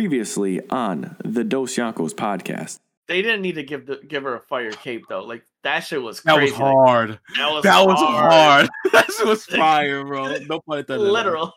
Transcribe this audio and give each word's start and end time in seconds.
Previously 0.00 0.60
on 0.68 1.16
the 1.24 1.42
Dos 1.42 1.74
Yonkos 1.74 2.12
podcast. 2.12 2.80
They 3.08 3.22
didn't 3.22 3.40
need 3.40 3.54
to 3.54 3.62
give 3.62 3.86
the 3.86 3.98
give 4.06 4.24
her 4.24 4.34
a 4.34 4.40
fire 4.40 4.70
cape 4.70 5.06
though. 5.08 5.24
Like 5.24 5.42
that 5.62 5.80
shit 5.80 6.02
was 6.02 6.20
That 6.20 6.34
crazy. 6.36 6.52
was 6.52 6.58
hard. 6.60 7.18
That 7.38 7.50
was 7.50 7.62
That 7.62 7.86
was 7.86 7.98
hard. 7.98 8.30
hard. 8.30 8.68
that 8.92 9.06
shit 9.10 9.26
was 9.26 9.44
fire, 9.46 10.04
bro. 10.04 10.36
No 10.50 10.60
pun 10.60 10.80
intended. 10.80 11.00
Literal. 11.02 11.50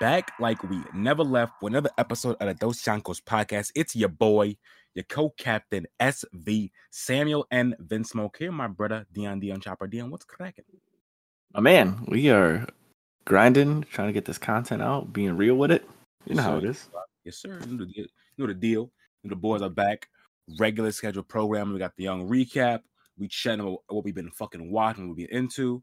Back 0.00 0.32
like 0.40 0.62
we 0.62 0.82
never 0.94 1.22
left 1.22 1.60
with 1.60 1.74
another 1.74 1.90
episode 1.98 2.34
of 2.40 2.48
the 2.48 2.54
Dos 2.54 2.82
Yonkos 2.82 3.20
podcast. 3.22 3.70
It's 3.74 3.94
your 3.94 4.08
boy, 4.08 4.56
your 4.94 5.04
co-captain 5.04 5.86
SV 6.00 6.70
Samuel 6.90 7.46
and 7.50 7.76
Vince 7.80 8.08
Smoke 8.08 8.34
here, 8.38 8.50
my 8.50 8.66
brother 8.66 9.04
Deion 9.14 9.44
Deion 9.44 9.62
Chopper. 9.62 9.86
Deion, 9.86 10.08
what's 10.08 10.24
cracking? 10.24 10.64
Oh 11.54 11.60
man, 11.60 12.02
we 12.08 12.30
are 12.30 12.66
grinding, 13.26 13.82
trying 13.92 14.08
to 14.08 14.14
get 14.14 14.24
this 14.24 14.38
content 14.38 14.80
out, 14.80 15.12
being 15.12 15.36
real 15.36 15.56
with 15.56 15.70
it. 15.70 15.86
You 16.24 16.36
know 16.36 16.44
how 16.44 16.56
it 16.56 16.64
is. 16.64 16.88
Yes, 17.24 17.36
sir. 17.36 17.60
You 17.66 17.72
know 17.76 17.84
the, 17.84 17.92
deal- 17.92 18.06
you 18.06 18.08
know 18.38 18.46
the 18.46 18.54
deal. 18.54 18.90
You 19.22 19.28
know 19.28 19.34
the 19.34 19.36
boys 19.36 19.60
are 19.60 19.68
back. 19.68 20.08
Regular 20.58 20.92
scheduled 20.92 21.28
program. 21.28 21.74
We 21.74 21.78
got 21.78 21.94
the 21.96 22.04
young 22.04 22.26
recap. 22.26 22.80
We 23.18 23.28
chatting 23.28 23.60
about 23.60 23.80
what 23.88 24.06
we've 24.06 24.14
been 24.14 24.30
fucking 24.30 24.72
watching, 24.72 25.08
what 25.08 25.18
we've 25.18 25.28
been 25.28 25.36
into. 25.40 25.82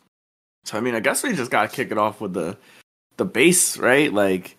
So 0.63 0.77
I 0.77 0.81
mean, 0.81 0.95
I 0.95 0.99
guess 0.99 1.23
we 1.23 1.33
just 1.33 1.51
gotta 1.51 1.67
kick 1.67 1.91
it 1.91 1.97
off 1.97 2.21
with 2.21 2.33
the 2.33 2.57
the 3.17 3.25
base, 3.25 3.77
right? 3.77 4.11
Like 4.13 4.57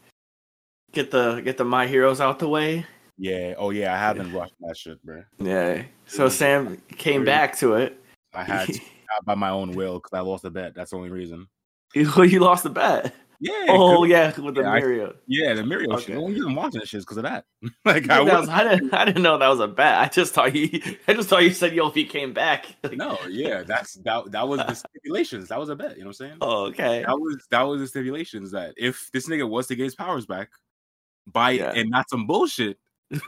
get 0.93 1.11
the 1.11 1.41
get 1.41 1.57
the 1.57 1.65
My 1.65 1.87
Heroes 1.87 2.21
out 2.21 2.39
the 2.39 2.49
way. 2.49 2.87
Yeah. 3.19 3.55
Oh 3.57 3.71
yeah, 3.71 3.95
I 3.95 3.99
haven't 3.99 4.33
watched 4.33 4.55
that 4.61 4.77
shit, 4.77 5.03
bro. 5.05 5.23
Yeah. 5.39 5.83
So 6.07 6.29
Sam 6.29 6.81
came 6.97 7.25
back 7.25 7.57
to 7.59 7.75
it. 7.75 8.03
I 8.35 8.45
had 8.45 8.69
to 8.69 8.73
not 9.13 9.25
by 9.25 9.35
my 9.35 9.51
own 9.51 9.73
will 9.73 9.99
because 9.99 10.17
I 10.17 10.21
lost 10.21 10.45
a 10.45 10.51
bet. 10.51 10.75
That's 10.75 10.91
the 10.91 10.97
only 10.97 11.11
reason. 11.11 11.47
you 11.95 12.11
you 12.23 12.41
lost 12.41 12.65
the 12.65 12.71
bet. 12.71 13.15
Yeah. 13.45 13.67
Oh 13.71 14.05
yeah, 14.05 14.39
with 14.41 14.55
the 14.55 14.61
Yeah, 14.63 14.71
I- 14.71 14.79
Mario. 14.81 15.15
yeah, 15.27 15.55
the 15.55 15.65
Mario 15.67 15.91
shit. 15.99 16.05
Okay. 16.05 16.13
The 16.15 16.19
only 16.21 16.35
reason 16.35 16.49
I'm 16.51 16.55
watching 16.55 16.79
this 16.79 16.91
shit 16.91 17.01
because 17.01 17.17
of 17.17 17.25
that. 17.25 17.45
like 17.85 18.09
I 18.09 18.25
That 18.25 18.41
was, 18.41 18.49
I 18.49 18.63
didn't 18.63 18.95
I 18.95 19.05
didn't 19.05 19.23
know 19.23 19.37
that 19.37 19.49
was 19.49 19.59
a 19.59 19.67
bet. 19.67 19.99
I 19.99 20.07
just 20.07 20.33
thought 20.33 20.55
you 20.55 20.69
I 21.09 21.15
just 21.15 21.29
thought 21.29 21.43
you 21.43 21.51
said 21.51 21.75
yo 21.75 21.89
if 21.89 21.95
he 21.95 22.05
came 22.05 22.33
back. 22.33 22.67
Like, 22.85 22.97
no, 22.97 23.19
yeah, 23.29 23.63
that's 23.65 23.95
that. 24.05 24.31
That 24.31 24.47
was 24.47 24.61
the 24.61 24.75
stipulations. 24.75 25.49
That 25.49 25.59
was 25.59 25.71
a 25.71 25.75
bet. 25.77 25.97
You 25.97 26.05
know 26.05 26.11
what 26.11 26.21
I'm 26.21 26.27
saying? 26.29 26.39
Oh, 26.41 26.65
okay. 26.67 27.03
That 27.05 27.19
was 27.19 27.45
that 27.51 27.63
was 27.63 27.81
the 27.81 27.89
stipulations 27.89 28.53
that 28.53 28.75
if 28.77 29.11
this 29.13 29.29
nigga 29.29 29.49
was 29.49 29.67
to 29.67 29.75
get 29.75 29.85
his 29.85 29.97
powers 29.97 30.25
back, 30.25 30.51
by 31.27 31.51
Yeah. 31.53 31.73
and 31.75 31.91
not 31.91 32.09
some 32.11 32.27
bullshit, 32.29 32.79
I 33.13 33.19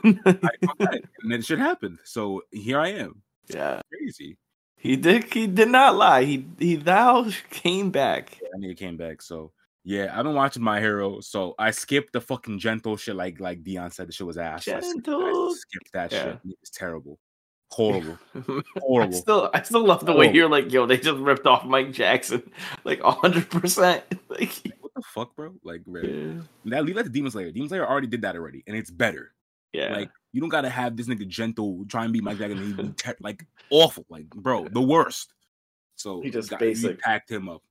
and 1.21 1.31
then 1.31 1.41
shit 1.41 1.59
happened. 1.59 1.99
So 2.05 2.41
here 2.51 2.79
I 2.79 2.89
am. 2.89 3.21
yeah. 3.47 3.81
Crazy. 3.93 4.37
He 4.77 4.95
did 4.95 5.33
he 5.33 5.47
did 5.47 5.69
not 5.69 5.95
lie. 5.95 6.23
He 6.23 6.45
he 6.59 6.75
thou 6.75 7.27
came 7.49 7.89
back. 7.91 8.37
That 8.51 8.59
nigga 8.61 8.77
came 8.77 8.97
back. 8.97 9.21
So 9.21 9.51
yeah, 9.85 10.11
I've 10.11 10.23
been 10.25 10.33
watching 10.33 10.63
my 10.63 10.79
hero. 10.81 11.19
So 11.21 11.53
I 11.59 11.71
skipped 11.71 12.11
the 12.11 12.19
fucking 12.19 12.59
gentle 12.59 12.97
shit. 12.97 13.15
Like 13.15 13.39
like 13.39 13.63
Dion 13.63 13.91
said, 13.91 14.07
the 14.07 14.11
shit 14.11 14.27
was 14.27 14.37
ass. 14.37 14.67
I 14.67 14.79
skipped, 14.81 15.07
I 15.07 15.11
Gentle. 15.11 15.55
skipped 15.55 15.93
that 15.93 16.11
Yeah. 16.11 16.23
shit. 16.23 16.39
It's 16.61 16.71
terrible, 16.71 17.19
horrible, 17.71 18.17
I 18.35 18.61
horrible. 18.79 19.13
still 19.13 19.49
I 19.53 19.61
still 19.61 19.85
love 19.85 20.05
the 20.05 20.13
way 20.13 20.27
Oh. 20.29 20.31
you're 20.33 20.49
like, 20.49 20.71
yo, 20.71 20.85
they 20.85 20.97
just 20.97 21.19
ripped 21.19 21.45
off 21.45 21.63
Mike 21.65 21.91
Jackson 21.93 22.49
like 22.83 23.01
hundred 23.01 23.49
percent. 23.49 24.03
Like 24.29 24.51
what 24.81 24.91
the 24.95 25.01
fuck, 25.13 25.35
bro? 25.35 25.53
Like, 25.63 25.81
really? 25.85 26.33
yeah. 26.33 26.41
Now 26.65 26.81
leave 26.81 26.95
that 26.95 27.03
to 27.03 27.09
Demon 27.09 27.31
Slayer. 27.31 27.51
Demon 27.51 27.69
Slayer 27.69 27.87
already 27.87 28.07
did 28.07 28.23
that 28.23 28.35
already, 28.35 28.63
and 28.67 28.75
it's 28.75 28.89
better. 28.91 29.33
yeah. 29.71 29.93
Like, 29.93 30.09
you 30.33 30.41
don't 30.41 30.49
gotta 30.49 30.69
have 30.69 30.97
this 30.97 31.07
nigga 31.07 31.25
gentle 31.27 31.85
try 31.87 32.03
and 32.03 32.11
be 32.11 32.19
Mike 32.21 32.37
Jackson. 32.39 32.57
and 32.57 32.67
he 32.67 32.73
be 32.83 32.89
ter- 32.93 33.15
like 33.21 33.45
awful, 33.69 34.05
like 34.09 34.27
bro, 34.29 34.67
the 34.67 34.81
worst. 34.81 35.33
So 35.95 36.21
He 36.21 36.29
just 36.29 36.49
basically 36.59 36.95
packed 36.97 37.31
him 37.31 37.47
up, 37.47 37.61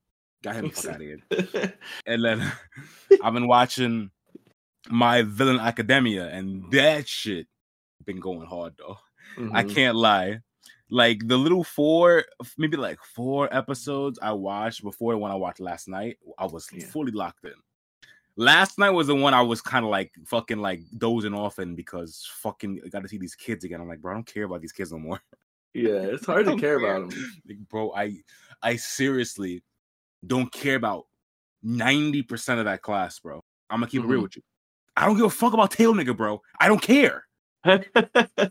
got 0.45 0.57
him 0.57 0.67
the 0.69 0.71
fuck 0.71 0.93
out 0.93 1.01
of 1.01 1.01
here. 1.01 1.75
And 2.07 2.25
then 2.25 2.53
I've 3.23 3.33
been 3.35 3.49
watching 3.49 4.11
my 4.91 5.23
Villain 5.23 5.59
Academia, 5.59 6.29
and 6.29 6.71
that 6.73 7.09
shit 7.09 7.47
been 8.05 8.21
going 8.21 8.47
hard 8.47 8.75
though. 8.79 8.99
I 9.53 9.65
Mhm. 9.65 9.75
can't 9.75 9.97
lie. 9.97 10.41
Like 10.91 11.27
the 11.27 11.39
little 11.39 11.65
four, 11.65 12.25
maybe 12.59 12.77
like 12.77 12.99
four 13.17 13.49
episodes 13.53 14.19
I 14.21 14.33
watched 14.33 14.83
before 14.83 15.13
the 15.13 15.19
one 15.19 15.31
I 15.31 15.35
watched 15.37 15.59
last 15.61 15.89
night, 15.89 16.19
I 16.39 16.45
was 16.47 16.69
Yeah. 16.71 16.85
fully 16.87 17.11
locked 17.13 17.45
in. 17.45 17.55
Last 18.37 18.79
night 18.79 18.91
was 18.91 19.07
the 19.07 19.15
one 19.15 19.33
I 19.33 19.41
was 19.43 19.63
kind 19.63 19.85
of 19.85 19.91
like 19.91 20.13
fucking 20.27 20.59
like 20.59 20.83
dozing 20.99 21.35
off 21.35 21.59
in 21.59 21.75
because 21.75 22.29
fucking 22.43 22.81
I 22.85 22.89
got 22.89 23.03
to 23.03 23.09
see 23.09 23.17
these 23.19 23.35
kids 23.35 23.65
again. 23.65 23.81
I'm 23.81 23.89
like, 23.89 24.01
bro, 24.03 24.13
I 24.13 24.15
don't 24.17 24.27
care 24.27 24.45
about 24.45 24.61
these 24.61 24.73
kids 24.73 24.93
no 24.93 24.99
more. 24.99 25.21
Yeah, 25.73 26.03
it's 26.15 26.27
hard 26.27 26.45
to 26.47 26.57
care 26.57 26.79
care. 26.79 26.97
about 26.97 27.11
them. 27.11 27.41
Like, 27.49 27.59
bro, 27.71 27.93
I 27.95 28.19
I 28.63 28.77
seriously 28.77 29.63
don't 30.27 30.51
care 30.53 30.77
about 30.77 31.05
90% 31.65 32.59
of 32.59 32.65
that 32.67 32.83
class, 32.83 33.19
bro. 33.19 33.41
I'm 33.71 33.81
gonna 33.81 33.91
keep 33.91 34.03
it 34.03 34.07
real 34.07 34.21
Mhm. 34.21 34.25
with 34.25 34.37
you. 34.37 34.43
I 34.97 35.07
don't 35.07 35.17
give 35.17 35.25
a 35.27 35.31
fuck 35.31 35.53
about 35.55 35.71
tail 35.73 35.93
nigga, 35.95 36.17
bro. 36.17 36.41
I 36.61 36.69
don't 36.69 36.83
care. 36.83 37.25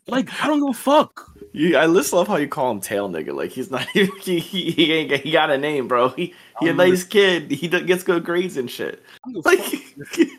Like, 0.07 0.43
I 0.43 0.47
don't 0.47 0.59
give 0.59 0.69
a 0.69 0.73
fuck. 0.73 1.29
you, 1.53 1.77
I 1.77 1.85
just 1.85 2.13
love 2.13 2.27
how 2.27 2.37
you 2.37 2.47
call 2.47 2.71
him 2.71 2.81
tail 2.81 3.09
nigga. 3.09 3.33
Like 3.33 3.51
he's 3.51 3.69
not 3.69 3.87
he 3.93 4.05
he, 4.39 4.71
he 4.71 4.91
ain't 4.93 5.09
got- 5.11 5.19
he 5.19 5.31
got 5.31 5.51
a 5.51 5.57
name, 5.57 5.87
bro. 5.87 6.09
He 6.09 6.33
he 6.59 6.67
a 6.69 6.73
nice 6.73 7.03
kid. 7.03 7.51
He 7.51 7.67
gets 7.67 8.03
good 8.03 8.23
grades 8.25 8.57
and 8.57 8.69
shit. 8.69 9.03
I 9.25 9.29
Like. 9.45 9.59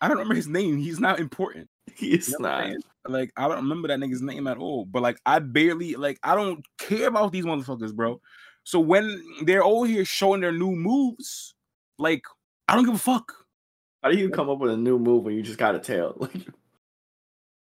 I 0.00 0.08
don't 0.08 0.16
remember 0.18 0.34
his 0.34 0.48
name. 0.48 0.78
He's 0.78 0.98
not 0.98 1.20
important. 1.20 1.68
he's 1.94 2.28
You 2.28 2.36
know 2.40 2.48
not. 2.48 2.76
Like 3.08 3.32
I 3.36 3.46
don't 3.48 3.58
remember 3.58 3.88
that 3.88 3.98
nigga's 4.00 4.22
name 4.22 4.46
at 4.46 4.56
all. 4.58 4.84
But 4.84 5.02
like 5.02 5.18
I 5.26 5.38
barely 5.40 5.94
like 5.94 6.18
I 6.22 6.34
don't 6.34 6.64
care 6.78 7.08
about 7.08 7.30
these 7.32 7.44
motherfuckers, 7.44 7.94
bro. 7.94 8.20
So 8.64 8.78
when 8.80 9.22
they're 9.42 9.64
over 9.64 9.86
here 9.86 10.04
showing 10.04 10.40
their 10.40 10.52
new 10.52 10.70
moves, 10.72 11.54
like 11.98 12.24
I 12.68 12.74
don't 12.74 12.84
give 12.84 12.94
a 12.94 12.98
fuck. 12.98 13.32
How 14.02 14.10
do 14.10 14.16
you 14.18 14.30
come 14.30 14.50
up 14.50 14.58
with 14.58 14.72
a 14.72 14.76
new 14.76 14.98
move 14.98 15.24
when 15.24 15.34
you 15.34 15.42
just 15.42 15.58
got 15.58 15.74
a 15.74 15.78
tail? 15.80 16.16
Like 16.20 16.46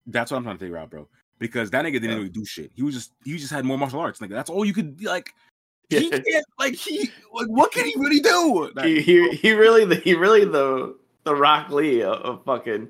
That's 0.06 0.30
what 0.30 0.38
I'm 0.38 0.44
trying 0.44 0.56
to 0.56 0.60
figure 0.60 0.78
out, 0.78 0.90
bro. 0.90 1.06
Because 1.38 1.70
that 1.70 1.84
nigga 1.84 1.92
didn't 1.94 2.10
Yeah. 2.10 2.16
really 2.16 2.28
do 2.30 2.44
shit. 2.44 2.70
He 2.74 2.82
was 2.82 2.94
just 2.94 3.12
he 3.24 3.36
just 3.36 3.52
had 3.52 3.64
more 3.64 3.76
martial 3.78 4.00
arts, 4.00 4.20
nigga. 4.20 4.30
That's 4.30 4.50
all 4.50 4.64
you 4.64 4.72
could 4.74 5.02
like. 5.04 5.32
He 5.90 6.10
can't 6.10 6.44
like 6.58 6.74
he 6.74 7.10
like 7.32 7.46
what 7.46 7.72
can 7.72 7.86
he 7.86 7.94
really 7.96 8.20
do? 8.20 8.70
Like, 8.74 8.84
he, 8.84 9.00
he 9.00 9.30
he 9.30 9.52
really 9.52 9.86
the 9.86 9.94
he 9.96 10.14
really 10.14 10.44
the 10.44 10.94
the 11.24 11.34
Rock 11.34 11.70
Lee 11.70 12.02
of, 12.02 12.14
of 12.20 12.44
fucking 12.44 12.88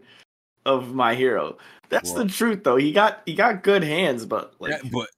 of 0.66 0.94
my 0.94 1.14
hero. 1.14 1.56
That's 1.90 2.10
Well- 2.12 2.24
the 2.24 2.30
truth 2.32 2.64
though. 2.64 2.74
He 2.76 2.90
got 2.90 3.22
he 3.24 3.34
got 3.34 3.62
good 3.62 3.84
hands, 3.84 4.26
but 4.26 4.54
like 4.58 4.72
Yeah, 4.82 4.90
but 4.92 5.08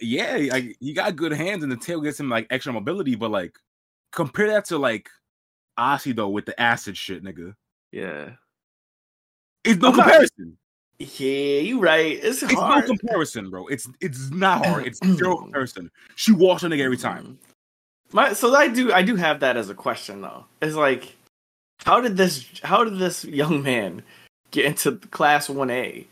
yeah, 0.00 0.36
like 0.50 0.76
he 0.80 0.92
got 0.92 1.16
good 1.16 1.32
hands 1.32 1.62
and 1.62 1.70
the 1.70 1.76
tail 1.76 2.00
gets 2.00 2.18
him 2.18 2.28
like 2.28 2.46
extra 2.50 2.72
mobility, 2.72 3.14
but 3.14 3.30
like 3.30 3.56
compare 4.12 4.48
that 4.48 4.64
to 4.66 4.78
like 4.78 5.08
Asi 5.78 6.12
though 6.12 6.28
with 6.30 6.46
the 6.46 6.58
acid 6.60 6.96
shit, 6.96 7.22
nigga. 7.22 7.54
yeah. 7.92 8.30
It's 9.64 9.80
no 9.80 9.88
I'm 9.90 9.96
not- 9.96 10.04
comparison. 10.04 10.56
Yeah, 10.98 11.58
you 11.60 11.78
right. 11.80 12.18
It's 12.22 12.42
It's 12.42 12.54
hard. 12.54 12.88
no 12.88 12.96
comparison, 12.96 13.50
bro. 13.50 13.66
It's 13.66 13.86
it's 14.00 14.30
not 14.30 14.64
hard. 14.64 14.86
It's 14.86 14.98
zero 15.16 15.36
comparison. 15.36 15.90
She 16.14 16.32
walks 16.32 16.62
a 16.62 16.68
nigga 16.68 16.80
every 16.84 16.96
time. 16.96 17.38
My 18.12 18.32
so 18.32 18.54
I 18.54 18.68
do 18.68 18.92
I 18.92 19.02
do 19.02 19.14
have 19.16 19.40
that 19.40 19.58
as 19.58 19.68
a 19.68 19.74
question 19.74 20.22
though. 20.22 20.46
It's 20.62 20.74
like 20.76 21.14
how 21.84 22.00
did 22.00 22.16
this 22.16 22.46
how 22.62 22.82
did 22.84 22.98
this 22.98 23.24
young 23.26 23.62
man 23.62 24.02
get 24.52 24.64
into 24.64 24.92
class 25.10 25.48
1A? 25.48 26.06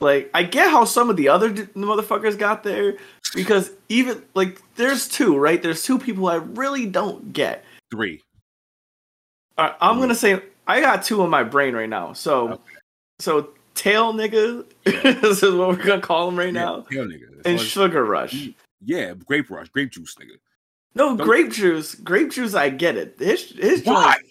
Like 0.00 0.30
I 0.34 0.42
get 0.44 0.70
how 0.70 0.84
some 0.84 1.10
of 1.10 1.16
the 1.16 1.28
other 1.28 1.50
d- 1.50 1.62
motherfuckers 1.76 2.38
got 2.38 2.62
there 2.62 2.96
because 3.34 3.70
even 3.88 4.22
like 4.34 4.60
there's 4.76 5.08
two, 5.08 5.36
right? 5.36 5.62
There's 5.62 5.82
two 5.82 5.98
people 5.98 6.28
I 6.28 6.36
really 6.36 6.86
don't 6.86 7.32
get. 7.32 7.64
Three. 7.90 8.22
Right, 9.58 9.74
I'm 9.80 9.98
gonna 10.00 10.14
say 10.14 10.42
I 10.66 10.80
got 10.80 11.02
two 11.04 11.22
in 11.22 11.30
my 11.30 11.42
brain 11.42 11.74
right 11.74 11.88
now. 11.88 12.12
So, 12.14 12.52
Okay. 12.52 12.62
so 13.18 13.50
tail 13.74 14.12
nigga, 14.14 14.64
this 14.84 15.42
is 15.42 15.54
what 15.54 15.68
we're 15.68 15.84
gonna 15.84 16.00
call 16.00 16.28
him 16.28 16.38
right 16.38 16.46
Yeah, 16.46 16.64
now, 16.64 16.80
tail 16.90 17.04
nigga. 17.06 17.26
That's 17.36 17.46
and 17.46 17.60
sugar 17.60 18.04
rush. 18.04 18.48
yeah, 18.84 19.12
grape 19.26 19.50
rush, 19.50 19.68
grape 19.68 19.90
juice, 19.90 20.14
nigga. 20.16 20.38
No, 20.94 21.16
Don't- 21.16 21.26
grape 21.26 21.50
juice. 21.50 21.94
Grape 21.94 22.30
juice, 22.30 22.54
I 22.54 22.70
get 22.70 22.96
it. 22.96 23.16
His 23.18 23.50
his 23.50 23.84
Why? 23.84 24.14
joint- 24.14 24.29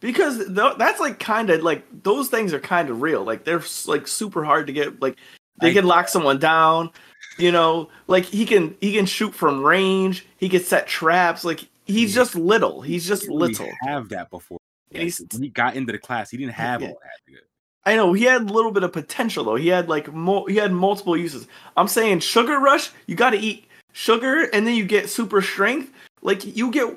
because 0.00 0.38
th- 0.38 0.76
that's 0.78 1.00
like 1.00 1.18
kind 1.18 1.50
of 1.50 1.62
like 1.62 1.84
those 2.02 2.28
things 2.28 2.52
are 2.52 2.60
kind 2.60 2.90
of 2.90 3.02
real. 3.02 3.22
Like 3.24 3.44
they're 3.44 3.62
like 3.86 4.08
super 4.08 4.44
hard 4.44 4.66
to 4.66 4.72
get. 4.72 5.00
Like 5.00 5.16
they 5.60 5.70
I- 5.70 5.74
can 5.74 5.86
lock 5.86 6.08
someone 6.08 6.38
down. 6.38 6.90
You 7.38 7.52
know, 7.52 7.88
like 8.06 8.24
he 8.24 8.44
can 8.44 8.76
he 8.80 8.92
can 8.94 9.06
shoot 9.06 9.34
from 9.34 9.62
range. 9.64 10.26
He 10.38 10.48
can 10.48 10.60
set 10.62 10.86
traps. 10.86 11.44
Like 11.44 11.60
he's 11.86 12.14
Yeah. 12.14 12.22
just 12.22 12.34
little. 12.34 12.80
He's 12.82 13.06
just 13.06 13.22
didn't 13.22 13.36
little. 13.38 13.68
have 13.82 14.08
that 14.10 14.30
before. 14.30 14.58
And 14.92 15.04
he's- 15.04 15.22
when 15.32 15.42
he 15.42 15.48
got 15.48 15.76
into 15.76 15.92
the 15.92 15.98
class, 15.98 16.30
he 16.30 16.36
didn't 16.36 16.52
have 16.54 16.82
Yeah. 16.82 16.88
all 16.88 16.98
that. 17.02 17.32
nigga. 17.32 17.38
I 17.86 17.96
know 17.96 18.12
he 18.12 18.24
had 18.24 18.42
a 18.42 18.52
little 18.52 18.72
bit 18.72 18.82
of 18.82 18.92
potential 18.92 19.44
though. 19.44 19.54
He 19.56 19.68
had 19.68 19.88
like 19.88 20.12
mo- 20.12 20.44
he 20.46 20.56
had 20.56 20.72
multiple 20.72 21.16
uses. 21.16 21.46
I'm 21.76 21.88
saying 21.88 22.20
sugar 22.20 22.58
rush. 22.58 22.90
You 23.06 23.14
got 23.14 23.30
to 23.30 23.38
eat 23.38 23.64
sugar 23.92 24.50
and 24.52 24.66
then 24.66 24.74
you 24.74 24.84
get 24.84 25.08
super 25.08 25.40
strength. 25.40 25.90
Like 26.22 26.56
you 26.56 26.70
get 26.70 26.94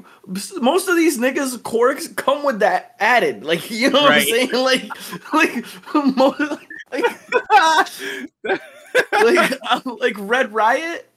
most 0.61 0.87
of 0.89 0.95
these 0.95 1.17
niggas 1.17 1.61
quirks 1.63 2.07
come 2.09 2.43
with 2.43 2.59
that 2.59 2.95
added. 2.99 3.43
Like 3.43 3.69
you 3.71 3.89
know 3.89 4.03
Right. 4.03 4.27
what 4.27 4.53
I'm 4.53 4.63
saying? 4.63 4.63
Like 5.33 5.33
like 5.33 5.65
most, 6.17 6.59
like 6.91 7.05
like 9.23 9.53
uh, 9.69 9.81
like 9.85 10.15
Red 10.17 10.53
Riot. 10.53 11.09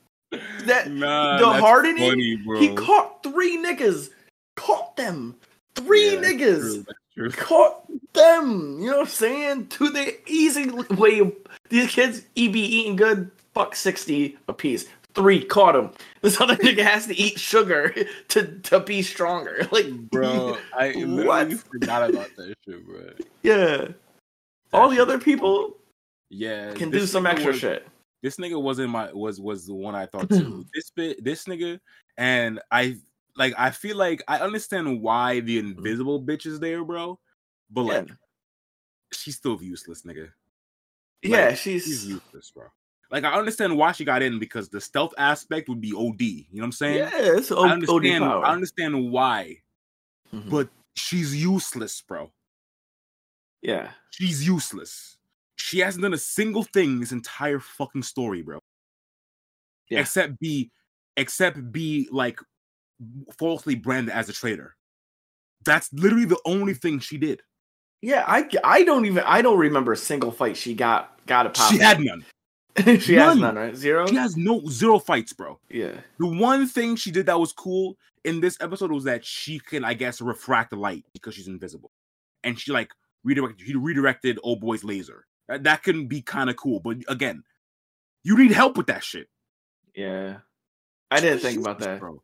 That 0.67 0.91
Nah, 0.91 1.39
the 1.39 1.47
hardening. 1.61 2.11
funny, 2.45 2.61
he 2.61 2.75
caught 2.75 3.23
three 3.23 3.57
niggas. 3.57 4.11
Caught 4.57 4.97
them. 4.97 5.37
Three 5.75 6.15
Yeah, 6.15 6.21
that's 6.21 6.33
niggas 6.33 6.61
true, 6.61 6.85
that's 6.87 6.99
true. 7.15 7.31
caught 7.31 7.87
them. 8.15 8.79
You 8.81 8.91
know 8.91 8.97
what 8.99 9.03
I'm 9.03 9.13
saying? 9.13 9.67
To 9.69 9.89
the 9.91 10.17
easy 10.29 10.71
way. 10.71 11.33
These 11.69 11.91
kids, 11.91 12.23
he 12.35 12.49
be 12.49 12.61
eating 12.61 12.97
good. 12.97 13.31
Fuck 13.55 13.75
sixty 13.77 14.37
a 14.49 14.53
piece. 14.53 14.87
Three 15.17 15.45
caught 15.45 15.75
him. 15.75 15.91
This 16.21 16.41
other 16.41 16.57
nigga 16.67 16.83
has 16.85 17.07
to 17.07 17.17
eat 17.17 17.41
sugar 17.41 17.93
to 18.29 18.59
to 18.61 18.81
be 18.81 19.03
stronger. 19.03 19.67
Like, 19.73 19.91
bro. 20.11 20.57
I 20.79 20.93
What? 20.93 21.53
forgot 21.55 22.11
about 22.11 22.29
that 22.37 22.55
shit, 22.65 22.87
bro. 22.87 23.11
yeah. 23.43 23.89
All 24.73 24.89
the 24.89 25.01
other 25.01 25.19
people 25.19 25.77
Yeah, 26.31 26.73
can 26.75 26.91
do 26.91 27.07
some 27.07 27.27
extra 27.27 27.53
was- 27.53 27.61
shit. 27.61 27.89
This 28.23 28.37
nigga 28.37 28.61
wasn't 28.61 28.91
my 28.91 29.13
was 29.13 29.41
was 29.41 29.67
the 29.67 29.75
one 29.75 29.95
I 29.95 30.07
thought 30.07 30.29
too. 30.29 30.65
this 30.75 30.91
bit, 30.91 31.23
this 31.23 31.45
nigga, 31.45 31.79
and 32.17 32.61
I 32.71 32.97
like. 33.37 33.55
I 33.57 33.71
feel 33.71 33.97
like 33.97 34.23
I 34.27 34.39
understand 34.39 35.01
why 35.01 35.41
the 35.41 35.59
mm-hmm. 35.59 35.79
invisible 35.79 36.21
bitch 36.23 36.45
is 36.47 36.59
there, 36.59 36.83
bro. 36.85 37.19
But 37.71 37.85
Yeah. 37.85 37.93
like, 37.93 38.09
she's 39.13 39.37
still 39.37 39.63
useless, 39.63 40.03
nigga. 40.03 40.31
Yeah, 41.23 41.55
she's, 41.55 41.85
She's 41.85 42.07
useless, 42.07 42.51
bro. 42.51 42.67
Like 43.11 43.25
I 43.25 43.33
understand 43.35 43.77
why 43.77 43.93
she 43.93 44.05
got 44.05 44.23
in 44.23 44.39
because 44.39 44.69
the 44.69 44.81
stealth 44.81 45.15
aspect 45.19 45.69
would 45.69 45.81
be 45.81 45.93
OD. 45.93 46.21
You 46.23 46.45
know 46.55 46.61
what 46.61 46.65
I'm 46.65 46.73
saying? 46.73 46.97
yeah, 46.99 47.11
it's 47.15 47.53
o- 47.53 47.65
I 47.65 47.73
OD 47.89 48.19
power. 48.19 48.45
I 48.45 48.53
understand 48.53 49.11
why, 49.13 49.63
Mhm. 50.35 50.51
but 50.51 50.69
she's 50.95 51.35
useless, 51.35 52.01
bro. 52.03 52.33
yeah, 53.63 53.91
She's 54.11 54.47
useless. 54.47 55.19
She 55.57 55.79
hasn't 55.81 56.03
done 56.03 56.15
a 56.15 56.19
single 56.19 56.63
thing 56.63 57.01
this 57.01 57.13
entire 57.13 57.59
fucking 57.61 58.03
story, 58.03 58.43
bro. 58.43 58.61
Yeah. 59.91 60.01
Except 60.01 60.39
be, 60.39 60.71
except 61.17 61.71
be 61.73 62.09
like 62.11 62.41
falsely 63.39 63.75
branded 63.75 64.15
as 64.15 64.29
a 64.29 64.33
traitor. 64.33 64.77
That's 65.65 65.93
literally 65.93 66.25
the 66.27 66.41
only 66.45 66.75
thing 66.75 66.99
she 67.01 67.19
did. 67.19 67.43
yeah. 68.03 68.25
I 68.27 68.49
I 68.65 68.85
don't 68.85 69.07
even 69.07 69.23
I 69.25 69.43
don't 69.43 69.59
remember 69.59 69.93
a 69.93 69.97
single 69.97 70.31
fight 70.33 70.57
she 70.57 70.75
got 70.75 71.19
got 71.27 71.47
a 71.47 71.51
pop. 71.51 71.71
She 71.73 71.79
had 71.79 72.01
none. 72.01 72.25
she 73.01 73.15
has 73.15 73.37
none. 73.37 73.41
none, 73.41 73.55
right? 73.57 73.77
Zero. 73.77 74.07
She 74.07 74.17
has 74.17 74.37
no 74.37 74.63
zero 74.69 74.99
fights, 74.99 75.33
bro. 75.33 75.59
yeah. 75.71 75.93
The 76.19 76.27
one 76.27 76.67
thing 76.67 76.97
she 76.97 77.11
did 77.11 77.27
that 77.27 77.39
was 77.41 77.53
cool 77.53 77.97
in 78.25 78.41
this 78.41 78.57
episode 78.61 78.91
was 78.93 79.05
that 79.05 79.25
she 79.25 79.59
can, 79.59 79.85
I 79.85 79.95
guess, 79.95 80.21
refract 80.21 80.71
the 80.71 80.77
light 80.77 81.05
because 81.13 81.35
she's 81.35 81.49
invisible, 81.49 81.91
and 82.45 82.59
she 82.59 82.73
like 82.73 82.91
redirected. 83.25 83.67
She 83.67 83.75
redirected 83.77 84.39
old 84.43 84.61
boy's 84.61 84.85
laser. 84.85 85.27
That, 85.49 85.65
that 85.65 85.83
can 85.83 86.07
be 86.07 86.23
kind 86.23 86.51
of 86.51 86.57
cool, 86.57 86.81
but 86.81 86.97
again, 87.09 87.45
you 88.25 88.37
need 88.37 88.51
help 88.53 88.77
with 88.77 88.89
that 88.89 89.05
shit. 89.05 89.29
Yeah. 89.95 90.39
I 91.11 91.21
didn't 91.21 91.39
think 91.39 91.61
about 91.61 91.79
that. 91.79 92.01
bro. 92.01 92.21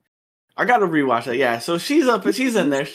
I 0.56 0.64
gotta 0.64 0.86
rewatch 0.86 1.24
that. 1.26 1.36
Yeah, 1.36 1.60
so 1.60 1.78
she's 1.78 2.06
up 2.08 2.24
she's 2.34 2.56
in 2.56 2.68
there. 2.70 2.86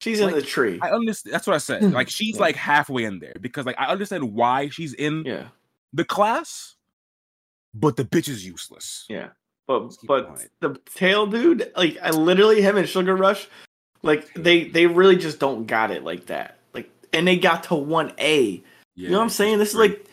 She's 0.00 0.20
in 0.20 0.26
Like, 0.26 0.36
the 0.36 0.42
tree. 0.42 0.78
I 0.80 0.90
understand. 0.90 1.34
That's 1.34 1.46
what 1.46 1.54
I 1.54 1.58
said. 1.58 1.82
Hmm. 1.82 1.90
Like 1.90 2.08
she's 2.08 2.36
Yeah. 2.36 2.42
like 2.42 2.56
halfway 2.56 3.04
in 3.04 3.18
there 3.18 3.34
because 3.40 3.66
like 3.66 3.76
I 3.78 3.86
understand 3.86 4.32
why 4.34 4.68
she's 4.68 4.94
in 4.94 5.24
yeah, 5.26 5.48
the 5.92 6.04
class, 6.04 6.76
but 7.74 7.96
the 7.96 8.04
bitch 8.04 8.28
is 8.28 8.44
useless. 8.46 9.04
yeah. 9.08 9.28
But 9.66 9.96
but 10.06 10.26
quiet. 10.26 10.50
the 10.60 10.78
tail 10.94 11.26
dude, 11.26 11.72
like 11.76 11.96
I 12.02 12.10
literally 12.10 12.60
him 12.60 12.76
and 12.76 12.86
Sugar 12.88 13.16
Rush, 13.16 13.48
like 14.02 14.32
they 14.34 14.64
they 14.64 14.86
really 14.86 15.16
just 15.16 15.40
don't 15.40 15.66
got 15.66 15.90
it 15.90 16.04
like 16.04 16.26
that. 16.26 16.58
Like 16.74 16.90
and 17.14 17.26
they 17.26 17.38
got 17.38 17.62
to 17.64 17.74
one 17.74 18.12
A. 18.18 18.50
Yeah, 18.50 18.60
you 18.94 19.08
know 19.10 19.16
what 19.18 19.24
I'm 19.24 19.30
saying? 19.30 19.58
This 19.58 19.70
is 19.70 19.76
like 19.76 20.04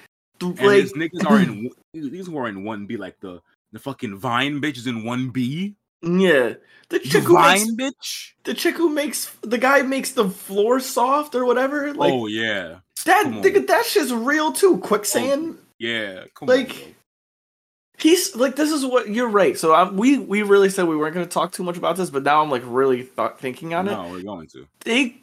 like 0.42 0.58
these 0.58 0.94
niggas 0.94 1.26
are 1.30 1.40
in 1.40 1.70
these 1.94 2.28
who 2.28 2.38
are 2.38 2.48
in 2.48 2.64
one 2.64 2.86
B 2.86 2.96
like 2.96 3.20
the 3.20 3.42
the 3.74 3.80
fucking 3.80 4.18
Vine 4.18 4.62
bitch 4.62 4.78
is 4.78 4.88
in 4.88 5.04
one 5.04 5.30
B. 5.30 5.76
yeah. 6.02 6.54
The 6.90 7.00
chick 7.00 7.24
who 7.24 7.34
makes, 7.40 7.64
Vine 7.64 7.78
bitch. 7.78 8.32
the 8.44 8.54
chick 8.54 8.76
who 8.76 8.90
makes 8.90 9.26
the 9.42 9.58
guy 9.58 9.82
makes 9.82 10.12
the 10.12 10.30
floor 10.30 10.80
soft 10.80 11.36
or 11.36 11.46
whatever. 11.46 11.94
Like 11.94 12.12
oh 12.14 12.28
yeah, 12.28 12.80
that 13.06 13.26
nigga, 13.28 13.68
that 13.68 13.86
shit's 13.86 14.14
real 14.14 14.52
too. 14.52 14.78
Quicksand. 14.80 15.58
Oh, 15.60 15.64
yeah. 15.80 16.24
Come 16.36 16.48
Like, 16.48 16.70
on. 16.72 16.96
He's 18.02 18.36
like 18.36 18.56
this 18.56 18.72
is 18.72 18.86
what 18.86 19.10
you're 19.10 19.30
right 19.30 19.58
so 19.58 19.74
I, 19.74 19.90
we 19.90 20.18
we 20.18 20.42
really 20.42 20.70
said 20.70 20.88
we 20.88 20.96
weren't 20.96 21.14
going 21.14 21.26
to 21.26 21.32
talk 21.32 21.52
too 21.52 21.64
much 21.64 21.78
about 21.78 21.98
this 21.98 22.10
but 22.10 22.24
now 22.24 22.42
i'm 22.42 22.50
like 22.50 22.64
really 22.66 23.04
th- 23.04 23.32
thinking 23.38 23.74
on 23.74 23.88
it 23.88 23.92
no, 23.92 24.10
we're 24.10 24.24
going 24.24 24.48
to. 24.48 24.68
they 24.82 25.18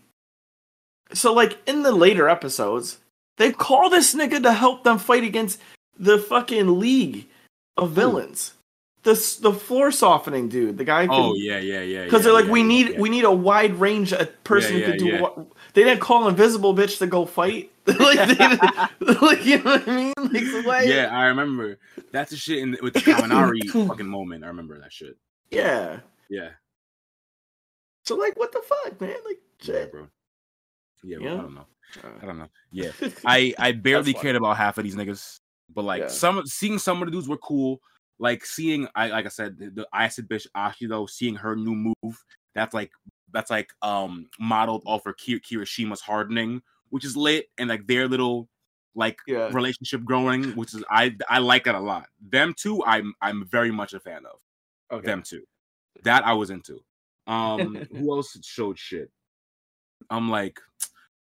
so 1.13 1.33
like 1.33 1.59
in 1.67 1.83
the 1.83 1.93
later 1.93 2.29
episodes 2.29 2.99
they 3.37 3.53
call 3.53 3.91
this 3.91 4.15
nigga 4.15 4.43
to 4.43 4.53
help 4.53 4.85
them 4.85 4.99
fight 4.99 5.25
against 5.25 5.61
the 5.99 6.19
fucking 6.19 6.79
league 6.79 7.27
of 7.77 7.91
villains 7.93 8.53
the 9.05 9.39
the 9.41 9.53
floor 9.53 9.91
softening 9.91 10.49
dude 10.49 10.77
the 10.77 10.85
guy 10.85 11.07
Oh 11.09 11.35
yeah, 11.35 11.59
yeah, 11.59 11.81
yeah. 11.81 12.05
because 12.05 12.21
yeah, 12.21 12.25
they're 12.25 12.33
like 12.33 12.47
yeah, 12.47 12.53
we 12.53 12.63
need 12.63 12.91
yeah. 12.91 13.01
we 13.01 13.09
need 13.09 13.25
a 13.25 13.33
wide 13.33 13.75
range 13.77 14.13
a 14.13 14.27
person 14.45 14.77
Yeah, 14.77 14.87
who 14.87 14.91
can 14.91 14.99
do 14.99 15.23
what 15.23 15.47
they 15.75 15.85
didn't 15.85 16.01
call 16.01 16.29
invisible 16.29 16.75
bitch 16.75 16.99
to 16.99 17.07
go 17.07 17.25
fight 17.25 17.71
like, 18.01 18.39
they 18.39 19.15
like 19.21 19.45
you 19.45 19.59
know 19.63 19.71
what 19.73 19.89
i 19.89 19.97
mean 19.97 20.15
like 20.19 20.45
the 20.45 20.63
way 20.67 20.87
Yeah, 20.89 21.09
I 21.13 21.27
remember. 21.27 21.79
That's 22.13 22.31
the 22.31 22.37
shit 22.37 22.59
in 22.59 22.77
with 22.83 22.95
the 22.95 23.01
Kaminari 23.07 23.87
fucking 23.89 24.07
moment. 24.07 24.45
I 24.45 24.49
remember 24.49 24.79
that 24.81 24.93
shit. 24.93 25.17
yeah 25.51 26.01
Yeah, 26.29 26.51
So 28.05 28.17
like, 28.17 28.39
what 28.39 28.53
the 28.53 28.63
fuck, 28.63 29.01
man? 29.01 29.17
Like, 29.25 29.39
yeah, 29.63 29.87
bro. 29.87 30.09
Yeah, 31.05 31.19
bro, 31.19 31.33
I 31.33 31.37
don't 31.37 31.55
know. 31.55 31.67
I 32.05 32.07
Uh, 32.07 32.27
don't 32.27 32.39
know. 32.39 32.49
Yeah, 32.71 32.91
I 33.25 33.55
I 33.59 33.73
barely 33.73 34.13
cared 34.13 34.37
about 34.37 34.57
half 34.57 34.79
of 34.79 34.85
these 34.85 34.97
niggas, 34.97 35.39
but 35.75 35.85
like 35.85 36.03
Yeah. 36.03 36.09
some 36.09 36.47
seeing 36.47 36.79
some 36.79 37.01
of 37.03 37.07
the 37.07 37.13
dudes 37.13 37.29
were 37.29 37.39
cool. 37.39 37.81
Like 38.19 38.45
seeing, 38.45 38.89
I 38.97 39.09
like 39.09 39.27
I 39.27 39.29
said, 39.29 39.59
the, 39.59 39.71
the 39.71 39.89
acid 39.95 40.29
bitch 40.29 40.47
Ashi 40.57 40.89
though, 40.89 41.07
seeing 41.07 41.37
her 41.37 41.55
new 41.55 41.75
move. 42.03 42.25
That's 42.55 42.75
like 42.75 42.91
that's 43.33 43.51
like 43.51 43.71
um 43.83 44.29
modeled 44.41 44.83
off 44.87 45.07
of 45.07 45.17
Ki- 45.17 45.41
Kirishima's 45.41 46.01
hardening, 46.01 46.63
which 46.91 47.05
is 47.05 47.17
lit, 47.17 47.47
and 47.59 47.69
like 47.69 47.87
their 47.87 48.09
little 48.09 48.49
like 48.95 49.19
yeah, 49.27 49.49
relationship 49.53 50.05
growing, 50.05 50.53
which 50.53 50.75
is 50.75 50.85
I 50.91 51.17
I 51.29 51.39
like 51.39 51.65
that 51.65 51.75
a 51.75 51.81
lot. 51.81 52.07
Them 52.21 52.55
too, 52.57 52.83
I'm 52.85 53.15
I'm 53.23 53.47
very 53.47 53.71
much 53.71 53.93
a 53.93 54.01
fan 54.01 54.23
of. 54.27 54.99
okay. 54.99 55.07
Them 55.07 55.23
too. 55.23 55.43
that 56.05 56.27
I 56.27 56.33
was 56.33 56.51
into. 56.51 56.81
Um, 57.27 57.87
who 57.93 58.13
else 58.15 58.37
showed 58.43 58.79
shit? 58.79 59.11
I'm 60.11 60.31
like 60.31 60.59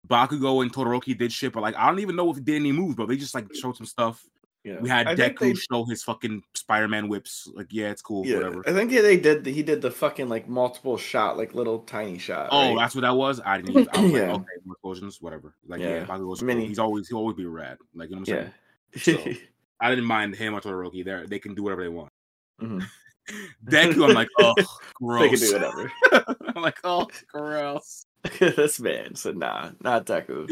Bakugo 0.07 0.61
and 0.61 0.71
Todoroki 0.71 1.17
did 1.17 1.31
shit, 1.31 1.53
but 1.53 1.61
like 1.61 1.75
I 1.75 1.87
don't 1.87 1.99
even 1.99 2.15
know 2.15 2.29
if 2.29 2.37
they 2.37 2.43
did 2.43 2.55
any 2.57 2.71
moves, 2.71 2.95
but 2.95 3.07
they 3.07 3.17
just 3.17 3.35
like 3.35 3.53
showed 3.53 3.75
some 3.75 3.85
stuff. 3.85 4.23
Yeah. 4.67 4.79
We 4.81 4.89
had 4.89 5.07
I 5.07 5.15
Deku 5.15 5.39
they- 5.39 5.53
show 5.53 5.85
his 5.85 6.03
fucking 6.03 6.43
Spider-Man 6.55 7.07
whips. 7.07 7.47
Like, 7.53 7.67
yeah, 7.69 7.89
it's 7.89 8.01
cool, 8.01 8.25
yeah, 8.25 8.37
whatever. 8.37 8.63
I 8.67 8.73
think 8.73 8.91
yeah, 8.91 9.01
they 9.01 9.15
did. 9.17 9.45
He 9.45 9.63
did 9.63 9.81
the 9.81 9.89
fucking 9.91 10.27
like 10.27 10.49
multiple 10.49 10.97
shot, 10.97 11.37
like 11.37 11.53
little 11.55 11.79
tiny 11.79 12.17
shot. 12.17 12.49
Oh, 12.51 12.69
right? 12.75 12.77
that's 12.79 12.93
what 12.95 13.01
that 13.01 13.15
was. 13.15 13.39
I 13.45 13.61
didn't. 13.61 13.77
Even, 13.77 13.87
I 13.93 14.01
was 14.01 14.11
Yeah. 14.11 14.19
like, 14.33 14.41
okay, 14.41 14.45
explosions, 14.71 15.21
whatever. 15.21 15.53
Like, 15.67 15.79
yeah, 15.79 15.87
Yeah. 15.99 16.05
Bakugo's 16.05 16.39
cool. 16.39 16.47
Mini. 16.47 16.67
He's 16.67 16.79
always 16.79 17.07
he'll 17.07 17.17
always 17.19 17.37
be 17.37 17.45
rad. 17.45 17.77
Like, 17.95 18.09
you 18.09 18.15
know 18.17 18.21
what 18.21 18.29
I'm 18.29 18.35
yeah. 18.95 19.01
So- 19.01 19.33
I 19.79 19.89
didn't 19.89 20.05
mind 20.05 20.35
him 20.35 20.53
or 20.55 20.59
Todoroki. 20.59 21.05
They 21.05 21.23
they 21.27 21.39
can 21.39 21.53
do 21.55 21.63
whatever 21.63 21.83
they 21.83 21.89
want. 21.89 22.11
Mhm. 22.61 22.83
Deku, 23.69 24.07
I'm 24.07 24.15
like, 24.15 24.29
oh, 24.39 24.53
gross. 24.95 25.21
They 25.21 25.29
can 25.29 25.39
do 25.39 25.53
whatever. 25.53 25.91
I'm 26.55 26.61
like, 26.61 26.79
oh, 26.83 27.07
gross. 27.31 28.05
this 28.39 28.79
man 28.79 29.15
said, 29.15 29.37
"Nah, 29.37 29.69
not 29.81 30.05
Deku." 30.05 30.47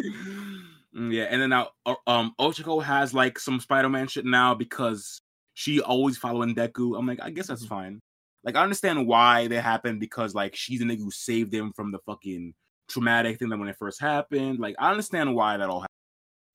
Mm, 0.95 1.13
Yeah, 1.13 1.23
and 1.23 1.41
then 1.41 1.49
now 1.49 1.69
uh, 1.85 1.95
um 2.07 2.33
Ochaco 2.39 2.81
has 2.83 3.13
like 3.13 3.37
some 3.39 3.59
Spider-Man 3.59 4.07
shit 4.07 4.25
now 4.25 4.53
because 4.53 5.21
she 5.53 5.81
always 5.81 6.17
following 6.17 6.55
Deku. 6.55 6.97
I'm 6.97 7.05
like, 7.07 7.19
I 7.21 7.29
guess 7.29 7.47
that's 7.47 7.65
Mhm. 7.65 7.69
fine. 7.69 7.99
Like 8.43 8.55
I 8.55 8.63
understand 8.63 9.07
why 9.07 9.47
they 9.47 9.59
happened 9.59 9.99
because 9.99 10.35
like 10.35 10.55
she's 10.55 10.79
the 10.79 10.85
nigga 10.85 10.99
who 10.99 11.11
saved 11.11 11.53
him 11.53 11.73
from 11.73 11.91
the 11.91 11.99
fucking 12.05 12.53
traumatic 12.87 13.39
thing 13.39 13.49
that 13.49 13.57
when 13.57 13.67
it 13.67 13.77
first 13.77 13.99
happened. 13.99 14.59
Like 14.59 14.75
I 14.79 14.91
understand 14.91 15.33
why 15.35 15.57
that 15.57 15.69
all 15.69 15.81
happened. 15.81 15.89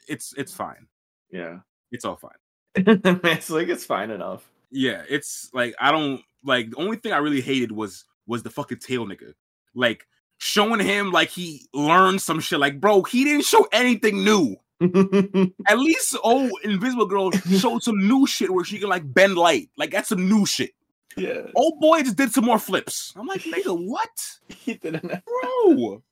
It's 0.09 0.33
it's 0.37 0.55
fine. 0.55 0.87
Yeah, 1.31 1.59
It's 1.93 2.05
all 2.05 2.17
fine. 2.17 2.31
it's 2.77 3.51
like 3.51 3.69
it's 3.69 3.85
fine 3.85 4.11
enough. 4.11 4.49
Yeah, 4.71 5.03
it's 5.09 5.51
like 5.53 5.75
I 5.81 5.91
don't 5.93 6.23
like 6.45 6.71
the 6.71 6.77
only 6.77 6.97
thing 6.97 7.13
I 7.13 7.19
really 7.19 7.41
hated 7.41 7.73
was 7.73 8.05
was 8.27 8.43
the 8.43 8.51
fucking 8.51 8.79
tail 8.79 9.07
nigga. 9.07 9.35
Like 9.75 10.07
showing 10.41 10.81
him 10.81 11.13
like 11.13 11.29
he 11.29 11.69
learned 11.73 12.21
some 12.21 12.41
shit. 12.41 12.59
Like, 12.59 12.81
bro, 12.81 13.03
he 13.03 13.25
didn't 13.25 13.45
show 13.45 13.69
anything 13.73 14.25
new. 14.25 14.57
At 15.69 15.79
least 15.79 16.17
oh 16.25 16.51
Invisible 16.65 17.05
Girl 17.05 17.31
showed 17.31 17.83
some 17.83 17.99
new 18.09 18.27
shit 18.27 18.51
where 18.51 18.65
she 18.65 18.79
can 18.79 18.89
like 18.89 19.13
bend 19.13 19.37
light. 19.37 19.69
Like 19.77 19.91
that's 19.91 20.09
some 20.09 20.27
new 20.27 20.47
shit. 20.47 20.71
yeah. 21.17 21.43
Old 21.55 21.79
boy 21.81 22.01
just 22.03 22.17
did 22.17 22.33
some 22.33 22.47
more 22.47 22.59
flips. 22.59 23.13
I'm 23.15 23.27
like, 23.27 23.43
nigga, 23.43 23.79
what? 23.79 24.39
He 24.49 24.75
didn't. 24.75 25.03
Bro. 25.03 26.03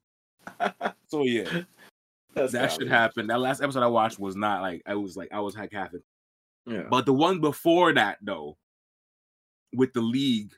so 1.08 1.24
yeah, 1.24 1.62
That's 2.34 2.52
that 2.52 2.72
should 2.72 2.88
happen. 2.88 3.26
That 3.26 3.40
last 3.40 3.62
episode 3.62 3.82
I 3.82 3.86
watched 3.88 4.18
was 4.18 4.36
not 4.36 4.60
like 4.60 4.82
I 4.86 4.94
was 4.94 5.16
like 5.16 5.30
I 5.32 5.40
was 5.40 5.56
like 5.56 5.72
half 5.72 5.94
it. 5.94 6.02
Yeah. 6.66 6.84
But 6.90 7.06
the 7.06 7.14
one 7.14 7.40
before 7.40 7.94
that 7.94 8.18
though, 8.20 8.58
with 9.74 9.94
the 9.94 10.02
league 10.02 10.52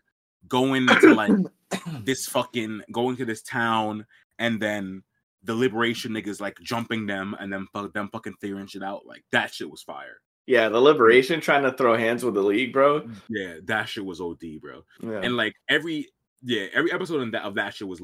going 0.49 0.89
to 0.89 1.15
like 1.15 1.33
this 2.05 2.27
fucking 2.27 2.83
going 2.93 3.17
to 3.17 3.25
this 3.25 3.43
town 3.43 4.07
and 4.39 4.61
then 4.61 5.03
the 5.43 5.55
liberation 5.55 6.13
niggas 6.13 6.41
like 6.41 6.59
jumping 6.61 7.07
them 7.07 7.35
and 7.41 7.53
then 7.53 7.67
fu- 7.73 7.91
them 7.93 8.09
fucking 8.13 8.35
figuring 8.41 8.67
shit 8.67 8.83
out. 8.83 9.07
Like 9.07 9.25
that 9.33 9.55
shit 9.55 9.71
was 9.71 9.83
fire. 9.83 10.21
yeah, 10.47 10.69
the 10.69 10.81
liberation 10.81 11.41
trying 11.41 11.63
to 11.63 11.73
throw 11.73 11.97
hands 11.97 12.25
with 12.25 12.35
the 12.35 12.43
league, 12.43 12.73
bro. 12.73 13.09
Yeah, 13.29 13.55
that 13.65 13.89
shit 13.89 14.05
was 14.05 14.21
OD, 14.21 14.43
bro. 14.61 14.85
Yeah. 15.01 15.21
And 15.23 15.37
like 15.37 15.55
every 15.69 16.09
yeah, 16.43 16.67
every 16.73 16.93
episode 16.93 17.23
in 17.23 17.31
that 17.33 17.45
of 17.45 17.55
that 17.55 17.75
shit 17.75 17.89
was 17.89 18.03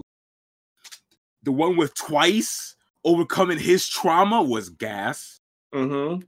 the 1.42 1.52
one 1.52 1.76
with 1.76 1.94
twice 1.94 2.76
overcoming 3.04 3.58
his 3.58 3.88
trauma 3.88 4.42
was 4.42 4.68
gas. 4.68 5.40
mm-hmm. 5.74 6.22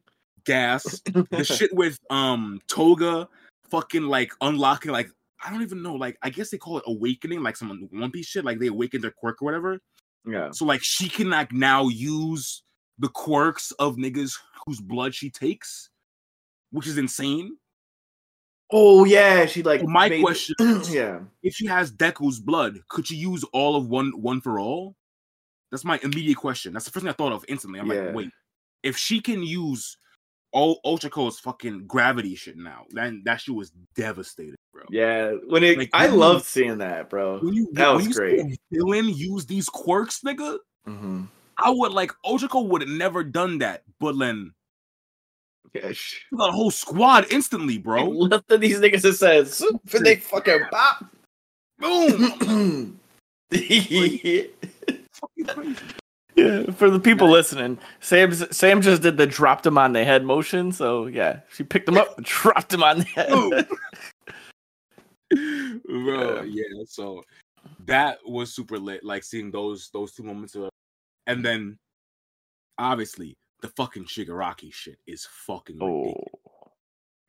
Gas. 0.44 1.02
the 1.30 1.44
shit 1.44 1.74
with 1.74 1.98
um 2.10 2.60
Toga 2.68 3.28
fucking 3.70 4.04
like 4.04 4.32
unlocking 4.40 4.92
like 4.92 5.10
I 5.44 5.50
don't 5.50 5.62
even 5.62 5.82
know, 5.82 5.94
like 5.94 6.16
I 6.22 6.30
guess 6.30 6.50
they 6.50 6.58
call 6.58 6.78
it 6.78 6.84
awakening, 6.86 7.42
like 7.42 7.56
some 7.56 7.88
One 7.92 8.10
Piece 8.10 8.26
shit, 8.26 8.44
like 8.44 8.58
they 8.58 8.66
awaken 8.68 9.00
their 9.00 9.12
quirk 9.12 9.40
or 9.40 9.44
whatever. 9.44 9.78
Yeah. 10.26 10.50
So 10.52 10.64
like 10.64 10.82
she 10.82 11.08
can 11.08 11.30
like 11.30 11.52
now 11.52 11.88
use 11.88 12.62
the 12.98 13.08
quirks 13.08 13.70
of 13.78 13.96
niggas 13.96 14.32
whose 14.66 14.80
blood 14.80 15.14
she 15.14 15.30
takes, 15.30 15.90
which 16.72 16.86
is 16.86 16.98
insane. 16.98 17.56
Oh 18.70 19.04
yeah, 19.04 19.46
she 19.46 19.62
like 19.62 19.82
My 19.84 20.08
made- 20.08 20.20
question 20.22 20.54
yeah. 20.90 21.20
if 21.42 21.54
she 21.54 21.66
has 21.66 21.90
Deku's 21.90 22.38
blood, 22.40 22.80
could 22.88 23.06
she 23.06 23.16
use 23.16 23.44
all 23.52 23.76
of 23.76 23.88
one 23.88 24.10
one 24.20 24.40
for 24.40 24.58
all? 24.58 24.94
That's 25.70 25.84
my 25.84 25.98
immediate 26.02 26.36
question. 26.36 26.72
That's 26.72 26.84
the 26.84 26.90
first 26.90 27.04
thing 27.04 27.10
I 27.10 27.14
thought 27.14 27.32
of 27.32 27.44
instantly. 27.48 27.78
I'm 27.80 27.90
Yeah. 27.90 28.06
like, 28.06 28.14
wait, 28.14 28.30
if 28.82 28.96
she 28.96 29.20
can 29.20 29.42
use 29.42 29.96
all 30.52 30.80
Uraraka's 30.84 31.38
fucking 31.40 31.86
gravity 31.86 32.34
shit 32.34 32.56
now, 32.56 32.84
then 32.90 33.22
that 33.24 33.40
shit 33.40 33.54
was 33.54 33.72
devastating, 33.94 34.54
bro. 34.72 34.84
Yeah. 34.90 35.32
When 35.46 35.62
it 35.62 35.78
Like, 35.78 35.90
I 35.92 36.06
loved 36.06 36.44
seeing 36.44 36.78
that, 36.78 37.10
bro. 37.10 37.38
When 37.40 37.52
you, 37.54 37.68
That 37.72 37.94
when 37.96 38.06
was 38.06 38.16
great. 38.16 38.58
villain 38.72 39.08
use 39.10 39.46
these 39.46 39.68
quirks, 39.68 40.20
nigga, 40.20 40.58
Mm-hmm. 40.86 41.24
I 41.58 41.70
would 41.70 41.92
like 41.92 42.12
Ultraco 42.24 42.66
would 42.68 42.82
have 42.82 42.90
never 42.90 43.22
done 43.22 43.58
that, 43.58 43.82
but 44.00 44.16
then 44.18 44.52
the 45.74 45.96
whole 46.32 46.70
squad 46.70 47.26
instantly, 47.30 47.78
bro. 47.78 48.04
lifted 48.08 48.60
these 48.60 48.78
niggas 48.78 49.14
said, 49.14 49.48
"Soup," 49.48 49.80
they 49.90 50.16
fucking 50.16 50.60
pop. 50.70 51.04
Boom. 51.78 52.98
yeah, 53.50 54.44
Crazy. 56.38 56.72
for 56.78 56.90
the 56.90 57.00
people 57.00 57.28
listening, 57.28 57.78
Sam 58.00 58.32
Sam 58.32 58.80
just 58.80 59.02
did 59.02 59.16
the 59.16 59.26
dropped 59.26 59.66
him 59.66 59.78
on 59.78 59.92
the 59.92 60.04
head 60.04 60.24
motion. 60.24 60.72
So 60.72 61.06
yeah, 61.06 61.40
she 61.52 61.64
picked 61.64 61.88
him 61.88 61.98
up, 61.98 62.16
and 62.16 62.26
dropped 62.26 62.72
him 62.72 62.82
on 62.82 62.98
the 62.98 63.04
head. 63.04 63.68
Bro 65.30 66.42
yeah 66.44 66.64
so 66.86 67.22
that 67.84 68.18
was 68.24 68.52
super 68.54 68.78
lit 68.78 69.04
like 69.04 69.22
seeing 69.22 69.50
those 69.50 69.90
those 69.92 70.12
two 70.12 70.22
moments 70.22 70.54
of 70.54 70.70
and 71.26 71.44
then 71.44 71.78
obviously 72.78 73.36
the 73.60 73.68
fucking 73.68 74.04
shigaraki 74.04 74.72
shit 74.72 74.98
is 75.06 75.28
fucking 75.46 75.78
oh. 75.82 75.86
ridiculous. 75.86 76.24
oh, 76.34 76.70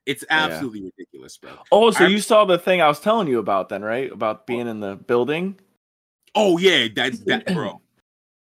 it's 0.05 0.23
absolutely 0.29 0.83
ridiculous 0.83 1.37
bro 1.37 1.51
oh, 1.71 1.91
so 1.91 2.05
I- 2.05 2.07
you 2.07 2.19
saw 2.19 2.45
the 2.45 2.57
thing 2.57 2.81
I 2.81 2.87
was 2.87 2.99
telling 2.99 3.27
you 3.27 3.39
about 3.39 3.69
then, 3.69 3.83
right? 3.83 4.11
About 4.11 4.47
being 4.47 4.67
in 4.67 4.79
the 4.79 4.95
building. 4.95 5.59
oh 6.35 6.57
yeah 6.57 6.87
that's 6.95 7.19
that 7.25 7.45
bro 7.47 7.81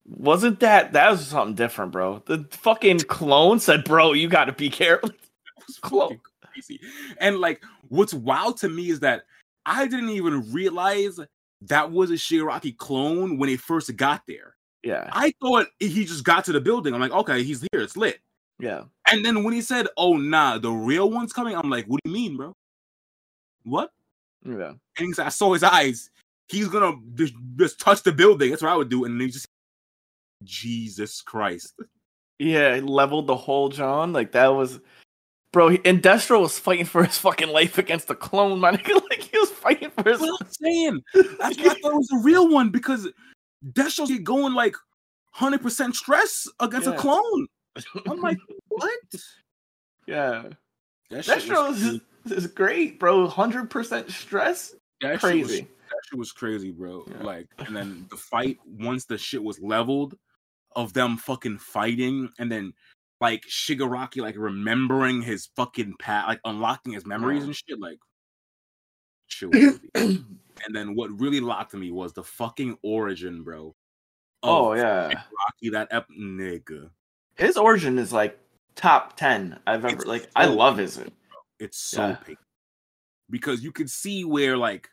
Wasn't 0.09 0.61
that 0.61 0.93
that 0.93 1.11
was 1.11 1.27
something 1.27 1.55
different, 1.55 1.93
bro? 1.93 2.23
The 2.27 2.47
fucking 2.50 3.00
clone 3.00 3.61
said, 3.61 3.85
"Bro, 3.85 4.15
you 4.15 4.29
got 4.29 4.47
to 4.47 4.53
be 4.53 4.71
careful." 4.71 5.11
Fucking 5.83 6.21
crazy 6.43 6.81
and 7.21 7.38
like 7.41 7.62
what's 7.88 8.15
wild 8.15 8.57
to 8.57 8.71
me 8.71 8.88
is 8.88 9.00
that 9.00 9.25
i 9.67 9.87
didn't 9.87 10.09
even 10.09 10.50
realize 10.50 11.21
that 11.61 11.93
was 11.93 12.11
a 12.11 12.15
shigaraki 12.15 12.75
clone 12.75 13.37
when 13.37 13.50
he 13.50 13.57
first 13.57 13.95
got 13.95 14.23
there 14.27 14.57
Yeah, 14.83 15.11
i 15.12 15.35
thought 15.43 15.67
he 15.79 16.07
just 16.07 16.25
got 16.25 16.47
to 16.47 16.53
the 16.53 16.61
building 16.61 16.95
i'm 16.95 17.00
like 17.00 17.12
okay 17.12 17.43
he's 17.43 17.61
here 17.71 17.83
it's 17.83 17.99
lit 17.99 18.19
yeah. 18.59 18.85
And 19.11 19.25
then 19.25 19.45
when 19.45 19.55
he 19.55 19.62
said, 19.62 19.87
"Oh 19.97 20.17
nah, 20.17 20.59
the 20.59 20.71
real 20.71 21.11
one's 21.11 21.33
coming," 21.33 21.55
I'm 21.55 21.71
like, 21.71 21.87
"What 21.87 22.00
do 22.05 22.11
you 22.11 22.15
mean, 22.15 22.37
bro? 22.37 22.53
What?" 23.65 23.91
Yeah. 24.45 24.75
And 24.99 25.07
he 25.07 25.12
said, 25.12 25.27
"I 25.27 25.31
saw 25.31 25.53
his 25.53 25.62
eyes. 25.62 26.11
He's 26.49 26.69
gonna 26.69 26.97
just, 27.15 27.35
just 27.57 27.79
touch 27.81 28.03
the 28.03 28.12
building. 28.12 28.50
That's 28.50 28.62
what 28.62 28.73
I 28.73 28.77
would 28.77 28.88
do." 28.88 29.05
And 29.05 29.15
then 29.15 29.29
he 29.29 29.33
just, 29.33 29.47
Jesus 30.45 31.21
Christ, 31.21 31.75
Yeah, 32.38 32.75
he 32.76 32.80
leveled 32.80 33.26
the 33.26 33.37
whole 33.37 33.68
John. 33.68 34.12
Like 34.12 34.33
that 34.33 34.49
was 34.49 34.80
Bro, 35.52 35.68
he, 35.71 35.80
and 35.87 36.02
Destro 36.02 36.40
was 36.42 36.59
fighting 36.59 36.85
for 36.85 37.02
his 37.02 37.16
fucking 37.16 37.49
life 37.49 37.78
against 37.78 38.07
the 38.09 38.14
clone, 38.14 38.61
man. 38.61 38.75
like 39.11 39.23
he 39.23 39.38
was 39.38 39.50
fighting 39.50 39.90
for 39.90 40.09
his 40.09 40.21
That's 40.21 40.30
what 40.30 40.40
I'm 40.42 40.49
saying. 40.50 41.02
That's 41.14 41.59
why 41.59 41.64
I 41.71 41.75
thought 41.83 41.92
it 41.92 41.95
was 41.95 42.11
a 42.12 42.23
real 42.23 42.49
one 42.50 42.68
because 42.71 43.09
Destro's 43.73 44.09
get 44.11 44.25
going 44.25 44.54
like 44.54 44.76
hundred 45.33 45.62
percent 45.62 45.97
stress 45.97 46.47
against 46.61 46.87
Yeah. 46.87 46.95
a 46.95 46.99
clone. 46.99 47.47
I'm 48.07 48.21
like, 48.21 48.38
what? 48.68 48.92
Yeah. 50.07 50.45
That 51.11 51.25
Destro 51.25 51.68
was, 51.68 51.83
is, 51.83 52.00
is 52.26 52.47
great, 52.49 53.00
bro. 53.00 53.26
Hundred 53.26 53.71
percent 53.71 54.11
stress. 54.11 54.75
that 55.00 55.21
shit 55.21 55.23
was 55.23 55.47
Crazy. 55.49 55.61
that 55.62 56.00
shit 56.11 56.18
was 56.18 56.33
crazy, 56.33 56.71
bro. 56.73 57.04
Yeah. 57.09 57.23
Like, 57.23 57.47
and 57.59 57.75
then 57.75 58.07
the 58.11 58.16
fight 58.16 58.59
once 58.66 59.07
the 59.07 59.16
shit 59.16 59.42
was 59.42 59.59
leveled 59.61 60.14
of 60.78 60.92
them 60.92 61.16
fucking 61.16 61.58
fighting, 61.58 62.30
and 62.38 62.50
then 62.50 62.73
like 63.20 63.42
Shigaraki 63.49 64.23
like 64.23 64.37
remembering 64.38 65.20
his 65.20 65.49
fucking 65.56 65.94
past, 65.99 66.28
like 66.28 66.40
unlocking 66.44 66.92
his 66.92 67.04
memories 67.04 67.42
and 67.42 67.54
shit. 67.54 67.80
Like, 67.80 67.99
crazy. 69.40 69.90
and 69.94 70.73
then 70.73 70.94
what 70.94 71.11
really 71.18 71.40
locked 71.40 71.75
me 71.75 71.90
was 71.90 72.12
the 72.12 72.23
fucking 72.23 72.78
origin, 72.82 73.42
bro. 73.42 73.75
Oh 74.44 74.75
yeah. 74.75 75.11
Shigaraki, 75.11 75.73
that 75.73 75.88
ep 75.90 76.06
nigga. 76.16 76.90
His 77.35 77.56
origin 77.56 77.99
is 77.99 78.12
like 78.12 78.38
top 78.76 79.16
ten 79.16 79.58
I've 79.66 79.85
ever 79.85 79.97
It's 79.97 80.06
like 80.06 80.28
I 80.37 80.44
so 80.44 80.54
love 80.54 80.78
his 80.78 81.00
It's 81.58 81.76
so 81.76 82.02
Yeah. 82.02 82.14
painful 82.14 82.44
because 83.30 83.64
you 83.64 83.73
could 83.73 83.90
see 83.90 84.25
where 84.25 84.56
like 84.56 84.88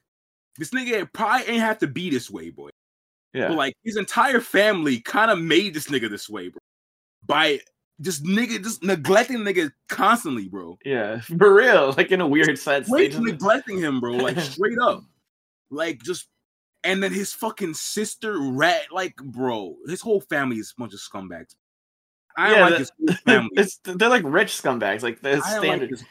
this 0.57 0.71
nigga 0.71 1.07
probably 1.13 1.47
ain't 1.47 1.61
have 1.61 1.77
to 1.79 1.87
be 1.87 2.09
this 2.09 2.31
way, 2.31 2.49
boy. 2.49 2.69
Yeah. 3.35 3.49
But 3.49 3.57
like 3.57 3.73
his 3.83 3.97
entire 3.97 4.39
family 4.39 4.99
kind 5.01 5.29
of 5.29 5.39
made 5.39 5.73
this 5.73 5.87
nigga 5.87 6.09
this 6.09 6.29
way, 6.29 6.47
bro. 6.49 6.59
By 7.25 7.59
just 8.01 8.23
nigga 8.23 8.61
just 8.63 8.83
neglecting 8.83 9.37
nigga 9.39 9.71
constantly, 9.89 10.47
bro. 10.47 10.77
yeah. 10.85 11.19
For 11.37 11.53
real. 11.53 11.93
Like 11.97 12.11
in 12.11 12.21
a 12.21 12.27
weird 12.27 12.57
sense. 12.57 12.87
Straight 12.87 13.11
just- 13.11 13.23
neglecting 13.23 13.77
him, 13.79 13.99
bro. 13.99 14.13
Like 14.13 14.39
straight 14.39 14.77
up. 14.81 15.03
Like 15.71 16.01
just 16.03 16.27
and 16.83 17.01
then 17.01 17.11
his 17.11 17.33
fucking 17.33 17.73
sister 17.73 18.37
rat, 18.39 18.83
like, 18.91 19.15
bro, 19.15 19.75
his 19.87 20.01
whole 20.01 20.21
family 20.21 20.57
is 20.57 20.71
a 20.77 20.79
bunch 20.79 20.93
of 20.93 20.99
scumbags. 20.99 21.55
I 22.37 22.49
don't 22.49 22.57
Yeah, 22.57 22.63
like 22.65 22.71
the- 22.73 22.77
his 22.79 22.91
whole 23.07 23.15
family. 23.25 23.49
it's 23.55 23.79
they're 23.83 24.09
like 24.09 24.23
rich 24.23 24.61
scumbags. 24.61 25.01
Like 25.01 25.21
the 25.21 25.37
like 25.37 25.43
standard. 25.43 25.89
his, 25.89 26.03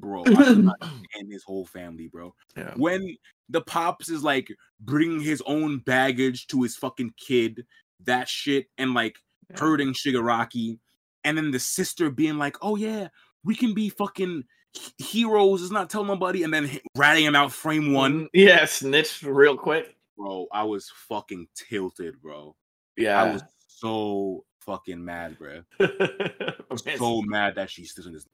bro. 0.00 0.22
I 0.26 0.30
do 0.54 0.62
not 0.62 0.76
stand 1.12 1.30
his 1.32 1.44
whole 1.44 1.66
family, 1.66 2.08
bro. 2.08 2.34
Yeah. 2.56 2.74
when 2.76 3.16
the 3.48 3.60
pops 3.62 4.08
is 4.08 4.22
like 4.22 4.48
bringing 4.80 5.20
his 5.20 5.42
own 5.46 5.78
baggage 5.78 6.46
to 6.48 6.62
his 6.62 6.76
fucking 6.76 7.12
kid, 7.16 7.64
that 8.04 8.28
shit, 8.28 8.66
and 8.78 8.94
like 8.94 9.16
Yeah. 9.50 9.60
hurting 9.60 9.94
Shigaraki, 9.94 10.78
and 11.24 11.36
then 11.36 11.50
the 11.50 11.58
sister 11.58 12.10
being 12.10 12.36
like, 12.38 12.56
"Oh 12.62 12.76
yeah, 12.76 13.08
we 13.44 13.54
can 13.54 13.74
be 13.74 13.88
fucking 13.88 14.44
he- 14.72 15.04
heroes." 15.04 15.62
Is 15.62 15.70
not 15.70 15.88
tell 15.90 16.04
nobody, 16.04 16.42
and 16.42 16.52
then 16.52 16.70
ratting 16.96 17.24
him 17.24 17.34
out 17.34 17.52
frame 17.52 17.92
one, 17.92 18.24
Mm, 18.24 18.28
Yeah, 18.34 18.64
snitched 18.66 19.22
real 19.22 19.56
quick. 19.56 19.96
bro. 20.16 20.46
I 20.52 20.62
was 20.64 20.90
fucking 21.08 21.48
tilted, 21.54 22.20
bro. 22.20 22.54
Yeah. 22.96 23.22
I 23.22 23.32
was 23.32 23.42
so 23.68 24.44
fucking 24.60 25.02
mad, 25.02 25.38
bro. 25.38 25.62
I 25.80 26.52
was 26.70 26.84
so 26.98 27.22
mad 27.22 27.54
that 27.54 27.70
she's 27.70 27.92
still 27.92 28.06
in 28.08 28.12
this. 28.14 28.26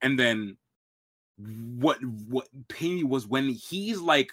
And 0.00 0.18
then 0.18 0.56
what 1.38 1.98
what 2.28 2.48
pain 2.68 3.08
was 3.08 3.26
when 3.26 3.48
he's 3.48 3.98
like 4.00 4.30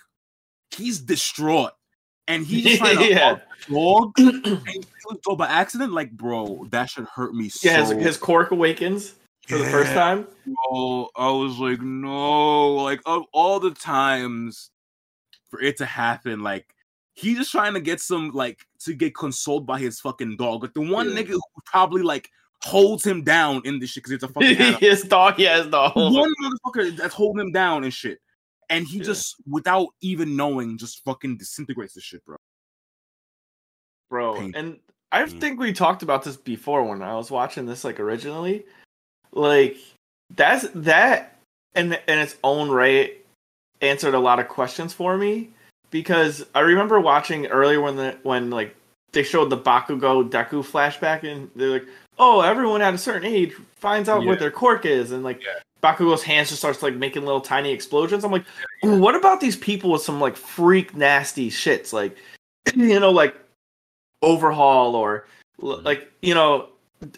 he's 0.76 1.00
distraught 1.00 1.72
and 2.28 2.46
he's 2.46 2.78
trying 2.78 2.98
to 2.98 3.06
Yeah. 3.10 3.38
yeah. 3.70 3.74
dog 3.74 4.12
and 4.18 4.86
dog 5.24 5.38
by 5.38 5.48
accident. 5.48 5.94
Like, 5.94 6.12
bro, 6.12 6.68
that 6.70 6.90
should 6.90 7.06
hurt 7.06 7.34
me 7.34 7.50
so. 7.50 7.68
yeah, 7.70 7.80
his, 7.80 7.92
his 7.92 8.18
quirk 8.18 8.52
awakens 8.52 9.16
for 9.48 9.58
the 9.58 9.66
first 9.66 9.94
time. 9.94 10.28
bro. 10.46 11.10
I 11.16 11.32
was 11.32 11.58
like, 11.58 11.82
no, 11.82 12.76
like 12.76 13.02
of 13.08 13.24
all 13.34 13.60
the 13.60 13.72
times 13.72 14.70
for 15.50 15.60
it 15.62 15.78
to 15.78 15.86
happen. 15.86 16.42
Like 16.44 16.68
he's 17.16 17.38
just 17.38 17.52
trying 17.52 17.74
to 17.74 17.82
get 17.82 18.00
some 18.00 18.30
like 18.32 18.60
to 18.82 18.94
get 18.94 19.16
consoled 19.16 19.66
by 19.66 19.80
his 19.80 20.00
fucking 20.00 20.38
dog. 20.38 20.62
Like 20.62 20.74
the 20.76 20.82
one 20.82 21.10
Yeah. 21.10 21.22
nigga 21.24 21.30
who 21.32 21.42
probably 21.66 22.04
like 22.04 22.30
holds 22.64 23.06
him 23.06 23.24
down 23.24 23.62
in 23.66 23.80
this 23.80 23.92
shit 23.92 24.04
because 24.04 24.14
it's 24.14 24.24
a 24.24 24.28
fucking 24.28 24.58
animal. 24.60 24.80
his 24.80 25.04
dog, 25.04 25.40
yeah, 25.40 25.58
his 25.58 25.68
dog. 25.68 25.94
one 25.96 26.34
motherfucker 26.44 26.96
that's 26.96 27.14
holding 27.14 27.42
him 27.48 27.52
down 27.52 27.84
and 27.84 27.94
shit. 27.94 28.20
And 28.70 28.86
he 28.86 28.98
Yeah. 28.98 29.06
just 29.06 29.36
without 29.48 29.88
even 30.02 30.36
knowing, 30.36 30.78
just 30.78 31.04
fucking 31.04 31.38
disintegrates 31.38 31.94
the 31.94 32.02
shit, 32.02 32.24
bro. 32.26 32.38
bro. 34.10 34.36
Pain. 34.36 34.52
And 34.56 34.80
I 35.12 35.24
Mm. 35.24 35.40
think 35.40 35.60
we 35.60 35.74
talked 35.74 36.04
about 36.04 36.24
this 36.24 36.36
before 36.38 36.84
when 36.84 37.02
I 37.02 37.16
was 37.16 37.32
watching 37.32 37.66
this 37.66 37.84
like 37.84 38.00
originally. 38.00 38.66
Like 39.32 39.78
that's 40.36 40.68
that 40.76 41.40
in 41.76 41.94
in 41.94 42.20
its 42.20 42.38
own 42.44 42.70
right 42.70 43.14
answered 43.82 44.14
a 44.14 44.20
lot 44.20 44.40
of 44.40 44.48
questions 44.48 44.94
for 44.94 45.18
me 45.18 45.50
because 45.92 46.46
I 46.54 46.60
remember 46.62 47.00
watching 47.00 47.48
earlier 47.48 47.82
when 47.82 47.96
the 47.96 48.18
when 48.24 48.50
like 48.50 48.76
they 49.14 49.24
showed 49.24 49.50
the 49.50 49.58
Bakugo 49.58 50.30
Deku 50.30 50.64
flashback 50.64 51.24
and 51.24 51.50
they're 51.56 51.70
like, 51.70 51.88
"Oh, 52.20 52.42
everyone 52.42 52.82
at 52.82 52.94
a 52.94 52.98
certain 52.98 53.26
age 53.26 53.54
finds 53.78 54.08
out 54.10 54.22
Yeah. 54.22 54.30
what 54.30 54.40
their 54.40 54.52
quirk 54.52 54.86
is," 54.86 55.12
and 55.12 55.24
like 55.24 55.42
Yeah. 55.42 55.54
Bakugo's 55.82 56.22
hands 56.24 56.50
just 56.50 56.60
starts 56.62 56.84
like 56.84 56.94
making 56.96 57.24
little 57.26 57.40
tiny 57.42 57.72
explosions. 57.72 58.24
I'm 58.26 58.32
like, 58.32 58.44
what 58.82 59.16
about 59.16 59.40
these 59.40 59.56
people 59.56 59.92
with 59.92 60.02
some 60.02 60.20
like 60.20 60.36
freak 60.36 60.96
nasty 60.96 61.50
shits 61.50 61.94
like 61.94 62.18
you 62.76 63.00
know 63.00 63.12
like 63.12 63.36
overhaul 64.22 64.96
or 64.96 65.26
Mhm. 65.62 65.84
like 65.84 66.12
you 66.22 66.34
know 66.34 66.68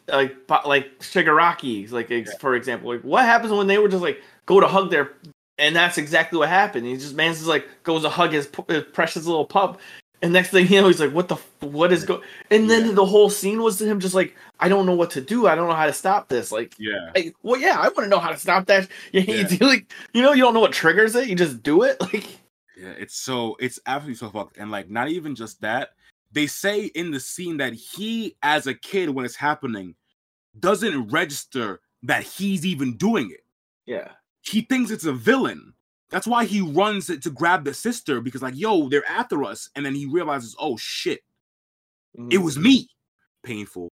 like 0.08 0.36
like 0.66 1.00
Shigaraki 1.00 1.92
like 1.92 2.12
ex- 2.12 2.36
for 2.38 2.56
example 2.56 2.90
like 2.94 3.02
what 3.02 3.26
happens 3.26 3.52
when 3.52 3.66
they 3.68 3.80
were 3.80 3.88
just 3.90 4.04
like 4.04 4.22
go 4.46 4.60
to 4.60 4.68
hug 4.68 4.92
their 4.92 5.14
and 5.58 5.76
that's 5.76 5.98
exactly 5.98 6.38
what 6.38 6.50
happened 6.50 6.86
he 6.86 6.96
just 6.98 7.16
man's 7.16 7.38
just 7.38 7.50
like 7.50 7.68
goes 7.84 8.04
to 8.04 8.10
hug 8.10 8.32
his, 8.32 8.48
his 8.68 8.84
precious 8.94 9.26
little 9.26 9.46
pup 9.46 9.80
and 10.22 10.32
next 10.34 10.52
thing 10.52 10.68
you 10.68 10.80
know 10.82 10.88
he's 10.88 11.00
like 11.00 11.12
what 11.12 11.28
the 11.30 11.36
f- 11.36 11.50
what 11.62 11.92
is 11.92 12.04
go 12.06 12.22
and 12.52 12.70
then 12.70 12.88
Yeah. 12.90 12.92
the 12.94 13.06
whole 13.06 13.30
scene 13.32 13.62
was 13.64 13.78
to 13.80 13.86
him 13.86 14.00
just 14.00 14.14
like 14.14 14.36
I 14.62 14.70
don't 14.70 14.86
know 14.86 14.94
what 14.94 15.10
to 15.12 15.22
do 15.22 15.48
I 15.48 15.56
don't 15.56 15.68
know 15.68 15.76
how 15.76 15.88
to 15.88 15.94
stop 15.94 16.30
this 16.30 16.52
like 16.52 16.76
Yeah. 16.78 17.12
Hey, 17.16 17.34
well, 17.44 17.60
yeah, 17.60 17.78
I 17.80 17.86
want 17.86 17.98
to 17.98 18.08
know 18.08 18.20
how 18.20 18.32
to 18.32 18.38
stop 18.38 18.68
that. 18.68 18.88
You, 19.12 19.22
Yeah. 19.22 19.48
like, 19.62 19.92
you 20.14 20.22
know, 20.22 20.34
you 20.34 20.44
don't 20.44 20.54
know 20.54 20.60
what 20.60 20.72
triggers 20.72 21.16
it. 21.16 21.28
You 21.28 21.36
just 21.36 21.64
do 21.64 21.84
it. 21.84 21.98
Like, 22.02 22.28
Yeah, 22.78 22.94
it's 22.98 23.18
so 23.18 23.56
it's 23.60 23.80
absolutely 23.86 24.16
so 24.16 24.30
fucked. 24.30 24.58
And 24.58 24.72
like 24.72 24.90
not 24.90 25.10
even 25.10 25.36
just 25.36 25.60
that. 25.62 25.90
They 26.32 26.48
say 26.48 26.86
in 26.86 27.12
the 27.12 27.20
scene 27.20 27.58
that 27.58 27.74
he 27.74 28.38
as 28.42 28.68
a 28.68 28.74
kid 28.74 29.10
when 29.10 29.26
it's 29.26 29.36
happening 29.36 29.96
doesn't 30.60 31.10
register 31.10 31.82
that 32.04 32.24
he's 32.24 32.66
even 32.66 32.98
doing 32.98 33.32
it. 33.32 33.42
yeah, 33.86 34.10
He 34.42 34.62
thinks 34.62 34.92
it's 34.92 35.06
a 35.06 35.14
villain. 35.14 35.74
That's 36.10 36.28
why 36.28 36.46
he 36.46 36.62
runs 36.62 37.10
it 37.10 37.22
to 37.24 37.30
grab 37.30 37.64
the 37.64 37.74
sister 37.74 38.22
because 38.22 38.42
like, 38.42 38.56
yo, 38.58 38.90
they're 38.90 39.08
after 39.08 39.44
us. 39.44 39.70
And 39.76 39.86
then 39.86 39.96
he 39.96 40.06
realizes, 40.06 40.56
oh 40.60 40.78
shit, 40.78 41.22
it 42.30 42.40
was 42.40 42.58
mm. 42.58 42.64
me. 42.64 42.88
Painful. 43.44 43.91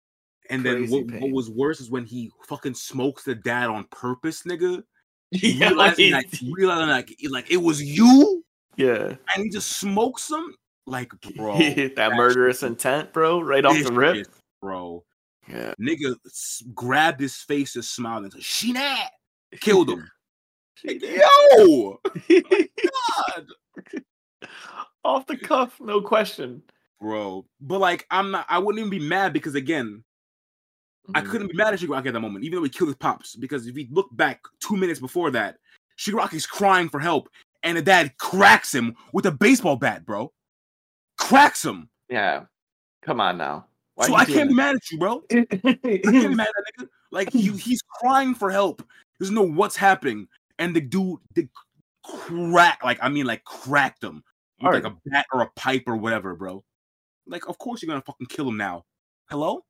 And 0.49 0.65
then. 0.65 0.87
What, 0.87 1.05
what 1.21 1.31
was 1.31 1.49
worse 1.49 1.79
is 1.81 1.89
when 1.89 2.05
he 2.05 2.31
fucking 2.47 2.75
smokes 2.75 3.23
the 3.23 3.35
dad 3.35 3.69
on 3.69 3.85
purpose, 3.85 4.43
nigga. 4.43 4.83
yeah, 5.31 5.69
realizing, 5.69 6.11
like, 6.13 6.31
that, 6.31 6.41
realizing 6.53 6.87
like, 6.87 7.15
like 7.29 7.51
it 7.51 7.57
was 7.57 7.83
you, 7.83 8.45
yeah. 8.77 9.15
and 9.35 9.43
he 9.43 9.49
just 9.49 9.77
smokes 9.77 10.31
him. 10.31 10.55
Like, 10.85 11.11
bro, 11.35 11.57
that 11.57 12.13
murderous 12.15 12.63
intent, 12.63 13.11
bro, 13.11 13.41
right 13.41 13.65
off 13.65 13.73
this 13.73 13.87
the 13.87 13.93
rip. 13.93 14.15
shit, 14.15 14.29
bro. 14.61 15.03
Yeah, 15.49 15.73
Nigga 15.81 16.15
s- 16.25 16.63
grabbed 16.73 17.19
his 17.19 17.35
face 17.35 17.75
and 17.75 17.83
smiled 17.83 18.23
and 18.23 18.33
said, 18.33 18.43
"She 18.43 18.71
not 18.71 18.99
killed 19.59 19.89
him." 19.89 20.09
Like, 20.85 21.01
Yo, 21.01 21.99
God, 22.29 23.47
off 25.03 25.25
the 25.25 25.37
cuff, 25.37 25.79
no 25.81 26.01
question. 26.01 26.61
bro. 27.01 27.45
But 27.59 27.79
like, 27.79 28.05
I'm 28.11 28.31
not. 28.31 28.45
I 28.47 28.59
wouldn't 28.59 28.79
even 28.79 28.89
be 28.89 29.05
mad 29.05 29.33
because 29.33 29.55
again, 29.55 30.03
I 31.15 31.21
couldn't 31.21 31.51
be 31.51 31.57
mad 31.57 31.73
at 31.73 31.79
Shigaraki 31.79 32.07
at 32.07 32.13
that 32.13 32.19
moment, 32.19 32.43
even 32.43 32.57
though 32.57 32.63
he 32.63 32.69
killed 32.69 32.89
his 32.89 32.95
pops. 32.95 33.35
Because 33.35 33.67
if 33.67 33.75
we 33.75 33.87
look 33.91 34.09
back 34.11 34.41
two 34.59 34.75
minutes 34.75 34.99
before 34.99 35.31
that, 35.31 35.57
Shigaraki's 35.97 36.45
crying 36.45 36.89
for 36.89 36.99
help, 36.99 37.29
and 37.63 37.77
the 37.77 37.81
dad 37.81 38.17
cracks 38.17 38.73
him 38.73 38.95
with 39.13 39.25
a 39.25 39.31
baseball 39.31 39.75
bat, 39.75 40.05
bro. 40.05 40.31
Cracks 41.17 41.63
him. 41.63 41.89
Yeah, 42.09 42.45
come 43.01 43.19
on 43.19 43.37
now. 43.37 43.65
so 44.01 44.15
I 44.15 44.25
can't 44.25 44.49
be 44.49 44.55
mad 44.55 44.75
at 44.75 44.91
you, 44.91 44.99
bro. 44.99 45.23
I 45.31 45.45
can't 45.45 45.81
be 45.81 46.35
mad 46.35 46.47
at 46.47 46.53
that 46.53 46.63
nigga. 46.79 46.87
Like 47.11 47.31
he, 47.31 47.51
he's 47.51 47.81
crying 47.99 48.35
for 48.35 48.51
help. 48.51 48.81
He 48.81 49.23
doesn't 49.23 49.35
know 49.35 49.47
what's 49.47 49.75
happening, 49.75 50.27
and 50.59 50.75
the 50.75 50.81
dude, 50.81 51.19
the 51.33 51.47
crack, 52.03 52.81
like 52.83 52.99
I 53.01 53.09
mean, 53.09 53.25
like 53.25 53.43
cracked 53.43 54.03
him 54.03 54.23
with 54.61 54.73
like 54.73 54.83
a 54.83 54.95
bat 55.05 55.25
or 55.33 55.41
a 55.41 55.49
pipe 55.55 55.83
or 55.87 55.95
whatever, 55.95 56.35
bro. 56.35 56.63
Like, 57.25 57.47
of 57.47 57.57
course 57.57 57.81
you're 57.81 57.87
gonna 57.87 58.01
fucking 58.01 58.27
kill 58.27 58.47
him 58.47 58.57
now. 58.57 58.85
Hello? 59.29 59.63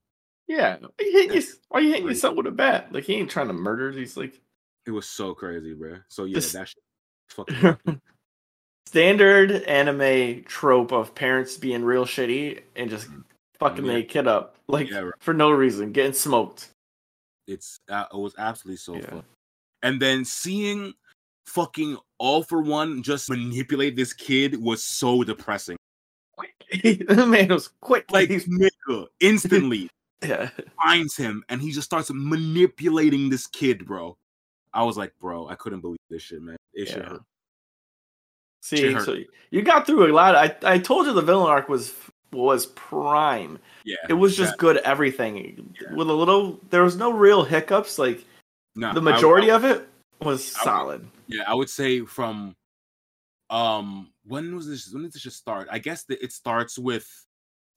Yeah, 0.47 0.77
he 0.99 1.11
hit 1.11 1.33
you. 1.35 1.43
Why 1.69 1.79
you 1.81 1.89
hitting 1.89 2.07
yourself 2.07 2.35
with 2.35 2.47
a 2.47 2.51
bat? 2.51 2.91
Like 2.91 3.03
he 3.03 3.15
ain't 3.15 3.29
trying 3.29 3.47
to 3.47 3.53
murder. 3.53 3.91
He's 3.91 4.15
like 4.17 4.39
It 4.85 4.91
was 4.91 5.07
so 5.07 5.33
crazy, 5.33 5.73
bro. 5.73 5.97
So 6.07 6.23
yeah, 6.25 6.35
This- 6.35 6.51
that 6.53 6.67
shit. 6.69 6.83
Fucking 7.29 8.01
standard 8.87 9.51
anime 9.63 10.43
trope 10.45 10.93
of 10.93 11.13
parents 11.13 11.57
being 11.57 11.83
real 11.83 12.05
shitty 12.05 12.61
and 12.77 12.89
just 12.89 13.09
fucking 13.59 13.85
Yeah. 13.85 13.93
their 13.93 14.03
kid 14.03 14.27
up 14.27 14.55
like 14.69 14.89
Yeah, 14.89 14.99
right. 14.99 15.13
for 15.19 15.33
no 15.33 15.51
reason, 15.51 15.91
getting 15.91 16.13
smoked. 16.13 16.69
it's 17.47 17.79
uh, 17.89 18.05
it 18.13 18.17
was 18.17 18.33
absolutely 18.37 18.77
so 18.77 18.95
Yeah. 18.95 19.09
fun. 19.09 19.23
And 19.83 20.01
then 20.01 20.23
seeing 20.25 20.93
fucking 21.47 21.97
all 22.17 22.43
for 22.43 22.61
one 22.61 23.03
just 23.03 23.29
manipulate 23.29 23.95
this 23.97 24.13
kid 24.13 24.61
was 24.61 24.83
so 24.83 25.23
depressing. 25.23 25.77
the 26.71 27.25
man 27.27 27.49
was 27.49 27.69
quick. 27.81 28.09
Like 28.11 28.29
He's- 28.29 28.45
nigga, 28.47 29.07
instantly 29.19 29.89
yeah, 30.23 30.49
finds 30.83 31.15
him 31.15 31.43
and 31.49 31.61
he 31.61 31.71
just 31.71 31.85
starts 31.85 32.11
manipulating 32.13 33.29
this 33.29 33.47
kid, 33.47 33.85
bro. 33.85 34.17
I 34.73 34.83
was 34.83 34.97
like, 34.97 35.13
bro, 35.19 35.47
I 35.47 35.55
couldn't 35.55 35.81
believe 35.81 35.99
this 36.09 36.21
shit, 36.23 36.41
man. 36.41 36.57
It 36.73 36.87
should 36.87 36.97
Yeah. 37.03 37.09
hurt. 37.09 37.21
see, 38.61 38.91
hurt. 38.93 39.05
so 39.05 39.17
you 39.51 39.61
got 39.61 39.85
through 39.85 40.11
a 40.11 40.13
lot. 40.13 40.35
I 40.35 40.55
I 40.63 40.77
told 40.79 41.05
you 41.05 41.13
the 41.13 41.21
villain 41.21 41.49
arc 41.49 41.69
was 41.69 41.93
was 42.33 42.65
prime. 42.67 43.57
Yeah. 43.85 43.95
It 44.09 44.13
was 44.13 44.35
just 44.35 44.51
that- 44.53 44.59
good 44.59 44.77
everything 44.77 45.73
Yeah. 45.81 45.93
with 45.95 46.09
a 46.09 46.13
little. 46.13 46.59
There 46.69 46.83
was 46.83 46.97
no 46.97 47.11
real 47.11 47.43
hiccups. 47.43 47.97
Like 47.97 48.25
nah, 48.75 48.93
the 48.93 49.01
majority 49.01 49.51
I- 49.51 49.55
of 49.55 49.63
it 49.63 49.87
was 50.21 50.55
I 50.57 50.63
solid. 50.63 51.07
Yeah, 51.27 51.43
I 51.47 51.53
would 51.53 51.69
say 51.69 52.01
from 52.01 52.55
um 53.49 54.11
when 54.25 54.53
was 54.55 54.67
this 54.67 54.91
when 54.91 55.03
did 55.03 55.13
this 55.13 55.21
just 55.21 55.37
start? 55.37 55.69
I 55.71 55.79
guess 55.79 56.03
that 56.05 56.21
it 56.21 56.33
starts 56.33 56.77
with 56.77 57.07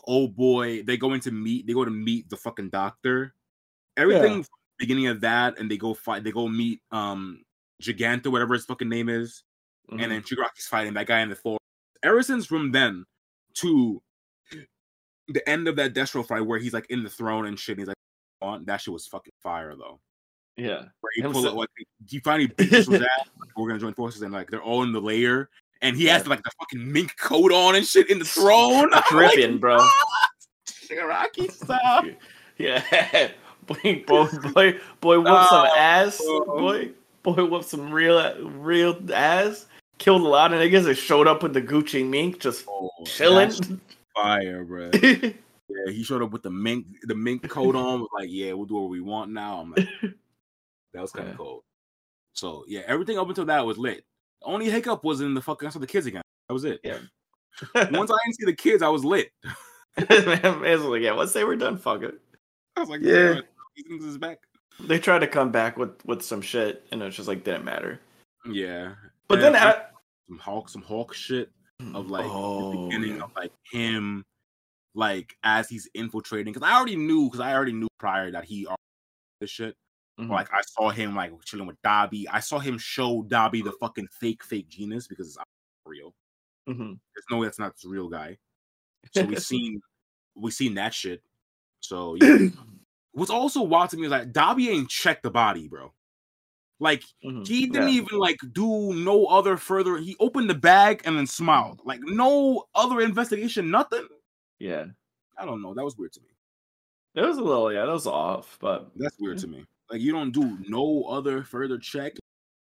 oh 0.07 0.29
boy, 0.29 0.83
they 0.83 0.97
go 0.97 1.13
into 1.13 1.31
meet 1.31 1.67
they 1.67 1.73
go 1.73 1.85
to 1.85 1.91
meet 1.91 2.29
the 2.31 2.37
fucking 2.37 2.71
doctor. 2.71 3.35
Everything 3.97 4.35
from 4.43 4.59
the 4.79 4.87
beginning 4.87 5.07
of 5.09 5.21
that 5.23 5.59
and 5.59 5.71
they 5.71 5.77
go 5.77 5.95
fight 5.95 6.25
they 6.25 6.33
go 6.33 6.49
meet 6.49 6.81
um 6.93 7.43
Giganta, 7.83 8.29
whatever 8.29 8.55
his 8.55 8.65
fucking 8.67 8.89
name 8.89 9.09
is, 9.09 9.43
Mhm. 9.91 10.03
and 10.03 10.13
then 10.13 10.23
Shigaraki's 10.23 10.67
fighting 10.67 10.95
that 10.95 11.07
guy 11.07 11.21
in 11.21 11.29
the 11.31 11.35
floor. 11.37 11.59
Ever 12.03 12.23
since 12.23 12.47
from 12.47 12.73
then 12.73 13.05
to 13.57 14.03
the 15.29 15.49
end 15.49 15.69
of 15.69 15.77
that 15.77 15.95
Destro 15.95 16.27
fight 16.27 16.41
where 16.43 16.59
he's 16.59 16.73
like 16.73 16.87
in 16.91 17.03
the 17.05 17.11
throne 17.11 17.47
and 17.47 17.59
shit, 17.59 17.75
and 17.75 17.81
he's 17.81 17.89
like 17.89 17.97
on 18.43 18.65
that 18.67 18.81
shit 18.81 18.93
was 18.93 19.07
fucking 19.07 19.33
fire 19.43 19.75
though. 19.77 20.01
yeah, 20.57 20.87
Where 21.01 21.13
he 21.15 21.23
pull 21.23 21.43
so- 21.43 21.49
it 21.49 21.55
like 21.55 21.69
he 22.07 22.19
finally 22.21 22.47
beats 22.49 22.71
his 22.87 22.89
ass. 22.89 23.07
Like, 23.41 23.57
we're 23.57 23.69
gonna 23.69 23.81
join 23.81 23.95
forces 23.95 24.23
and 24.23 24.33
like 24.33 24.51
they're 24.51 24.63
all 24.63 24.83
in 24.83 24.93
the 24.93 25.01
layer, 25.01 25.49
and 25.83 25.97
he 25.97 26.07
has 26.07 26.27
like 26.27 26.43
the 26.43 26.51
fucking 26.59 26.93
mink 26.93 27.17
coat 27.17 27.53
on 27.53 27.75
and 27.75 27.87
shit 27.87 28.11
in 28.11 28.19
the 28.19 28.25
throne. 28.25 28.91
I'm 28.93 29.17
like, 29.17 29.61
bro. 29.61 29.79
"What? 29.79 29.91
Shigaraki 30.67 31.51
style. 31.51 32.05
Yeah, 32.59 33.31
boy, 33.67 34.05
boy, 34.07 34.27
boy, 34.53 34.81
boy, 35.01 35.19
whoop 35.21 35.45
some 35.49 35.67
Oh, 35.67 35.75
ass, 35.77 36.19
boy, 36.19 36.91
boy, 37.23 37.45
whoop 37.47 37.65
some 37.65 37.91
real, 37.91 38.49
real 38.51 38.99
ass. 39.15 39.67
Killed 39.99 40.23
a 40.23 40.29
lot 40.29 40.53
of 40.53 40.61
niggas 40.61 40.85
that 40.85 40.97
showed 40.97 41.27
up 41.27 41.43
with 41.43 41.55
the 41.55 41.63
Gucci 41.63 42.07
mink, 42.07 42.41
just 42.41 42.67
Oh, 42.69 42.91
chilling. 43.07 43.53
fire, 44.15 44.65
bro. 44.65 44.91
Yeah, 45.73 45.93
he 45.93 46.03
showed 46.03 46.21
up 46.21 46.33
with 46.33 46.43
the 46.43 46.51
mink, 46.51 46.85
the 47.05 47.15
mink 47.15 47.49
coat 47.49 47.77
on. 47.77 48.01
Was 48.01 48.09
like, 48.13 48.29
yeah, 48.29 48.53
we'll 48.55 48.67
do 48.67 48.75
what 48.75 48.91
we 48.91 49.01
want 49.01 49.31
now. 49.31 49.61
I'm 49.61 49.71
like, 49.71 49.89
that 50.93 51.01
was 51.01 51.13
kind 51.13 51.29
of 51.29 51.35
Yeah. 51.35 51.37
cool. 51.37 51.65
So 52.33 52.65
yeah, 52.67 52.81
everything 52.89 53.19
up 53.21 53.29
until 53.29 53.45
that 53.45 53.65
was 53.65 53.79
lit. 53.79 54.05
The 54.41 54.47
only 54.47 54.71
hiccup 54.71 55.05
was 55.05 55.21
in 55.21 55.35
the 55.35 55.43
fucking. 55.43 55.67
I 55.69 55.71
saw 55.71 55.79
the 55.79 55.87
kids 55.87 56.07
again. 56.07 56.23
That 56.49 56.55
was 56.55 56.65
it. 56.65 56.81
Yeah. 56.83 56.99
Once 57.75 58.11
I 58.11 58.17
didn't 58.25 58.37
see 58.37 58.45
the 58.47 58.55
kids, 58.55 58.83
I 58.83 58.89
was 58.89 59.05
lit. 59.05 59.31
man, 60.09 60.41
man 60.61 60.61
was 60.61 60.83
like, 60.83 61.03
yeah, 61.03 61.13
once 61.13 61.33
they 61.33 61.45
were 61.45 61.57
done, 61.57 61.77
fuck 61.77 62.03
it. 62.03 62.19
I 62.77 62.81
was 62.81 62.89
like, 62.89 63.01
Yeah. 63.03 63.35
yeah, 63.35 63.41
these 63.89 64.05
is 64.05 64.19
back. 64.19 64.39
They 64.79 64.99
tried 64.99 65.19
to 65.19 65.27
come 65.27 65.51
back 65.51 65.77
with 65.77 65.91
with 66.07 66.23
some 66.23 66.41
shit, 66.41 66.87
and 66.93 67.03
it 67.03 67.11
just 67.11 67.29
like 67.29 67.45
didn't 67.45 67.65
matter. 67.65 68.01
Yeah, 68.51 68.95
But 69.29 69.43
And 69.43 69.55
then, 69.55 69.57
I- 69.63 69.71
I, 69.73 69.83
some 70.29 70.39
Hulk, 70.39 70.69
some 70.69 70.83
Hulk 70.83 71.13
shit 71.13 71.51
of 71.95 72.09
like 72.09 72.25
the 72.25 72.31
Oh, 72.33 72.87
beginning 72.89 73.17
yeah. 73.17 73.25
of 73.25 73.33
like 73.37 73.53
him, 73.71 74.25
like 74.95 75.35
as 75.43 75.69
he's 75.69 75.89
infiltrating. 75.95 76.53
Because 76.55 76.67
I 76.67 76.75
already 76.77 76.97
knew, 76.97 77.25
because 77.25 77.41
I 77.41 77.53
already 77.53 77.73
knew 77.73 77.89
prior 77.99 78.31
that 78.31 78.45
he 78.45 78.65
already 78.67 78.77
did 79.41 79.45
this 79.45 79.51
shit. 79.51 79.75
Mhm. 80.21 80.29
Like 80.31 80.53
I 80.53 80.61
saw 80.63 80.91
him 80.91 81.15
like 81.17 81.33
chilling 81.45 81.67
with 81.67 81.81
Dabi. 81.83 82.25
I 82.31 82.41
saw 82.41 82.59
him 82.59 82.79
show 82.79 83.23
Dabi 83.25 83.65
the 83.65 83.73
fucking 83.73 84.09
fake 84.09 84.45
fake 84.45 84.69
Jeanist 84.69 85.09
because 85.09 85.29
it's 85.29 85.37
not 85.39 85.47
real. 85.87 86.15
Mhm. 86.69 86.99
There's 87.15 87.25
no 87.31 87.39
way 87.39 87.47
that's 87.47 87.59
not 87.59 87.77
the 87.81 87.89
real 87.89 88.09
guy. 88.09 88.39
So 89.15 89.25
we 89.25 89.37
seen 89.37 89.81
we 90.37 90.51
seen 90.51 90.75
that 90.75 90.95
shit. 90.95 91.23
So 91.81 92.17
yeah. 92.17 92.49
What's 93.13 93.31
also 93.31 93.63
wild 93.63 93.91
to 93.91 93.97
me 93.97 94.05
is 94.07 94.11
like 94.13 94.33
Dabi 94.33 94.69
ain't 94.69 94.89
checked 94.91 95.23
the 95.25 95.31
body, 95.31 95.69
bro. 95.69 95.93
Like 96.81 97.05
Mhm. 97.25 97.47
he 97.47 97.67
didn't 97.67 97.89
Yeah. 97.89 97.95
even 98.03 98.19
like 98.19 98.39
do 98.53 98.95
no 98.95 99.27
other 99.27 99.57
further. 99.57 99.99
He 99.99 100.17
opened 100.21 100.49
the 100.51 100.55
bag 100.55 101.03
and 101.05 101.17
then 101.19 101.27
smiled. 101.27 101.81
Like 101.85 102.01
no 102.03 102.67
other 102.75 103.01
investigation, 103.01 103.71
nothing. 103.71 104.07
Yeah, 104.59 104.87
I 105.39 105.45
don't 105.47 105.63
know. 105.63 105.75
That 105.75 105.85
was 105.85 105.97
weird 105.99 106.13
to 106.15 106.21
me. 106.21 106.29
it 107.17 107.23
was 107.23 107.39
a 107.39 107.43
little. 107.43 107.73
Yeah, 107.73 107.87
that 107.87 107.93
was 107.93 108.07
off, 108.07 108.57
but 108.61 108.93
That's 108.97 109.17
weird 109.19 109.39
to 109.39 109.49
me. 109.49 109.67
Like 109.91 110.01
you 110.01 110.13
don't 110.13 110.31
do 110.33 110.59
no 110.69 111.05
other 111.05 111.43
further 111.43 111.79
check. 111.79 112.13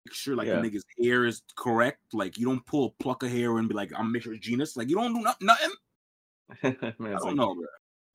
Make 0.06 0.14
sure 0.14 0.36
like 0.36 0.46
Yeah. 0.48 0.60
the 0.60 0.70
nigga's 0.70 0.84
hair 1.02 1.24
is 1.26 1.42
correct. 1.56 1.98
Like 2.12 2.38
you 2.38 2.46
don't 2.46 2.64
pull 2.66 2.86
a 2.86 3.02
pluck 3.02 3.22
of 3.24 3.30
hair 3.30 3.58
and 3.58 3.68
be 3.68 3.74
like, 3.74 3.90
I'm 3.96 4.12
make 4.12 4.22
sure 4.22 4.34
it's 4.34 4.46
Jeanist. 4.48 4.76
Like 4.76 4.88
you 4.88 4.96
don't 4.96 5.14
do 5.14 5.20
no- 5.20 5.34
nothing. 5.40 5.70
Man, 6.98 7.12
I 7.14 7.16
don't 7.18 7.22
like, 7.24 7.34
know, 7.36 7.54
bro. 7.54 7.64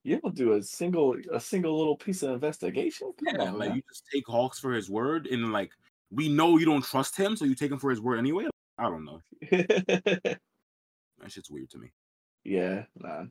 You 0.05 0.19
don't 0.19 0.35
do 0.35 0.53
a 0.53 0.63
single 0.63 1.15
a 1.31 1.39
single 1.39 1.77
little 1.77 1.95
piece 1.95 2.23
of 2.23 2.31
investigation. 2.31 3.13
Come 3.23 3.35
Yeah, 3.35 3.49
on, 3.51 3.57
like 3.59 3.69
man. 3.69 3.77
you 3.77 3.83
just 3.89 4.05
take 4.11 4.25
Hawks 4.27 4.59
for 4.59 4.73
his 4.73 4.89
word, 4.89 5.27
and 5.27 5.51
like 5.53 5.71
we 6.11 6.27
know 6.29 6.57
you 6.57 6.65
don't 6.65 6.83
trust 6.83 7.15
him, 7.15 7.35
so 7.37 7.45
you 7.45 7.55
take 7.55 7.71
him 7.71 7.79
for 7.79 7.89
his 7.89 8.01
word 8.01 8.17
anyway. 8.17 8.47
I 8.77 8.83
don't 8.83 9.05
know. 9.05 9.21
That 11.21 11.31
shit's 11.31 11.49
weird 11.51 11.69
to 11.69 11.77
me. 11.77 11.91
yeah, 12.43 12.83
nah. 12.97 13.25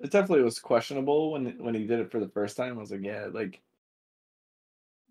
It 0.00 0.10
definitely 0.10 0.42
was 0.42 0.58
questionable 0.58 1.30
when 1.32 1.56
when 1.58 1.74
he 1.74 1.86
did 1.86 2.00
it 2.00 2.10
for 2.10 2.18
the 2.18 2.28
first 2.28 2.56
time. 2.56 2.76
I 2.76 2.80
was 2.80 2.90
like, 2.90 3.02
yeah, 3.04 3.28
like, 3.32 3.60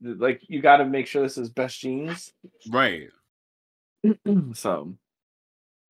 like 0.02 0.42
you 0.48 0.62
got 0.62 0.78
to 0.78 0.86
make 0.86 1.08
sure 1.08 1.22
this 1.24 1.38
is 1.38 1.50
Best 1.50 1.82
Jeanist. 1.82 2.32
Right. 2.70 3.10
so, 4.54 4.96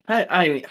I, 0.08 0.26
I, 0.30 0.63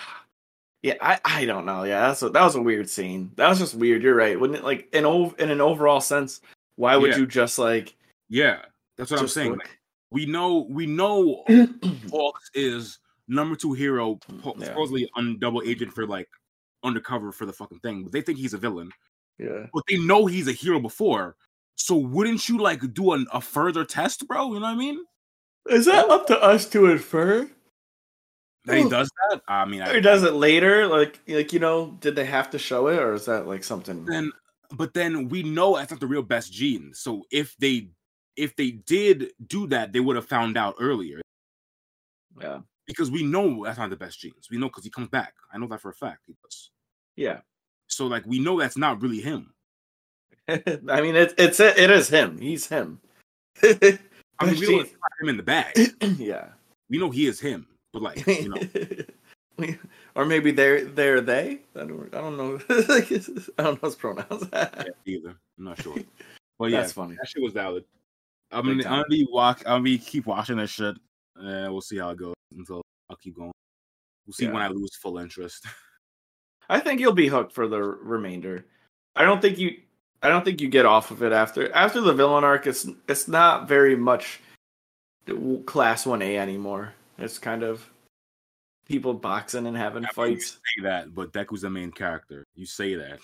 yeah, 0.83 0.95
I, 1.01 1.19
I 1.25 1.45
don't 1.47 1.67
know. 1.67 1.85
Yeah, 1.85 2.09
that's 2.09 2.23
a, 2.23 2.29
that 2.31 2.43
was 2.43 2.55
a 2.57 2.63
weird 2.63 2.89
scene. 2.89 3.33
That 3.37 3.49
was 3.49 3.59
just 3.59 3.75
weird. 3.75 4.03
You're 4.03 4.15
right. 4.15 4.39
Wouldn't 4.39 4.59
it 4.59 4.65
like 4.65 4.89
in 4.93 5.05
ov- 5.07 5.35
in 5.39 5.51
an 5.51 5.61
overall 5.61 6.01
sense? 6.01 6.41
Why 6.77 6.97
would 6.97 7.13
Yeah. 7.13 7.19
you 7.19 7.27
just 7.27 7.59
like? 7.59 7.95
Yeah, 8.29 8.63
that's 8.97 9.11
what 9.11 9.21
I'm 9.21 9.29
saying. 9.29 9.53
Like, 9.53 9.79
we 10.11 10.27
know, 10.27 10.67
we 10.71 10.87
know, 10.87 11.45
Hawks 12.11 12.51
is 12.55 12.99
number 13.29 13.57
two 13.57 13.73
hero, 13.73 14.17
po- 14.43 14.55
Yeah. 14.59 14.67
supposedly 14.67 15.09
on 15.15 15.39
double 15.39 15.63
agent 15.65 15.93
for 15.93 16.07
like 16.07 16.29
undercover 16.83 17.33
for 17.33 17.47
the 17.47 17.53
fucking 17.53 17.79
thing, 17.81 18.03
but 18.03 18.13
they 18.13 18.21
think 18.21 18.39
he's 18.39 18.55
a 18.55 18.59
villain. 18.59 18.91
yeah. 19.39 19.67
But 19.73 19.85
they 19.89 19.99
know 19.99 20.27
he's 20.27 20.49
a 20.49 20.53
hero 20.53 20.81
before. 20.81 21.37
So 21.81 21.97
wouldn't 21.97 22.49
you 22.49 22.59
like 22.59 22.93
do 22.93 23.13
an, 23.13 23.27
a 23.33 23.41
further 23.41 23.85
test, 23.85 24.27
bro? 24.29 24.49
You 24.53 24.61
know 24.61 24.67
what 24.67 24.73
I 24.73 24.75
mean? 24.75 24.99
Is 25.69 25.87
that 25.87 26.09
up 26.11 26.27
to 26.27 26.41
us 26.41 26.67
to 26.71 26.87
infer? 26.87 27.51
That 28.67 28.77
he 28.77 28.89
does 28.89 29.11
that. 29.31 29.41
I 29.49 29.65
mean, 29.65 29.81
I, 29.81 29.91
Or 29.93 30.01
does 30.01 30.23
it 30.23 30.35
later? 30.35 30.87
Like, 30.87 31.19
like 31.27 31.53
you 31.53 31.59
know, 31.59 31.97
did 32.01 32.17
they 32.17 32.27
have 32.27 32.51
to 32.51 32.59
show 32.59 32.89
it, 32.89 32.99
or 32.99 33.15
is 33.15 33.25
that 33.25 33.47
like 33.47 33.65
something? 33.65 34.05
then 34.05 34.31
but 34.73 34.95
then 34.95 35.29
we 35.29 35.43
know 35.43 35.77
that's 35.77 35.91
not 35.91 36.01
the 36.01 36.07
real 36.07 36.23
Best 36.23 36.53
Jeanist. 36.53 36.97
So 36.97 37.25
if 37.31 37.57
they 37.57 37.89
if 38.37 38.55
they 38.57 38.73
did 38.73 39.33
do 39.47 39.67
that, 39.69 39.93
they 39.93 40.01
would 40.01 40.17
have 40.17 40.27
found 40.27 40.57
out 40.57 40.77
earlier 40.79 41.21
Yeah, 42.41 42.61
because 42.87 43.11
we 43.11 43.23
know 43.23 43.65
that's 43.65 43.79
not 43.79 43.91
the 43.91 43.97
Best 43.97 44.21
Jeanist. 44.21 44.51
We 44.51 44.59
know 44.59 44.69
because 44.69 44.85
he 44.85 44.91
comes 44.91 45.09
back. 45.09 45.35
I 45.53 45.59
know 45.59 45.67
that 45.69 45.81
for 45.81 45.91
a 45.91 45.95
fact. 45.95 46.25
He 46.27 46.35
does. 46.43 46.71
yeah. 47.17 47.41
So 47.87 48.07
like 48.07 48.25
we 48.27 48.39
know 48.39 48.61
that's 48.61 48.77
not 48.77 49.01
really 49.03 49.21
him. 49.21 49.55
I 50.49 51.01
mean, 51.01 51.17
it's 51.17 51.35
it's 51.39 51.61
it 51.61 51.91
is 51.91 52.09
him. 52.09 52.39
He's 52.39 52.67
him. 52.67 53.01
I 53.63 53.77
mean, 53.81 53.99
we 54.41 54.47
know 54.47 54.55
gene- 54.55 54.81
it's 54.81 54.93
not 54.93 55.13
him 55.23 55.29
in 55.29 55.37
the 55.37 55.43
bag. 55.43 55.77
yeah. 56.19 56.49
We 56.89 56.99
know 56.99 57.11
he 57.11 57.27
is 57.27 57.39
him, 57.41 57.67
but 57.93 58.03
like 58.03 58.27
you 58.27 58.49
know, 58.49 59.75
or 60.17 60.25
maybe 60.25 60.51
they're 60.51 60.85
they're 60.85 61.21
they. 61.21 61.61
I 61.77 61.81
don't 61.85 62.13
I 62.15 62.21
don't 62.21 62.37
know. 62.37 62.61
I 62.69 63.63
don't 63.63 63.83
know 63.83 63.89
his 63.89 63.95
pronouns. 63.97 64.49
yeah, 64.53 64.85
either. 65.07 65.37
I'm 65.59 65.65
not 65.65 65.81
sure. 65.83 65.97
But 66.59 66.71
yeah, 66.71 66.81
That's 66.81 66.93
funny. 66.93 67.17
that 67.17 67.29
shit 67.29 67.43
was 67.43 67.53
valid. 67.53 67.85
I'm 68.51 68.67
gonna. 68.67 68.83
I'm 68.85 69.03
gonna 69.03 69.05
be 69.09 69.27
walk. 69.31 69.61
I'm 69.61 69.73
gonna 69.75 69.83
be 69.85 69.99
keep 69.99 70.27
watching 70.27 70.57
that 70.57 70.69
shit, 70.69 70.97
and 71.37 71.73
we'll 71.73 71.81
see 71.81 71.99
how 71.99 72.11
it 72.11 72.19
goes 72.19 72.35
until 72.57 72.83
I'll 73.09 73.17
keep 73.17 73.37
going. 73.37 73.53
We'll 74.27 74.35
see 74.35 74.47
Yeah. 74.47 74.53
when 74.53 74.63
I 74.63 74.69
lose 74.69 74.97
full 74.97 75.19
interest. 75.19 75.65
I 76.69 76.81
think 76.81 77.01
you'll 77.01 77.13
be 77.13 77.29
hooked 77.29 77.53
for 77.53 77.67
the 77.69 77.81
remainder. 77.81 78.67
I 79.17 79.25
don't 79.25 79.41
think 79.41 79.59
you. 79.59 79.77
I 80.23 80.29
don't 80.29 80.45
think 80.45 80.61
you 80.61 80.69
get 80.69 80.87
off 80.87 81.11
of 81.11 81.23
it 81.23 81.33
after 81.33 81.73
after 81.75 82.01
the 82.01 82.13
villain 82.13 82.45
arc. 82.45 82.67
It's 82.67 82.87
it's 83.09 83.29
not 83.29 83.69
very 83.69 83.97
much 83.97 84.41
class 85.67 86.07
one 86.07 86.23
A 86.23 86.37
anymore. 86.39 86.95
It's 87.19 87.39
kind 87.39 87.63
of 87.63 87.89
people 88.87 89.15
boxing 89.15 89.67
and 89.67 89.77
having 89.77 90.05
I 90.05 90.09
fights. 90.09 90.53
Say 90.53 90.83
that, 90.83 91.15
but 91.15 91.33
Deku's 91.33 91.63
the 91.63 91.71
main 91.71 91.93
character. 91.93 92.45
You 92.55 92.67
say 92.67 92.95
that. 92.97 93.21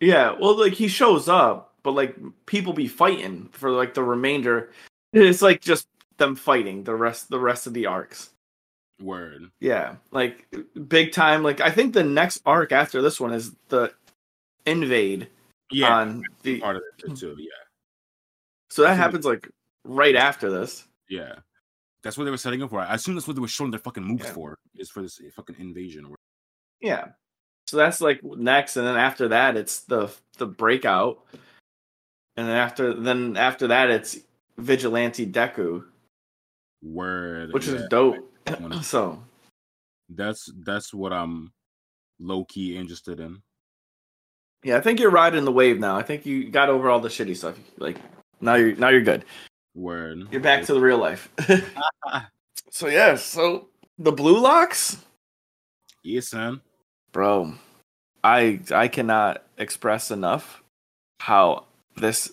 Yeah, 0.00 0.34
well, 0.40 0.58
like 0.58 0.72
he 0.72 0.88
shows 0.88 1.28
up, 1.28 1.74
but 1.82 1.92
like 1.92 2.16
people 2.46 2.72
be 2.72 2.88
fighting 2.88 3.48
for 3.52 3.70
like 3.70 3.94
the 3.94 4.02
remainder. 4.02 4.70
It's 5.12 5.42
like 5.42 5.60
just 5.60 5.86
them 6.16 6.36
fighting 6.36 6.84
the 6.84 6.94
rest 6.94 7.30
the 7.30 7.38
rest 7.38 7.66
of 7.66 7.74
the 7.74 7.86
arcs. 7.86 8.30
Word. 9.00 9.50
Yeah, 9.60 9.96
like 10.10 10.46
big 10.88 11.12
time. 11.12 11.42
Like 11.42 11.60
I 11.60 11.70
think 11.70 11.94
the 11.94 12.04
next 12.04 12.42
arc 12.44 12.72
after 12.72 13.00
this 13.02 13.20
one 13.20 13.32
is 13.32 13.52
the 13.68 13.92
invade 14.66 15.28
Yeah, 15.70 15.96
on 15.98 16.22
the. 16.42 16.60
part 16.60 16.76
of 16.76 16.82
shit 16.98 17.16
too. 17.16 17.36
Yeah, 17.38 17.48
So 18.70 18.82
that 18.82 18.96
happens 18.96 19.24
like 19.24 19.48
right 19.84 20.16
after 20.16 20.50
this. 20.50 20.86
yeah. 21.08 21.34
That's 22.02 22.16
what 22.16 22.24
they 22.24 22.30
were 22.30 22.38
setting 22.38 22.62
up 22.62 22.70
for. 22.70 22.80
I 22.80 22.94
assume 22.94 23.14
that's 23.14 23.26
what 23.26 23.36
they 23.36 23.42
were 23.42 23.46
showing 23.48 23.70
their 23.70 23.78
fucking 23.80 24.02
moves 24.02 24.24
Yeah. 24.24 24.32
for. 24.32 24.58
Is 24.76 24.88
for 24.88 25.02
this 25.02 25.20
fucking 25.36 25.56
invasion. 25.58 26.06
Or 26.06 26.16
Yeah. 26.80 27.08
So 27.66 27.76
that's 27.76 28.00
like 28.00 28.24
next, 28.24 28.76
and 28.78 28.86
then 28.86 28.96
after 28.96 29.28
that, 29.28 29.54
it's 29.56 29.80
the 29.80 30.10
the 30.38 30.46
breakout, 30.46 31.24
and 32.36 32.48
then 32.48 32.56
after 32.56 32.94
then 32.94 33.36
after 33.36 33.66
that, 33.68 33.90
it's 33.90 34.18
vigilante 34.56 35.26
Deku, 35.30 35.84
word. 36.82 37.52
which 37.52 37.66
yeah. 37.68 37.74
is 37.74 37.88
dope. 37.90 38.16
so 38.82 39.22
That's 40.08 40.50
that's 40.64 40.92
what 40.94 41.12
I'm 41.12 41.52
low 42.18 42.44
key 42.46 42.76
interested 42.76 43.20
in. 43.20 43.42
Yeah, 44.62 44.76
I 44.76 44.80
think 44.80 45.00
you're 45.00 45.10
riding 45.10 45.44
the 45.44 45.52
wave 45.52 45.78
now. 45.78 45.96
I 45.96 46.02
think 46.02 46.26
you 46.26 46.50
got 46.50 46.68
over 46.68 46.90
all 46.90 47.00
the 47.00 47.08
shitty 47.08 47.36
stuff. 47.36 47.56
Like 47.78 47.96
now 48.40 48.54
you're 48.54 48.74
now 48.76 48.88
you're 48.88 49.00
good. 49.02 49.24
Word. 49.74 50.28
You're 50.30 50.40
back 50.40 50.64
to 50.64 50.74
the 50.74 50.80
real 50.80 50.98
life. 50.98 51.28
so 52.70 52.88
yeah, 52.88 53.16
so 53.16 53.68
the 53.98 54.12
blue 54.12 54.38
locks, 54.38 54.98
Yes, 56.02 56.28
son. 56.28 56.60
bro. 57.12 57.54
I 58.24 58.60
I 58.72 58.88
cannot 58.88 59.44
express 59.58 60.10
enough 60.10 60.62
how 61.20 61.64
this 61.96 62.32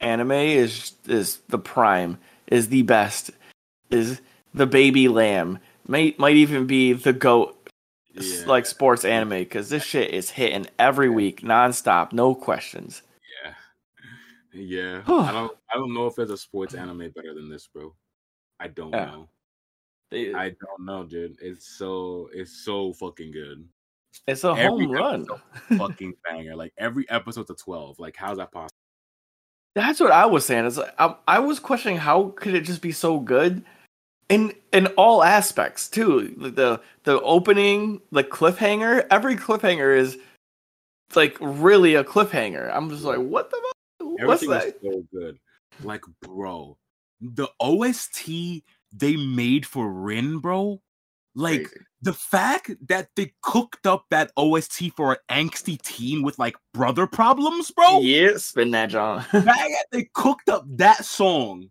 anime 0.00 0.32
is 0.32 0.92
is 1.06 1.38
the 1.48 1.58
prime, 1.58 2.18
is 2.48 2.68
the 2.68 2.82
best, 2.82 3.30
is 3.90 4.20
the 4.54 4.66
baby 4.66 5.08
lamb. 5.08 5.58
Might 5.86 6.18
might 6.18 6.36
even 6.36 6.66
be 6.66 6.92
the 6.92 7.12
goat 7.12 7.57
Yeah. 8.22 8.46
like 8.46 8.66
sports 8.66 9.04
anime 9.04 9.30
because 9.30 9.68
this 9.68 9.82
shit 9.84 10.10
is 10.12 10.30
hitting 10.30 10.66
every 10.78 11.08
week 11.08 11.42
nonstop, 11.42 12.12
no 12.12 12.34
questions. 12.34 13.02
Yeah. 13.44 13.52
Yeah. 14.52 15.02
I 15.06 15.32
don't 15.32 15.56
I 15.72 15.76
don't 15.76 15.94
know 15.94 16.06
if 16.06 16.16
there's 16.16 16.30
a 16.30 16.36
sports 16.36 16.74
anime 16.74 17.10
better 17.14 17.34
than 17.34 17.48
this, 17.48 17.66
bro. 17.72 17.94
I 18.60 18.68
don't 18.68 18.90
Yeah. 18.92 19.04
know. 19.06 19.28
They- 20.10 20.32
I 20.34 20.50
don't 20.50 20.84
know, 20.86 21.04
dude. 21.04 21.36
It's 21.42 21.76
so 21.76 22.28
it's 22.32 22.64
so 22.64 22.92
fucking 22.94 23.30
good. 23.30 23.68
it's 24.26 24.44
a 24.44 24.48
every 24.48 24.86
home 24.86 24.90
run. 24.92 25.26
Fucking 25.76 26.14
banger. 26.24 26.56
Like 26.56 26.72
every 26.78 27.08
episode's 27.10 27.50
a 27.50 27.54
12. 27.54 27.98
Like 27.98 28.16
how's 28.16 28.38
that 28.38 28.50
possible? 28.52 28.74
That's 29.74 30.00
what 30.00 30.10
I 30.10 30.26
was 30.26 30.44
saying. 30.44 30.64
Is 30.66 30.78
I, 30.98 31.14
I 31.28 31.38
was 31.38 31.60
questioning 31.60 31.98
how 31.98 32.30
could 32.36 32.54
it 32.54 32.62
just 32.62 32.82
be 32.82 32.90
so 32.90 33.20
good, 33.20 33.64
in 34.28 34.52
in 34.72 34.86
all 34.88 35.22
aspects 35.22 35.88
too. 35.88 36.34
The 36.38 36.80
the 37.04 37.20
opening, 37.22 38.00
the 38.12 38.24
cliffhanger. 38.24 39.06
Every 39.10 39.36
cliffhanger 39.36 39.96
is 39.96 40.18
like 41.14 41.36
really 41.40 41.94
a 41.94 42.04
cliffhanger. 42.04 42.70
I'm 42.74 42.90
just 42.90 43.04
like, 43.04 43.18
what 43.18 43.50
the? 43.50 43.56
fuck? 43.56 44.18
What's 44.26 44.42
Everything 44.42 44.50
that? 44.50 44.66
is 44.66 44.74
so 44.82 45.04
good. 45.12 45.38
Like, 45.82 46.02
bro, 46.22 46.76
the 47.20 47.48
OST 47.60 48.62
they 48.92 49.16
made 49.16 49.64
for 49.66 49.90
Rin, 49.90 50.38
bro. 50.38 50.80
Like 51.34 51.64
Crazy. 51.64 51.84
the 52.02 52.12
fact 52.14 52.72
that 52.88 53.08
they 53.14 53.32
cooked 53.42 53.86
up 53.86 54.06
that 54.10 54.32
OST 54.36 54.90
for 54.96 55.12
an 55.28 55.46
angsty 55.48 55.80
teen 55.82 56.22
with 56.22 56.36
like 56.38 56.56
brother 56.74 57.06
problems, 57.06 57.70
bro. 57.70 58.00
yeah, 58.00 58.36
spin 58.38 58.72
that 58.72 58.86
John. 58.90 59.24
The 59.32 59.42
fact 59.42 59.46
that 59.70 59.86
they 59.92 60.08
cooked 60.14 60.48
up 60.48 60.64
that 60.78 61.04
song 61.04 61.70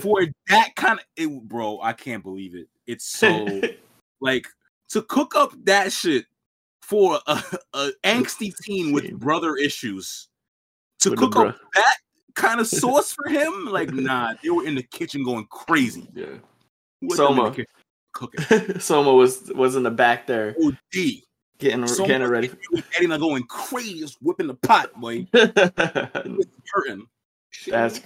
for 0.00 0.26
that 0.48 0.74
kind 0.76 0.98
of 0.98 1.04
it, 1.16 1.48
bro. 1.48 1.80
I 1.80 1.92
can't 1.92 2.22
believe 2.22 2.54
it. 2.54 2.68
It's 2.86 3.04
so 3.04 3.60
like 4.20 4.46
to 4.90 5.02
cook 5.02 5.34
up 5.36 5.52
that 5.64 5.92
shit 5.92 6.26
for 6.82 7.20
a, 7.26 7.42
a 7.74 7.90
angsty 8.04 8.52
teen 8.62 8.92
with 8.92 9.12
brother 9.18 9.56
issues 9.56 10.28
to 11.00 11.10
With 11.10 11.18
cook 11.18 11.36
up 11.36 11.56
that 11.74 11.96
kind 12.34 12.60
of 12.60 12.66
sauce 12.68 13.12
for 13.12 13.28
him 13.28 13.66
like 13.66 13.92
nah 13.92 14.34
they 14.42 14.50
were 14.50 14.66
in 14.66 14.74
the 14.74 14.82
kitchen 14.82 15.24
going 15.24 15.46
crazy 15.50 16.08
yeah. 16.14 16.26
With 17.02 17.16
them 17.16 17.28
in 17.30 17.36
the 17.36 17.42
Soma. 17.42 17.64
cooking. 18.12 18.80
Soma 18.80 19.14
was 19.14 19.50
was 19.54 19.76
in 19.76 19.82
the 19.82 19.90
back 19.90 20.26
there 20.26 20.54
OD. 20.62 20.76
getting 21.58 21.84
getting 22.04 22.26
ready. 22.26 22.50
Eddie 22.96 23.06
going 23.06 23.44
crazy, 23.44 24.00
just 24.00 24.18
whipping 24.20 24.48
the 24.48 24.54
pot, 24.54 24.92
boy. 25.00 25.26
Hurting. 25.32 27.06
that's 27.68 28.00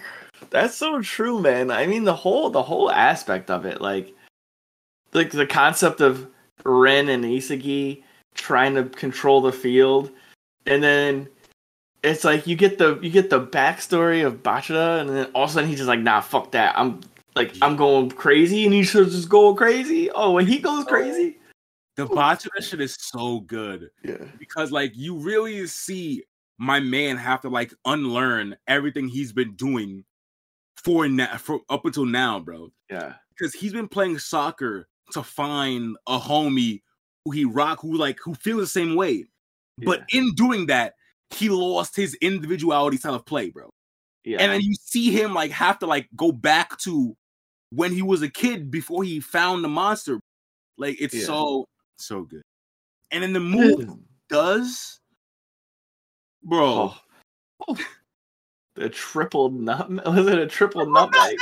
so 0.77 1.01
true, 1.01 1.41
man. 1.41 1.71
I 1.71 1.87
mean 1.87 2.05
the 2.05 2.15
whole 2.15 2.51
the 2.51 2.63
whole 2.63 2.91
aspect 2.91 3.51
of 3.51 3.65
it, 3.65 3.81
like 3.81 4.15
like 5.13 5.31
the 5.31 5.47
concept 5.47 6.01
of 6.01 6.27
Rin 6.65 7.09
and 7.09 7.25
Isagi 7.25 8.03
trying 8.35 8.75
to 8.75 8.85
control 8.85 9.41
the 9.41 9.53
field, 9.53 10.11
and 10.67 10.83
then 10.83 11.29
it's 12.03 12.25
like 12.25 12.47
you 12.47 12.57
get 12.57 12.79
the 12.79 12.99
you 13.01 13.11
get 13.11 13.31
the 13.31 13.45
backstory 13.45 14.27
of 14.27 14.43
Bachira, 14.43 15.01
and 15.01 15.11
then 15.11 15.27
all 15.35 15.45
of 15.45 15.51
a 15.51 15.53
sudden 15.53 15.69
he's 15.69 15.79
just 15.79 15.89
like, 15.89 16.01
nah, 16.01 16.21
fuck 16.21 16.53
that. 16.53 16.77
I'm 16.79 17.01
like 17.35 17.55
I'm 17.63 17.77
going 17.77 18.11
crazy, 18.11 18.65
and 18.65 18.75
he 18.75 18.83
should 18.83 19.09
just 19.11 19.29
go 19.29 19.55
crazy. 19.55 20.11
Oh, 20.11 20.33
when 20.33 20.47
he 20.47 20.59
goes 20.59 20.85
crazy, 20.85 21.39
The 21.97 22.05
of 22.05 22.65
shit 22.65 22.81
is 22.81 22.97
so 22.99 23.41
good 23.41 23.91
yeah, 24.03 24.25
because 24.39 24.71
like 24.71 24.93
you 24.95 25.17
really 25.17 25.67
see 25.67 26.23
my 26.59 26.79
man 26.79 27.17
have 27.17 27.41
to 27.43 27.49
like 27.49 27.73
unlearn 27.85 28.57
everything 28.69 29.09
he's 29.09 29.33
been 29.33 29.55
doing 29.55 30.05
for 30.85 31.09
now 31.09 31.37
for 31.39 31.61
up 31.69 31.85
until 31.85 32.05
now, 32.07 32.39
bro. 32.41 32.71
yeah, 32.91 33.15
Because 33.31 33.55
he's 33.55 33.73
been 33.73 33.89
playing 33.89 34.19
soccer 34.19 34.87
to 35.13 35.23
find 35.23 35.97
a 36.07 36.19
homie 36.19 36.83
who 37.25 37.31
he 37.33 37.45
rock 37.45 37.81
who 37.81 37.97
like 37.97 38.19
who 38.23 38.35
feels 38.35 38.61
the 38.61 38.67
same 38.67 38.95
way. 38.95 39.27
But 39.79 40.05
in 40.13 40.35
doing 40.35 40.67
that, 40.67 40.95
he 41.31 41.49
lost 41.49 41.97
his 41.97 42.15
individuality 42.21 42.97
style 42.97 43.15
of 43.15 43.25
play, 43.27 43.51
bro. 43.51 43.71
yeah, 44.25 44.39
And 44.41 44.53
then 44.53 44.61
you 44.61 44.75
see 44.75 45.11
him 45.11 45.35
like 45.35 45.51
have 45.51 45.79
to 45.81 45.87
like 45.87 46.09
go 46.15 46.31
back 46.31 46.79
to 46.81 47.17
when 47.71 47.93
he 47.93 48.03
was 48.03 48.23
a 48.23 48.29
kid 48.29 48.71
before 48.71 49.03
he 49.03 49.19
found 49.21 49.65
the 49.65 49.69
monster. 49.69 50.21
Like 50.79 51.01
it's 51.01 51.15
Yeah. 51.15 51.27
so 51.27 51.67
so 51.99 52.23
good. 52.23 52.43
And 53.11 53.23
then 53.23 53.33
the 53.33 53.41
move 53.41 53.99
does, 54.29 55.01
bro. 56.43 56.95
Oh. 57.69 57.77
The 58.75 58.89
triple 58.89 59.51
nutmeg 59.51 60.07
was 60.07 60.27
it 60.27 60.39
a 60.39 60.47
triple 60.47 60.87
nutmeg? 60.87 61.37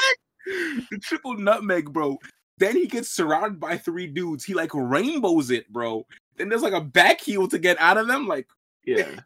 the 0.91 0.99
triple 1.03 1.35
nutmeg, 1.37 1.93
bro. 1.93 2.19
Then 2.59 2.77
he 2.77 2.87
gets 2.87 3.09
surrounded 3.11 3.59
by 3.59 3.77
three 3.79 4.07
dudes. 4.07 4.45
He 4.45 4.55
like 4.55 4.71
rainbows 4.75 5.51
it, 5.51 5.73
bro. 5.73 6.07
Then 6.37 6.49
there's 6.49 6.63
like 6.63 6.73
a 6.75 6.81
back 6.81 7.21
heel 7.21 7.49
to 7.49 7.59
get 7.59 7.79
out 7.81 7.97
of 7.99 8.07
them. 8.07 8.27
Like 8.29 8.47
Yeah. 8.85 9.21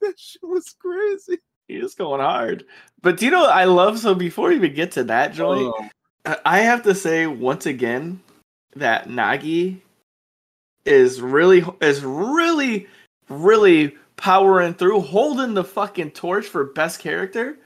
that 0.00 0.14
shit 0.18 0.42
was 0.42 0.74
crazy. 0.78 1.38
He's 1.68 1.94
going 1.94 2.20
hard. 2.20 2.64
But 3.02 3.18
do 3.18 3.26
you 3.26 3.30
know 3.30 3.40
what 3.40 3.50
I 3.50 3.64
love 3.64 3.98
so 3.98 4.14
before 4.14 4.48
we 4.48 4.56
even 4.56 4.74
get 4.74 4.92
to 4.92 5.04
that 5.04 5.34
joint, 5.34 5.72
Oh, 5.76 5.88
I- 6.24 6.38
I 6.44 6.58
have 6.60 6.82
to 6.84 6.94
say 6.94 7.26
once 7.26 7.66
again 7.66 8.20
that 8.76 9.08
Nagi 9.08 9.80
is 10.84 11.20
really 11.20 11.64
is 11.80 12.02
really 12.04 12.86
really 13.28 13.96
powering 14.18 14.74
through 14.74 15.00
holding 15.00 15.54
the 15.54 15.64
fucking 15.64 16.10
torch 16.10 16.46
for 16.46 16.64
best 16.64 17.00
character. 17.00 17.58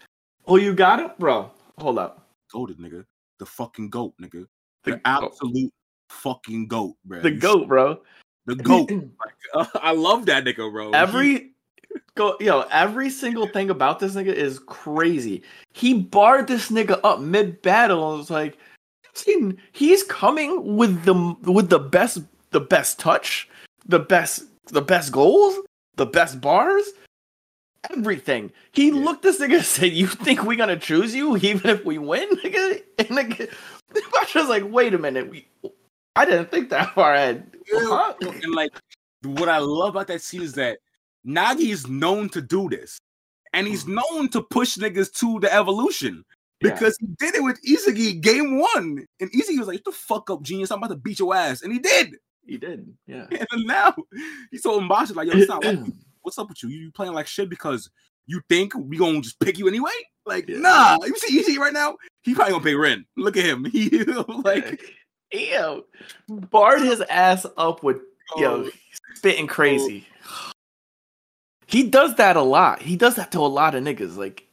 Oh, 0.47 0.57
you 0.57 0.73
got 0.75 1.01
it, 1.01 1.19
bro. 1.19 1.51
Hold 1.79 1.99
up. 1.99 2.29
goated, 2.55 2.79
nigga. 2.79 3.05
The 3.41 3.47
fucking 3.47 3.91
goat, 3.91 4.15
nigga. 4.23 4.47
The, 4.85 4.93
The, 4.93 5.01
absolute 5.05 5.73
fucking 6.09 6.69
goat, 6.69 6.95
bro. 7.05 7.21
the 7.21 7.31
goat, 7.31 7.67
bro. 7.67 8.01
The 8.47 8.57
goat. 8.57 8.91
I 9.75 9.93
love 9.93 10.27
that 10.27 10.45
nigga, 10.45 10.71
bro. 10.71 10.91
Every 10.91 11.53
go 12.15 12.37
yo, 12.41 12.65
every 12.71 13.11
single 13.11 13.49
thing 13.49 13.71
about 13.71 13.99
this 13.99 14.15
nigga 14.15 14.33
is 14.33 14.59
crazy. 14.59 15.43
He 15.73 15.95
barred 15.95 16.47
this 16.47 16.71
nigga 16.71 17.01
up 17.03 17.21
mid 17.21 17.62
battle 17.62 18.11
and 18.11 18.19
was 18.19 18.31
like, 18.31 18.59
"See, 19.15 19.55
he's 19.73 20.03
coming 20.05 20.77
with 20.77 21.05
the 21.05 21.15
with 21.43 21.69
the 21.71 21.79
best 21.79 22.21
the 22.51 22.61
best 22.61 22.99
touch, 22.99 23.49
the 23.87 23.99
best 23.99 24.45
the 24.67 24.83
best 24.83 25.12
goals, 25.12 25.59
the 25.96 26.07
best 26.07 26.40
bars, 26.40 26.85
everything." 27.90 28.52
He 28.72 28.88
Yeah. 28.88 28.94
looked 28.94 29.22
this 29.22 29.40
nigga 29.40 29.57
and 29.57 29.64
said, 29.64 29.92
"You 29.92 30.07
think 30.07 30.42
we 30.44 30.57
gonna 30.57 30.78
choose 30.78 31.14
you 31.14 31.37
even 31.37 31.70
if 31.70 31.85
we 31.85 31.98
win?" 31.98 32.28
Nigga, 32.37 32.83
and 32.98 33.09
nigga, 33.09 33.52
I 33.94 34.26
was 34.35 34.48
like, 34.48 34.64
"Wait 34.66 34.94
a 34.94 34.98
minute, 34.98 35.28
we, 35.31 35.46
I 36.16 36.24
didn't 36.24 36.50
think 36.50 36.70
that 36.70 36.94
far 36.94 37.14
ahead." 37.14 37.50
Huh? 37.70 38.14
and 38.20 38.55
like 38.55 38.72
what 39.24 39.48
I 39.48 39.59
love 39.59 39.90
about 39.90 40.09
that 40.09 40.20
scene 40.22 40.42
is 40.42 40.55
that 40.55 40.78
Nagi 41.26 41.70
is 41.70 41.87
known 41.87 42.28
to 42.31 42.42
do 42.42 42.68
this, 42.68 42.98
and 43.52 43.66
he's 43.66 43.85
mm-hmm. 43.85 44.00
known 44.16 44.28
to 44.31 44.42
push 44.42 44.76
niggas 44.76 45.12
to 45.20 45.38
the 45.40 45.52
evolution 45.52 46.24
Yeah. 46.61 46.72
because 46.72 46.96
he 46.98 47.07
did 47.18 47.35
it 47.37 47.42
with 47.42 47.61
Isagi 47.62 48.20
game 48.20 48.59
one, 48.59 49.07
and 49.20 49.31
Isagi 49.33 49.59
was 49.59 49.68
like, 49.68 49.78
"Get 49.78 49.85
the 49.85 49.92
fuck 49.92 50.31
up, 50.31 50.42
genius! 50.42 50.70
I'm 50.70 50.78
about 50.78 50.88
to 50.88 50.96
beat 50.96 51.18
your 51.20 51.35
ass," 51.35 51.62
and 51.62 51.72
he 51.72 51.78
did. 51.78 52.16
He 52.46 52.59
did, 52.59 52.92
yeah. 53.07 53.26
And 53.52 53.66
now 53.66 53.94
he's 54.50 54.62
told 54.62 54.83
Mbasha 54.83 55.14
like, 55.14 55.28
"Yo, 55.28 55.38
it's 55.38 55.48
not 55.48 55.64
like 55.64 55.78
what's 56.22 56.38
up 56.38 56.48
with 56.48 56.62
you? 56.62 56.68
You 56.68 56.90
playing 56.90 57.12
like 57.12 57.26
shit 57.26 57.48
because 57.48 57.90
you 58.26 58.40
think 58.48 58.74
we 58.74 58.96
gonna 58.96 59.20
just 59.20 59.38
pick 59.40 59.59
you 59.59 59.68
anyway? 59.68 59.90
Like, 60.24 60.48
Yeah. 60.48 60.59
nah. 60.59 60.98
You 61.05 61.16
see 61.16 61.35
you 61.35 61.42
see 61.42 61.59
right 61.59 61.72
now? 61.72 61.96
He 62.22 62.35
probably 62.35 62.52
gonna 62.52 62.64
pay 62.64 62.74
rent. 62.74 63.07
Look 63.16 63.37
at 63.37 63.44
him. 63.44 63.64
He 63.72 64.05
like, 64.44 64.81
Ew. 65.33 65.85
Barred 66.28 66.83
his 66.83 67.00
ass 67.02 67.46
up 67.57 67.83
with 67.83 67.98
yo 68.37 68.64
oh, 68.64 68.70
spitting 69.14 69.46
crazy. 69.46 70.07
He 71.66 71.85
does 71.88 72.14
that 72.16 72.37
a 72.37 72.42
lot. 72.42 72.83
He 72.83 72.96
does 72.96 73.16
that 73.16 73.33
to 73.33 73.38
a 73.38 73.48
lot 73.48 73.74
of 73.74 73.83
niggas. 73.83 74.16
Like, 74.16 74.46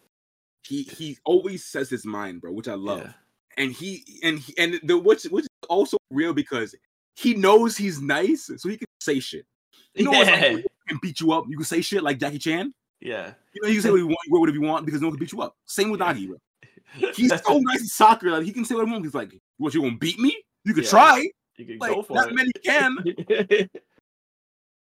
he 0.66 0.84
he 0.84 1.18
always 1.26 1.66
says 1.66 1.90
his 1.90 2.06
mind, 2.06 2.42
bro, 2.42 2.52
which 2.52 2.68
I 2.68 2.76
love. 2.76 3.00
yeah, 3.00 3.12
and 3.58 3.72
he 3.72 4.06
and 4.24 4.40
he, 4.40 4.58
and 4.58 4.80
the 4.84 4.98
which 4.98 5.24
which 5.26 5.44
is 5.44 5.50
also 5.70 5.98
real 6.12 6.34
because 6.34 6.74
he 7.20 7.34
knows 7.34 7.76
he's 7.76 8.02
nice, 8.02 8.50
so 8.58 8.70
he 8.70 8.78
can 8.78 8.88
say 9.02 9.20
shit. 9.20 9.46
You 9.94 10.06
know, 10.06 10.12
what's 10.12 10.30
like, 10.30 10.40
yeah, 10.42 10.50
when 10.54 10.60
you 10.60 10.68
can 10.88 11.00
beat 11.02 11.20
you 11.20 11.34
up. 11.34 11.46
You 11.50 11.58
can 11.58 11.66
say 11.66 11.82
shit 11.82 12.02
like 12.04 12.18
Jackie 12.20 12.40
Chan. 12.40 12.74
yeah. 13.02 13.34
You 13.54 13.62
know, 13.62 13.68
you 13.68 13.76
can 13.76 13.84
say 13.84 13.90
what 13.92 13.98
you 13.98 14.08
want, 14.08 14.20
you 14.26 14.32
wear 14.34 14.40
whatever 14.40 14.58
you 14.58 14.62
want 14.62 14.86
because 14.86 15.02
no 15.02 15.08
one 15.08 15.18
can 15.18 15.20
beat 15.26 15.32
you 15.34 15.42
up. 15.42 15.56
Same 15.66 15.90
with 15.90 16.00
Nagi, 16.00 16.28
bro. 16.28 16.38
He's 17.16 17.30
so 17.44 17.60
nice 17.60 17.82
in 17.82 17.88
soccer, 17.88 18.32
like 18.32 18.44
he 18.46 18.52
can 18.54 18.64
say 18.64 18.76
what 18.76 18.86
he 18.86 18.92
wants. 18.92 19.06
He's 19.08 19.14
like, 19.14 19.32
"What 19.58 19.74
you 19.74 19.82
gonna 19.82 19.98
beat 19.98 20.18
me? 20.20 20.36
You 20.64 20.74
can 20.74 20.84
Yeah. 20.84 20.90
try. 20.90 21.30
You 21.58 21.66
can 21.66 21.78
Like 21.80 21.94
go 21.94 22.04
for 22.04 22.14
not 22.16 22.30
it. 22.32 22.36
many 22.36 22.52
can." 22.64 23.70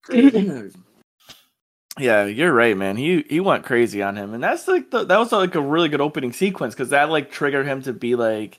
yeah, 1.99 2.25
you're 2.27 2.53
right, 2.53 2.77
man. 2.77 2.97
He 2.97 3.25
he 3.29 3.41
went 3.41 3.65
crazy 3.65 4.03
on 4.03 4.17
him, 4.17 4.35
and 4.35 4.43
that's 4.43 4.67
like 4.69 4.91
the, 4.91 5.05
that 5.05 5.19
was 5.19 5.33
like 5.33 5.55
a 5.55 5.61
really 5.61 5.89
good 5.89 6.01
opening 6.01 6.33
sequence 6.33 6.75
because 6.75 6.91
that 6.91 7.09
like 7.11 7.31
triggered 7.31 7.67
him 7.67 7.83
to 7.83 7.93
be 7.93 8.17
like, 8.17 8.59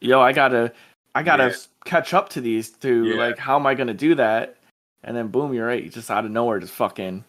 "Yo, 0.00 0.20
I 0.20 0.32
gotta, 0.32 0.72
I 1.14 1.22
gotta 1.22 1.48
Yeah. 1.48 1.56
Catch 1.86 2.12
up 2.14 2.28
to 2.30 2.40
these 2.40 2.70
two. 2.70 3.04
Yeah. 3.06 3.16
Like, 3.16 3.38
how 3.38 3.56
am 3.56 3.66
I 3.66 3.74
gonna 3.74 3.94
do 3.94 4.14
that?" 4.16 4.56
And 5.04 5.16
then 5.16 5.28
boom, 5.28 5.54
you're 5.54 5.66
right. 5.66 5.90
Just 5.90 6.10
out 6.10 6.24
of 6.24 6.30
nowhere, 6.30 6.58
just 6.60 6.74
fucking 6.74 7.24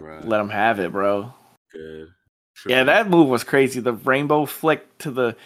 Right, 0.00 0.24
let 0.24 0.38
them 0.38 0.50
have 0.50 0.80
it, 0.80 0.92
bro. 0.92 1.32
good. 1.72 2.08
Yeah, 2.66 2.84
that 2.84 3.08
move 3.08 3.28
was 3.28 3.44
crazy. 3.44 3.80
The 3.80 3.92
rainbow 3.94 4.44
flick 4.46 4.98
to 4.98 5.10
the 5.10 5.36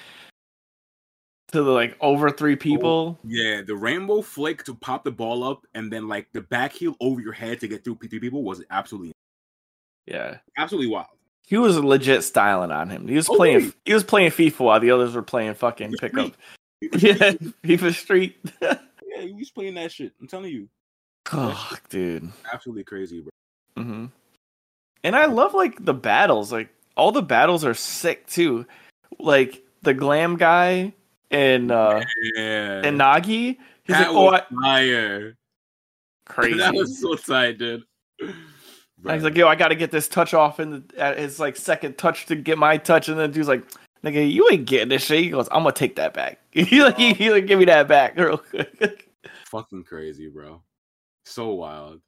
to 1.53 1.62
the 1.62 1.70
like 1.70 1.96
over 2.01 2.31
three 2.31 2.55
oh, 2.55 2.57
people. 2.57 3.18
Yeah, 3.25 3.62
the 3.66 3.77
rainbow 3.77 4.20
flick 4.22 4.64
to 4.64 4.75
pop 4.75 5.05
the 5.05 5.12
ball 5.12 5.44
up 5.44 5.64
and 5.75 5.92
then 5.92 6.09
like 6.09 6.29
the 6.33 6.40
back 6.42 6.72
heel 6.72 6.96
over 7.01 7.20
your 7.20 7.33
head 7.33 7.61
to 7.61 7.68
get 7.68 7.85
through 7.85 7.99
three 8.09 8.18
people 8.18 8.42
was 8.42 8.62
absolutely 8.70 9.12
Yeah. 10.07 10.38
absolutely 10.57 10.90
wild. 10.90 11.07
He 11.46 11.57
was 11.57 11.79
legit 11.79 12.25
styling 12.25 12.72
on 12.72 12.90
him. 12.90 13.07
He 13.07 13.14
was 13.14 13.29
Oh, 13.29 13.37
playing 13.37 13.57
really? 13.59 13.72
he 13.85 13.94
was 13.94 14.03
playing 14.05 14.33
FIFA 14.33 14.59
while 14.61 14.81
the 14.81 14.90
others 14.90 15.14
were 15.14 15.22
playing 15.22 15.55
fucking 15.55 15.94
pickup. 16.01 16.33
Yeah, 16.99 17.14
FIFA 17.64 17.94
Street. 17.94 18.38
Yeah, 19.09 19.22
he 19.22 19.33
was 19.33 19.51
playing 19.51 19.75
that 19.77 19.90
shit. 19.92 20.12
I'm 20.20 20.27
telling 20.27 20.53
you, 20.53 20.68
oh, 21.33 21.72
dude. 21.88 22.31
absolutely 22.53 22.85
crazy, 22.85 23.20
bro. 23.20 23.31
Mm-hmm. 23.83 24.07
And 25.05 25.16
I 25.16 25.25
love 25.25 25.55
like 25.55 25.83
the 25.83 25.94
battles. 25.94 26.53
Like 26.53 26.68
all 26.99 27.12
the 27.12 27.22
battles 27.22 27.64
are 27.64 27.72
sick 27.72 28.27
too. 28.27 28.66
Like 29.18 29.64
the 29.81 29.94
glam 29.94 30.37
guy 30.37 30.92
and 31.31 31.70
uh 31.70 32.03
Yeah, 32.35 32.83
and 32.85 33.01
Nagi. 33.01 33.57
He's 33.85 33.96
that 33.96 34.09
like, 34.09 34.16
oh, 34.16 34.25
was 34.25 34.40
I, 34.51 34.55
fire. 34.62 35.37
crazy. 36.27 36.59
That 36.59 36.75
was 36.75 37.01
so 37.01 37.14
tight, 37.14 37.57
dude. 37.57 37.85
Bro. 38.99 39.14
he's 39.14 39.22
like, 39.22 39.37
yo, 39.37 39.46
I 39.46 39.55
got 39.55 39.68
to 39.68 39.77
get 39.77 39.90
this 39.90 40.09
touch 40.09 40.35
off 40.35 40.59
in 40.59 40.70
the, 40.70 40.85
at 40.99 41.18
his 41.18 41.38
like 41.38 41.57
second 41.57 41.96
touch 41.96 42.27
to 42.27 42.37
get 42.37 42.59
my 42.59 42.77
touch, 42.77 43.09
and 43.09 43.18
then 43.18 43.31
the 43.31 43.35
dude's 43.35 43.49
like, 43.49 43.62
nigga, 44.07 44.31
you 44.31 44.49
ain't 44.51 44.66
getting 44.66 44.88
this 44.88 45.05
shit. 45.05 45.25
He 45.25 45.31
goes, 45.31 45.49
I'm 45.51 45.62
gonna 45.62 45.73
take 45.73 45.97
that 45.97 46.14
back. 46.14 46.38
he 46.51 46.83
like, 46.83 46.97
he, 46.97 47.12
he 47.14 47.31
like, 47.31 47.47
give 47.47 47.59
me 47.59 47.64
that 47.66 47.88
back 47.88 48.16
real 48.19 48.38
quick. 48.38 49.09
fucking 49.47 49.85
crazy, 49.85 50.29
bro. 50.29 50.62
So 51.25 51.51
wild. 51.55 52.01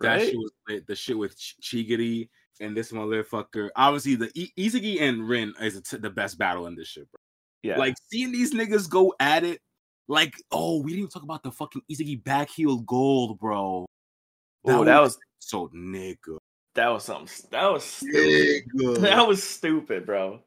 That 0.00 0.20
shit 0.20 0.36
was 0.36 0.52
lit. 0.68 0.86
The 0.86 0.94
shit 0.94 1.16
with 1.16 1.38
Ch- 1.38 1.56
Chigiri 1.62 2.28
and 2.60 2.76
this 2.76 2.92
motherfucker. 2.92 3.70
Obviously, 3.76 4.14
the 4.16 4.30
I- 4.36 4.60
Isagi 4.60 5.00
and 5.00 5.26
Rin 5.26 5.54
is 5.60 5.80
t- 5.82 5.96
the 5.96 6.10
best 6.10 6.38
battle 6.38 6.66
in 6.66 6.74
this 6.74 6.88
shit, 6.88 7.10
bro. 7.10 7.18
Yeah, 7.62 7.78
Like 7.78 7.94
seeing 8.10 8.30
these 8.30 8.52
niggas 8.54 8.88
go 8.90 9.14
at 9.20 9.42
it. 9.42 9.60
Like, 10.08 10.34
oh, 10.52 10.82
we 10.82 10.90
didn't 10.92 10.98
even 10.98 11.10
talk 11.10 11.22
about 11.24 11.42
the 11.42 11.50
fucking 11.50 11.82
Isagi 11.90 12.22
back 12.22 12.50
heel 12.50 12.78
gold, 12.80 13.38
bro. 13.40 13.86
oh, 14.66 14.84
that 14.84 15.00
was 15.00 15.18
so 15.40 15.68
nigga. 15.74 16.38
that 16.74 16.88
was 16.88 17.04
something. 17.04 17.48
That 17.50 17.72
was 17.72 17.82
stupid. 17.84 18.64
Nigga. 18.76 18.98
That 19.00 19.26
was 19.26 19.42
stupid, 19.42 20.04
bro. 20.06 20.40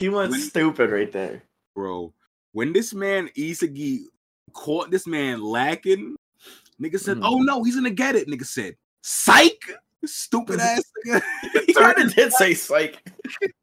He 0.00 0.08
went 0.08 0.32
When- 0.32 0.40
stupid 0.40 0.90
right 0.90 1.12
there. 1.12 1.42
bro. 1.76 2.12
When 2.52 2.72
this 2.72 2.92
man 2.92 3.28
Isagi 3.36 4.06
caught 4.52 4.90
this 4.90 5.06
man 5.06 5.40
lacking. 5.40 6.16
Nigga 6.80 6.98
said, 6.98 7.18
Mhm. 7.18 7.22
"Oh 7.24 7.38
no, 7.42 7.62
he's 7.62 7.76
gonna 7.76 7.90
get 7.90 8.16
it." 8.16 8.26
Nigga 8.26 8.44
said, 8.46 8.76
"Psych, 9.02 9.70
stupid 10.04 10.58
ass 10.58 10.82
nigga." 11.06 11.22
of 12.06 12.14
did 12.14 12.32
say 12.32 12.54
psych. 12.54 12.96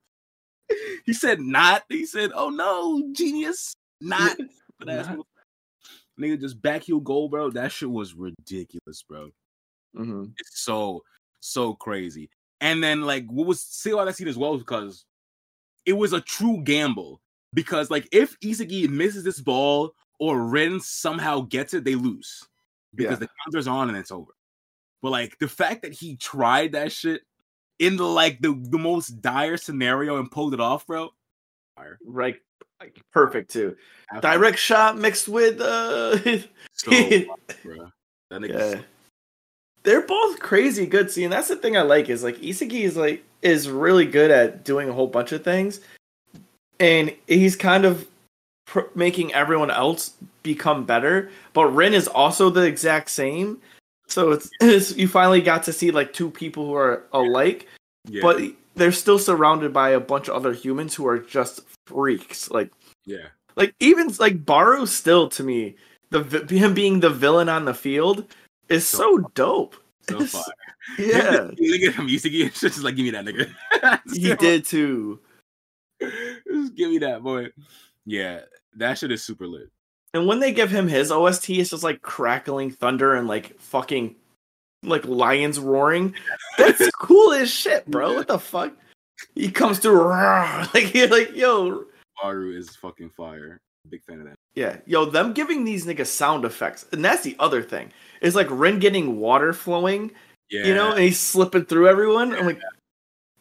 he 1.05 1.13
said, 1.13 1.41
"Not." 1.41 1.83
He 1.89 2.05
said, 2.05 2.31
"Oh 2.35 2.49
no, 2.49 3.11
genius, 3.13 3.73
not." 3.99 4.37
Not. 4.85 5.17
Nigga 6.19 6.39
just 6.39 6.61
back 6.61 6.83
heel 6.83 6.99
goal, 6.99 7.27
bro. 7.29 7.49
That 7.49 7.71
shit 7.71 7.89
was 7.89 8.13
ridiculous, 8.13 9.01
bro. 9.03 9.31
hmm 9.95 10.25
It's 10.37 10.61
so 10.61 11.03
so 11.41 11.73
crazy. 11.73 12.29
And 12.61 12.83
then 12.83 13.01
like 13.01 13.25
what 13.27 13.47
was 13.47 13.61
see 13.61 13.93
why 13.93 14.05
that 14.05 14.15
scene 14.15 14.27
as 14.27 14.37
well 14.37 14.57
because 14.57 15.03
it 15.87 15.93
was 15.93 16.13
a 16.13 16.21
true 16.21 16.61
gamble. 16.63 17.21
Because 17.53 17.89
like 17.89 18.07
if 18.11 18.39
Isagi 18.41 18.87
misses 18.89 19.23
this 19.23 19.39
ball 19.39 19.93
or 20.19 20.43
Rin 20.45 20.79
somehow 20.79 21.41
gets 21.41 21.73
it, 21.73 21.83
they 21.83 21.95
lose. 21.95 22.43
Because 22.93 23.13
Yeah. 23.13 23.19
the 23.25 23.29
counter's 23.45 23.67
on 23.67 23.89
and 23.89 23.97
it's 23.97 24.11
over. 24.11 24.33
But 25.01 25.11
like 25.11 25.37
the 25.39 25.47
fact 25.47 25.81
that 25.83 25.93
he 25.93 26.17
tried 26.17 26.73
that 26.73 26.91
shit 26.91 27.21
in 27.79 27.95
the 27.95 28.03
like 28.05 28.41
the, 28.41 28.53
the 28.69 28.77
most 28.77 29.21
dire 29.21 29.57
scenario 29.57 30.19
and 30.19 30.29
pulled 30.29 30.53
it 30.53 30.59
off, 30.59 30.85
bro. 30.85 31.09
Fire. 31.75 31.97
Right, 32.05 32.35
like, 32.81 32.99
perfect 33.13 33.51
too. 33.51 33.75
Absolutely. 34.11 34.37
Direct 34.39 34.57
shot 34.59 34.97
mixed 34.97 35.27
with 35.27 35.61
uh, 35.61 36.17
so 36.73 36.91
bro. 37.63 37.91
That 38.29 38.41
nigga's 38.41 38.75
yeah. 38.75 38.81
They're 39.87 40.01
both 40.01 40.41
crazy 40.41 40.85
good. 40.85 41.09
See, 41.09 41.23
and 41.23 41.31
that's 41.31 41.47
the 41.47 41.55
thing 41.55 41.77
I 41.77 41.81
like 41.81 42.09
is 42.09 42.21
like 42.21 42.35
Isagi 42.39 42.81
is 42.81 42.97
like 42.97 43.23
is 43.41 43.69
really 43.69 44.05
good 44.05 44.31
at 44.31 44.65
doing 44.65 44.89
a 44.89 44.91
whole 44.91 45.07
bunch 45.07 45.31
of 45.31 45.45
things, 45.45 45.79
and 46.77 47.15
he's 47.25 47.55
kind 47.55 47.85
of 47.85 48.05
pr- 48.65 48.91
making 48.95 49.33
everyone 49.33 49.71
else 49.71 50.11
become 50.43 50.83
better. 50.83 51.31
But 51.53 51.67
Rin 51.67 51.93
is 51.93 52.09
also 52.09 52.49
the 52.49 52.63
exact 52.63 53.11
same. 53.11 53.61
So 54.07 54.33
it's, 54.33 54.49
it's 54.59 54.93
you 54.97 55.07
finally 55.07 55.39
got 55.39 55.63
to 55.63 55.71
see 55.71 55.91
like 55.91 56.11
two 56.11 56.31
people 56.31 56.65
who 56.65 56.75
are 56.75 57.03
alike, 57.13 57.69
yeah, 58.09 58.23
but 58.23 58.41
they're 58.75 58.91
still 58.91 59.17
surrounded 59.17 59.71
by 59.71 59.91
a 59.91 60.01
bunch 60.01 60.27
of 60.27 60.35
other 60.35 60.51
humans 60.51 60.95
who 60.95 61.07
are 61.07 61.17
just 61.17 61.61
freaks. 61.85 62.51
Like 62.51 62.71
yeah. 63.05 63.27
like 63.55 63.73
even 63.79 64.13
like 64.19 64.43
Barou 64.43 64.85
still 64.85 65.29
to 65.29 65.43
me 65.43 65.77
the 66.09 66.23
him 66.49 66.73
being 66.73 66.99
the 66.99 67.09
villain 67.09 67.47
on 67.47 67.63
the 67.63 67.73
field 67.73 68.25
is 68.69 68.87
so 68.87 69.17
dope. 69.33 69.75
So 70.09 70.25
fire. 70.25 70.43
Yeah, 70.97 71.49
Look 71.59 71.81
at 71.81 71.95
him. 71.95 72.07
It's 72.07 72.61
just 72.61 72.81
like 72.81 72.95
give 72.95 73.03
me 73.03 73.11
that 73.11 73.25
nigga. 73.25 73.49
He 74.13 74.33
did 74.35 74.63
too. 74.63 75.19
Just 76.01 76.75
give 76.75 76.89
me 76.89 76.97
that 76.99 77.21
boy. 77.23 77.49
Yeah, 78.05 78.41
that 78.77 78.97
shit 78.97 79.11
is 79.11 79.21
super 79.21 79.47
lit. 79.47 79.69
And 80.13 80.27
when 80.27 80.39
they 80.39 80.53
give 80.53 80.71
him 80.71 80.87
his 80.87 81.11
OST, 81.11 81.49
it's 81.49 81.71
just 81.71 81.83
like 81.83 82.01
crackling 82.03 82.71
thunder 82.71 83.15
and 83.15 83.27
like 83.27 83.59
fucking 83.59 84.15
like 84.83 85.03
lions 85.05 85.59
roaring. 85.59 86.15
That's 86.57 86.89
cool 86.91 87.33
as 87.33 87.51
shit, 87.51 87.85
bro. 87.91 88.13
What 88.13 88.27
the 88.29 88.39
fuck? 88.39 88.73
He 89.35 89.51
comes 89.51 89.79
through 89.79 89.99
"Rawr," 89.99 90.73
like 90.73 90.93
you're 90.93 91.09
like, 91.09 91.35
yo, 91.35 91.83
Barou 92.23 92.55
is 92.55 92.75
fucking 92.77 93.09
fire. 93.09 93.59
Big 93.89 94.03
fan 94.05 94.19
of 94.19 94.25
that. 94.27 94.35
yeah, 94.55 94.77
yo, 94.85 95.03
them 95.05 95.33
giving 95.33 95.65
these 95.65 95.85
niggas 95.85 96.07
sound 96.07 96.45
effects, 96.45 96.85
and 96.93 97.03
that's 97.03 97.23
the 97.23 97.35
other 97.39 97.61
thing. 97.61 97.91
Is 98.21 98.35
like 98.35 98.47
Rin 98.49 98.79
getting 98.79 99.19
water 99.19 99.53
flowing 99.53 100.11
Yeah, 100.49 100.65
you 100.65 100.73
know, 100.73 100.91
and 100.91 100.99
he's 100.99 101.19
slipping 101.19 101.65
through 101.65 101.87
everyone. 101.87 102.33
I'm 102.33 102.45
like, 102.45 102.61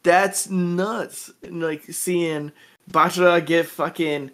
that's 0.02 0.48
nuts. 0.48 1.30
And 1.42 1.62
like 1.62 1.84
seeing 1.84 2.52
Bachira 2.90 3.44
get 3.44 3.66
fucking. 3.66 4.30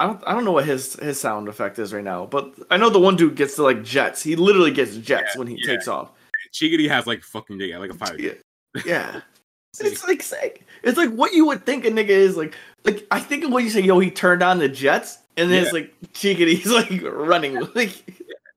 I 0.00 0.06
don't, 0.06 0.22
I 0.26 0.32
don't 0.32 0.44
know 0.44 0.52
what 0.52 0.66
his 0.66 0.94
his 0.94 1.20
sound 1.20 1.48
effect 1.48 1.78
is 1.78 1.94
right 1.94 2.02
now, 2.02 2.26
but 2.26 2.54
I 2.70 2.76
know 2.76 2.90
the 2.90 2.98
one 2.98 3.16
dude 3.16 3.36
gets 3.36 3.54
to 3.56 3.62
like 3.62 3.84
jets. 3.84 4.22
He 4.22 4.34
literally 4.34 4.72
gets 4.72 4.96
jets 4.96 5.36
when 5.36 5.46
he 5.46 5.56
yeah. 5.60 5.74
takes 5.74 5.86
off. 5.86 6.10
Chigiri 6.52 6.88
has 6.88 7.06
like 7.06 7.22
fucking 7.22 7.60
yeah, 7.60 7.78
like 7.78 7.90
a 7.90 7.94
fire. 7.94 8.18
Yeah, 8.18 8.34
yeah. 8.84 9.20
It's 9.80 10.06
like 10.06 10.22
sick. 10.22 10.66
It's 10.82 10.98
like 10.98 11.08
what 11.12 11.32
you 11.32 11.46
would 11.46 11.64
think 11.64 11.86
a 11.86 11.90
nigga 11.90 12.10
is 12.10 12.36
like. 12.36 12.54
Like 12.84 13.06
I 13.10 13.20
think 13.20 13.42
of 13.44 13.52
what 13.52 13.64
you 13.64 13.70
say, 13.70 13.80
yo, 13.80 13.98
he 14.00 14.10
turned 14.10 14.42
on 14.42 14.58
the 14.58 14.68
jets, 14.68 15.16
and 15.38 15.50
then 15.50 15.62
it's 15.62 15.72
like 15.72 15.94
he's 16.14 16.70
like 16.70 17.02
running. 17.02 17.56
Like 17.74 18.04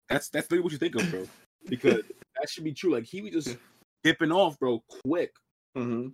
That's 0.09 0.29
that's 0.29 0.49
literally 0.51 0.63
what 0.63 0.71
you 0.71 0.77
think 0.77 0.95
of, 0.95 1.09
bro. 1.11 1.25
Because 1.67 2.01
that 2.39 2.47
should 2.47 2.63
be 2.63 2.73
true. 2.73 2.93
Like 2.93 3.05
he 3.05 3.21
was 3.23 3.31
just 3.31 3.57
dipping 4.03 4.31
off, 4.31 4.59
bro, 4.59 4.83
quick. 5.03 5.33
mhm. 5.75 6.13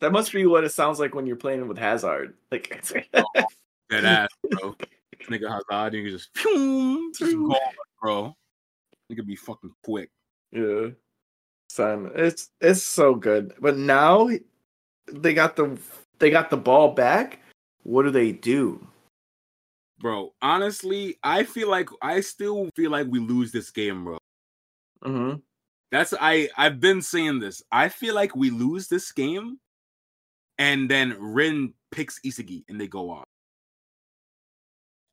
that 0.00 0.12
must 0.12 0.32
be 0.32 0.46
what 0.46 0.62
it 0.62 0.70
sounds 0.70 1.00
like 1.00 1.12
when 1.12 1.26
you're 1.26 1.34
playing 1.34 1.66
with 1.66 1.76
Hazard. 1.76 2.34
Like 2.52 2.80
That 3.90 4.04
ass, 4.04 4.28
bro. 4.48 4.76
Nigga 5.28 5.48
Hazard, 5.50 5.92
nigga 5.92 6.10
just, 6.10 6.32
just 6.34 7.30
Phew. 7.32 7.48
go, 7.48 7.58
bro. 8.00 8.36
Nigga 9.10 9.26
be 9.26 9.34
fucking 9.34 9.74
quick. 9.82 10.10
Yeah. 10.52 10.90
Son, 11.68 12.12
it's 12.14 12.50
it's 12.60 12.82
so 12.84 13.16
good. 13.16 13.54
But 13.60 13.76
now 13.76 14.30
they 15.10 15.34
got 15.34 15.56
the 15.56 15.76
they 16.20 16.30
got 16.30 16.50
the 16.50 16.56
ball 16.56 16.92
back. 16.92 17.40
What 17.82 18.04
do 18.04 18.10
they 18.12 18.30
do? 18.30 18.86
Bro, 20.00 20.32
honestly, 20.40 21.16
I 21.22 21.44
feel 21.44 21.68
like 21.68 21.90
I 22.02 22.20
still 22.20 22.70
feel 22.74 22.90
like 22.90 23.06
we 23.08 23.18
lose 23.20 23.52
this 23.52 23.70
game, 23.70 24.04
bro. 24.04 24.18
Mm-hmm. 25.04 25.38
That's 25.92 26.14
I 26.18 26.48
I've 26.56 26.80
been 26.80 27.02
saying 27.02 27.40
this. 27.40 27.62
I 27.70 27.88
feel 27.90 28.14
like 28.14 28.34
we 28.34 28.48
lose 28.50 28.88
this 28.88 29.12
game, 29.12 29.58
and 30.58 30.90
then 30.90 31.16
Rin 31.20 31.74
picks 31.92 32.18
Isagi 32.20 32.64
and 32.68 32.80
they 32.80 32.88
go 32.88 33.10
on. 33.10 33.24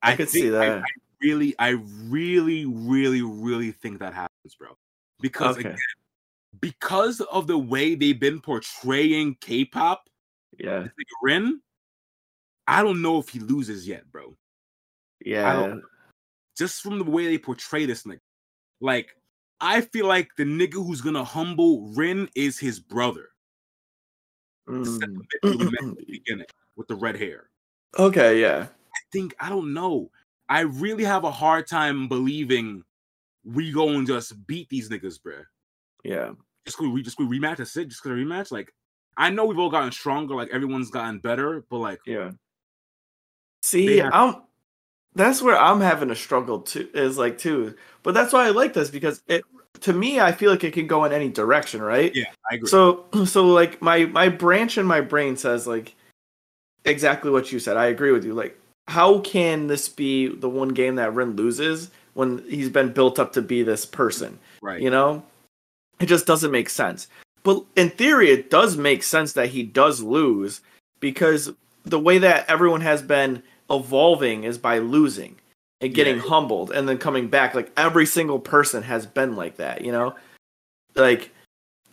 I 0.01 0.15
could 0.15 0.29
see 0.29 0.43
think- 0.43 0.53
I- 0.55 0.69
that. 0.69 0.83
I 0.83 1.25
really, 1.25 1.55
I 1.59 1.69
really, 2.05 2.65
really, 2.65 3.23
really 3.23 3.71
think 3.71 3.99
that 3.99 4.13
happens, 4.13 4.55
bro. 4.57 4.69
Because 5.19 5.57
Okay. 5.57 5.69
again, 5.69 5.79
because 6.61 7.19
of 7.21 7.47
the 7.47 7.57
way 7.57 7.95
they've 7.95 8.19
been 8.19 8.39
portraying 8.39 9.35
K-pop, 9.41 10.07
Yeah. 10.59 10.87
Rin, 11.23 11.59
I 12.67 12.83
don't 12.83 13.01
know 13.01 13.17
if 13.19 13.29
he 13.29 13.39
loses 13.39 13.87
yet, 13.87 14.09
bro. 14.11 14.37
Yeah. 15.27 15.75
just 16.57 16.81
from 16.81 16.99
the 16.99 17.05
way 17.05 17.25
they 17.25 17.37
portray 17.37 17.85
this 17.85 18.03
nigga. 18.03 18.19
Like, 18.79 19.15
I 19.59 19.81
feel 19.81 20.07
like 20.07 20.29
the 20.37 20.43
nigga 20.43 20.73
who's 20.73 21.01
gonna 21.01 21.23
humble 21.23 21.89
Rin 21.95 22.29
is 22.35 22.57
his 22.59 22.79
brother. 22.79 23.29
Mm. 24.69 24.99
that 24.99 25.09
we 25.43 25.57
met 25.57 25.83
at 25.83 25.97
the 25.97 26.05
beginning 26.09 26.45
with 26.75 26.87
the 26.87 26.95
red 26.95 27.15
hair. 27.15 27.49
Okay, 27.97 28.41
yeah. 28.41 28.67
I 28.69 28.99
think 29.11 29.35
I 29.39 29.49
don't 29.49 29.73
know. 29.73 30.11
I 30.49 30.61
really 30.61 31.03
have 31.03 31.23
a 31.23 31.31
hard 31.31 31.67
time 31.67 32.07
believing 32.07 32.83
we 33.43 33.71
go 33.71 33.89
and 33.89 34.05
just 34.05 34.45
beat 34.47 34.69
these 34.69 34.89
niggas, 34.89 35.19
bruh. 35.19 35.43
Yeah. 36.03 36.31
Just 36.65 36.79
we 36.81 37.01
just 37.01 37.17
could 37.17 37.29
rematch? 37.29 37.57
That's 37.57 37.75
it. 37.77 37.87
Just 37.87 38.01
could 38.01 38.11
rematch. 38.11 38.51
Like, 38.51 38.73
I 39.15 39.29
know 39.29 39.45
we've 39.45 39.59
all 39.59 39.69
gotten 39.69 39.91
stronger. 39.91 40.35
Like 40.35 40.49
everyone's 40.51 40.91
gotten 40.91 41.19
better, 41.19 41.65
but 41.69 41.77
like, 41.77 41.99
Yeah. 42.05 42.31
See, 43.63 44.01
I'm 44.01 44.35
that's 45.17 45.41
where 45.41 45.57
I'm 45.57 45.81
having 45.81 46.11
a 46.11 46.15
struggle 46.15 46.61
too 46.61 46.87
is 46.93 47.17
like 47.17 47.37
too. 47.37 47.75
But 48.03 48.13
that's 48.13 48.31
why 48.31 48.45
I 48.45 48.51
like 48.51 48.73
this 48.73 48.89
because 48.89 49.21
it 49.27 49.43
to 49.81 49.93
me 49.93 50.19
I 50.19 50.31
feel 50.31 50.51
like 50.51 50.63
it 50.63 50.73
can 50.73 50.87
go 50.87 51.03
in 51.05 51.11
any 51.11 51.29
direction, 51.29 51.81
right? 51.81 52.15
yeah, 52.15 52.25
I 52.49 52.55
agree. 52.55 52.69
So 52.69 53.05
so 53.25 53.47
like 53.47 53.81
my 53.81 54.05
my 54.05 54.29
branch 54.29 54.77
in 54.77 54.85
my 54.85 55.01
brain 55.01 55.35
says 55.35 55.67
like 55.67 55.95
exactly 56.85 57.31
what 57.31 57.51
you 57.51 57.59
said. 57.59 57.77
I 57.77 57.87
agree 57.87 58.11
with 58.11 58.23
you. 58.23 58.33
Like 58.33 58.59
how 58.87 59.19
can 59.19 59.67
this 59.67 59.89
be 59.89 60.27
the 60.27 60.49
one 60.49 60.69
game 60.69 60.95
that 60.95 61.13
Rin 61.13 61.35
loses 61.35 61.89
when 62.13 62.43
he's 62.47 62.69
been 62.69 62.93
built 62.93 63.19
up 63.19 63.33
to 63.33 63.41
be 63.41 63.63
this 63.63 63.85
person? 63.85 64.39
right. 64.61 64.81
You 64.81 64.89
know? 64.89 65.23
It 65.99 66.05
just 66.05 66.27
doesn't 66.27 66.51
make 66.51 66.69
sense. 66.69 67.07
But 67.41 67.63
in 67.75 67.89
theory 67.89 68.29
it 68.29 68.51
does 68.51 68.77
make 68.77 69.01
sense 69.01 69.33
that 69.33 69.49
he 69.49 69.63
does 69.63 70.01
lose 70.01 70.61
because 70.99 71.51
the 71.85 71.99
way 71.99 72.19
that 72.19 72.47
everyone 72.49 72.81
has 72.81 73.01
been 73.01 73.41
evolving 73.69 74.43
is 74.43 74.57
by 74.57 74.79
losing 74.79 75.35
and 75.81 75.93
getting 75.93 76.17
Yeah. 76.17 76.23
humbled 76.23 76.71
and 76.71 76.87
then 76.87 76.97
coming 76.97 77.27
back 77.27 77.53
like 77.53 77.71
every 77.77 78.05
single 78.05 78.39
person 78.39 78.83
has 78.83 79.05
been 79.05 79.35
like 79.35 79.57
that, 79.57 79.81
you 79.83 79.91
know? 79.91 80.15
Like 80.95 81.31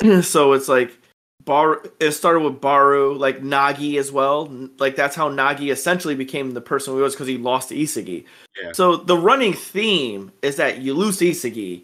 so 0.22 0.53
it's 0.53 0.68
like 0.68 0.96
Bar 1.44 1.82
it 2.01 2.12
started 2.12 2.40
with 2.40 2.61
Barou, 2.62 3.18
like 3.18 3.42
Nagi 3.42 3.98
as 3.98 4.11
well. 4.11 4.46
Like 4.78 4.96
that's 4.96 5.14
how 5.14 5.28
Nagi 5.28 5.70
essentially 5.70 6.14
became 6.14 6.53
the 6.53 6.61
person 6.61 6.94
he 6.94 7.01
was 7.01 7.14
because 7.14 7.26
he 7.26 7.36
lost 7.36 7.68
to 7.68 7.74
Isagi. 7.74 8.24
Yeah. 8.62 8.72
So 8.72 8.96
the 8.96 9.18
running 9.18 9.53
theme 9.53 10.32
is 10.40 10.57
that 10.57 10.78
you 10.78 10.94
lose 10.94 11.18
Isagi, 11.18 11.82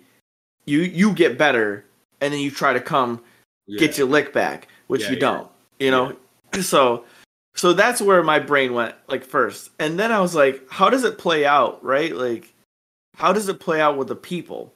you 0.65 0.81
you 0.81 1.13
get 1.13 1.37
better, 1.37 1.85
and 2.23 2.33
then 2.33 2.41
you 2.41 2.51
try 2.51 2.73
to 2.73 2.81
come 2.81 3.23
yeah. 3.67 3.79
get 3.79 3.99
your 3.99 4.07
lick 4.07 4.33
back, 4.33 4.69
which 4.87 5.03
Yeah, 5.03 5.11
you 5.11 5.17
don't. 5.17 5.49
You 5.79 5.91
know? 5.91 6.17
So 6.63 7.05
so 7.55 7.73
that's 7.73 8.01
where 8.01 8.23
my 8.23 8.39
brain 8.39 8.75
went 8.75 8.95
like 9.09 9.25
first. 9.25 9.71
And 9.79 9.99
then 9.99 10.13
I 10.13 10.21
was 10.21 10.35
like, 10.35 10.67
how 10.71 10.91
does 10.91 11.05
it 11.05 11.19
play 11.19 11.45
out, 11.45 11.83
right? 11.85 12.15
Like 12.15 12.53
how 13.17 13.33
does 13.33 13.49
it 13.49 13.61
play 13.61 13.81
out 13.81 13.97
with 13.97 14.09
the 14.09 14.17
people? 14.17 14.73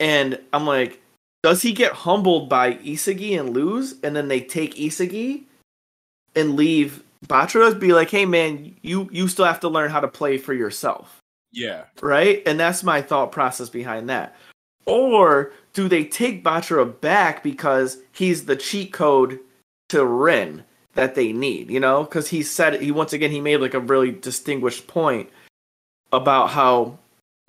And 0.00 0.38
I'm 0.52 0.66
like, 0.66 1.00
does 1.42 1.62
he 1.62 1.72
get 1.72 1.92
humbled 1.92 2.48
by 2.48 2.74
Isagi 2.74 3.38
and 3.38 3.50
lose 3.54 3.94
and 4.02 4.16
then 4.16 4.28
they 4.28 4.40
take 4.40 4.74
Isagi 4.74 5.44
and 6.34 6.56
leave 6.56 7.02
Bachira 7.26 7.78
be 7.78 7.92
like, 7.92 8.10
"Hey 8.10 8.26
man, 8.26 8.74
you 8.82 9.08
you 9.10 9.28
still 9.28 9.44
have 9.44 9.60
to 9.60 9.68
learn 9.68 9.90
how 9.90 10.00
to 10.00 10.08
play 10.08 10.36
for 10.38 10.52
yourself." 10.52 11.20
Yeah. 11.52 11.84
right? 12.02 12.42
And 12.46 12.58
that's 12.58 12.82
my 12.82 13.00
thought 13.00 13.30
process 13.30 13.68
behind 13.68 14.10
that. 14.10 14.34
Or 14.86 15.52
do 15.72 15.88
they 15.88 16.04
take 16.04 16.44
Bachira 16.44 17.00
back 17.00 17.42
because 17.44 17.98
he's 18.12 18.44
the 18.44 18.56
cheat 18.56 18.92
code 18.92 19.38
to 19.90 20.04
Rin 20.04 20.64
that 20.94 21.14
they 21.14 21.32
need, 21.32 21.70
you 21.70 21.80
know? 21.80 22.04
Because 22.04 22.28
he 22.28 22.42
said 22.42 22.80
he 22.80 22.90
once 22.90 23.12
again 23.12 23.30
he 23.30 23.40
made 23.40 23.58
like 23.58 23.74
a 23.74 23.80
really 23.80 24.10
distinguished 24.12 24.86
point 24.86 25.28
about 26.12 26.50
how 26.50 26.98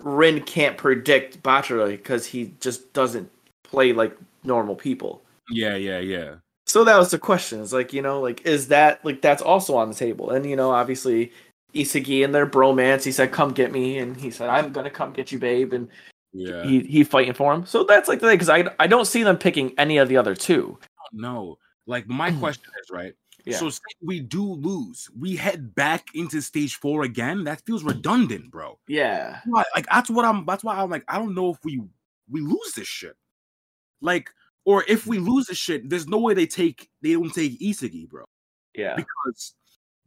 Rin 0.02 0.42
can't 0.42 0.78
predict 0.78 1.42
Bachira 1.44 1.88
because 1.90 2.26
he 2.26 2.54
just 2.60 2.92
doesn't 2.94 3.30
play 3.64 3.94
like 3.94 4.16
normal 4.44 4.76
people. 4.76 5.22
Yeah, 5.50 5.76
yeah, 5.76 6.00
yeah. 6.00 6.36
So 6.66 6.84
that 6.84 6.98
was 6.98 7.12
the 7.12 7.20
question. 7.20 7.62
It's 7.62 7.74
like, 7.74 7.94
you 7.94 8.02
know, 8.02 8.20
like 8.20 8.46
is 8.46 8.68
that 8.70 9.04
like 9.06 9.22
that's 9.22 9.42
also 9.42 9.76
on 9.76 9.90
the 9.90 9.96
table? 9.96 10.32
And 10.32 10.46
you 10.46 10.56
know, 10.56 10.72
obviously 10.72 11.32
Isagi 11.74 12.24
and 12.26 12.34
their 12.34 12.48
bromance, 12.48 13.04
he 13.04 13.12
said, 13.12 13.32
Come 13.32 13.52
get 13.54 13.72
me, 13.72 14.00
and 14.00 14.18
he 14.18 14.32
said, 14.32 14.50
I'm 14.50 14.72
gonna 14.72 14.90
come 14.90 15.14
get 15.14 15.32
you, 15.32 15.38
babe, 15.40 15.74
and 15.74 15.88
Yeah. 16.34 16.64
he 16.64 16.80
he 16.82 17.04
fighting 17.04 17.34
for 17.34 17.54
him. 17.54 17.66
So 17.66 17.84
that's 17.84 18.08
like 18.10 18.20
the 18.20 18.28
thing, 18.28 18.36
because 18.38 18.50
I 18.50 18.66
I 18.80 18.88
don't 18.88 19.06
see 19.06 19.22
them 19.24 19.38
picking 19.38 19.74
any 19.78 19.98
of 19.98 20.10
the 20.10 20.18
other 20.18 20.36
two. 20.36 20.78
No. 21.14 21.60
Like 21.86 22.08
my 22.08 22.32
question 22.40 22.72
is 22.82 22.90
right. 22.90 23.14
Yeah. 23.46 23.58
So 23.58 23.70
say 23.70 23.82
we 24.02 24.20
do 24.20 24.44
lose, 24.44 25.10
we 25.18 25.36
head 25.36 25.76
back 25.76 26.08
into 26.16 26.42
stage 26.42 26.76
four 26.76 27.04
again. 27.04 27.44
That 27.44 27.62
feels 27.66 27.84
redundant, 27.84 28.50
bro. 28.50 28.80
Yeah. 28.88 29.40
Like 29.48 29.86
that's 29.92 30.10
what 30.10 30.26
I'm. 30.26 30.46
That's 30.46 30.64
why 30.64 30.78
I'm 30.78 30.90
like. 30.90 31.04
I 31.08 31.20
don't 31.20 31.36
know 31.36 31.52
if 31.52 31.58
we 31.64 31.82
we 32.30 32.42
lose 32.42 32.74
this 32.76 32.88
shit. 32.88 33.16
Like, 34.02 34.30
or 34.66 34.84
if 34.88 35.06
we 35.06 35.20
lose 35.20 35.48
this 35.48 35.58
shit, 35.58 35.90
there's 35.90 36.08
no 36.08 36.18
way 36.18 36.34
they 36.34 36.48
take 36.48 36.90
they 37.02 37.14
don't 37.14 37.34
take 37.34 37.60
Isagi, 37.60 38.10
bro. 38.10 38.26
Yeah. 38.74 38.96
Because 38.96 39.54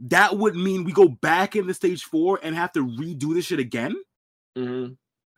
that 0.01 0.37
would 0.37 0.57
mean 0.57 0.85
we 0.85 0.93
go 0.93 1.09
back 1.09 1.55
into 1.55 1.75
stage 1.75 2.05
four 2.05 2.41
and 2.43 2.55
have 2.55 2.73
to 2.73 2.87
redo 2.87 3.35
this 3.35 3.47
shit 3.47 3.61
again. 3.61 3.95
Mm-hmm. 4.57 4.95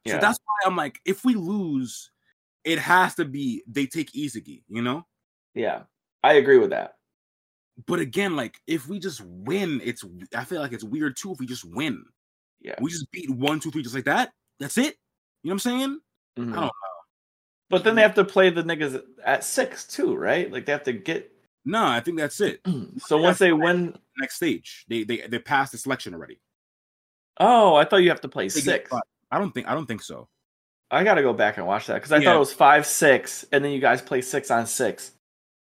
So 0.06 0.18
that's 0.18 0.38
why 0.44 0.68
I'm 0.68 0.76
like, 0.76 0.98
if 1.04 1.24
we 1.24 1.34
lose, 1.34 2.10
it 2.64 2.78
has 2.78 3.14
to 3.16 3.24
be 3.26 3.62
they 3.66 3.86
take 3.86 4.12
Isagi, 4.12 4.62
you 4.68 4.80
know. 4.80 5.06
Yeah. 5.54 5.82
I 6.22 6.34
agree 6.34 6.58
with 6.58 6.70
that. 6.70 6.94
But 7.86 8.00
again, 8.00 8.36
like 8.36 8.60
if 8.66 8.88
we 8.88 8.98
just 8.98 9.20
win, 9.22 9.80
it's 9.84 10.04
I 10.34 10.44
feel 10.44 10.60
like 10.60 10.72
it's 10.72 10.84
weird 10.84 11.16
too 11.16 11.32
if 11.32 11.38
we 11.38 11.46
just 11.46 11.64
win. 11.64 12.04
Yeah. 12.60 12.74
We 12.80 12.90
just 12.90 13.10
beat 13.10 13.30
one, 13.30 13.60
two, 13.60 13.70
three, 13.70 13.82
just 13.82 13.94
like 13.94 14.04
that. 14.04 14.32
That's 14.58 14.76
it. 14.78 14.96
You 15.42 15.50
know 15.50 15.54
what 15.54 15.54
I'm 15.54 15.58
saying? 15.58 16.00
Mhm. 16.38 16.52
I 16.52 16.54
don't 16.56 16.60
know. 16.62 16.70
But 17.70 17.84
then 17.84 17.94
they 17.94 18.02
have 18.02 18.14
to 18.16 18.24
play 18.24 18.50
the 18.50 18.64
niggas 18.64 19.00
at 19.24 19.44
six 19.44 19.86
too, 19.86 20.14
right? 20.16 20.50
Like 20.50 20.66
they 20.66 20.72
have 20.72 20.82
to 20.84 20.92
get. 20.92 21.32
No, 21.64 21.86
I 21.86 22.00
think 22.00 22.18
that's 22.18 22.40
it. 22.40 22.60
So 22.98 23.18
once 23.18 23.38
they 23.38 23.52
win, 23.52 23.96
Next 24.18 24.36
stage, 24.36 24.84
they 24.88 25.04
they 25.04 25.18
they 25.28 25.38
passed 25.38 25.72
the 25.72 25.78
selection 25.78 26.12
already. 26.14 26.40
oh, 27.38 27.74
I 27.76 27.84
thought 27.84 27.98
you 27.98 28.10
have 28.10 28.20
to 28.22 28.28
play 28.28 28.48
They 28.48 28.60
six. 28.60 28.90
I 29.30 29.38
don't 29.38 29.52
think 29.52 29.68
I 29.68 29.74
don't 29.74 29.86
think 29.86 30.02
so. 30.02 30.28
I 30.90 31.04
got 31.04 31.14
to 31.14 31.22
go 31.22 31.32
back 31.32 31.56
and 31.56 31.66
watch 31.66 31.86
that 31.86 31.94
because 31.94 32.10
I 32.12 32.18
Yeah. 32.18 32.24
thought 32.30 32.36
it 32.36 32.40
was 32.40 32.52
five 32.52 32.84
six, 32.84 33.46
and 33.52 33.64
then 33.64 33.70
you 33.72 33.80
guys 33.80 34.02
play 34.02 34.20
six 34.20 34.50
on 34.50 34.66
six, 34.66 35.12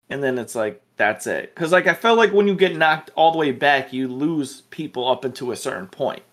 and 0.10 0.22
then 0.24 0.38
it's 0.38 0.56
like 0.56 0.82
that's 0.98 1.28
it. 1.28 1.54
Because 1.54 1.72
like 1.72 1.88
I 1.88 1.94
felt 1.94 2.18
like 2.18 2.32
when 2.34 2.48
you 2.48 2.56
get 2.56 2.76
knocked 2.76 3.12
all 3.16 3.32
the 3.32 3.38
way 3.38 3.52
back, 3.52 3.92
you 3.94 4.08
lose 4.08 4.62
people 4.70 5.08
up 5.10 5.26
into 5.26 5.52
a 5.52 5.56
certain 5.56 5.88
point. 5.88 6.24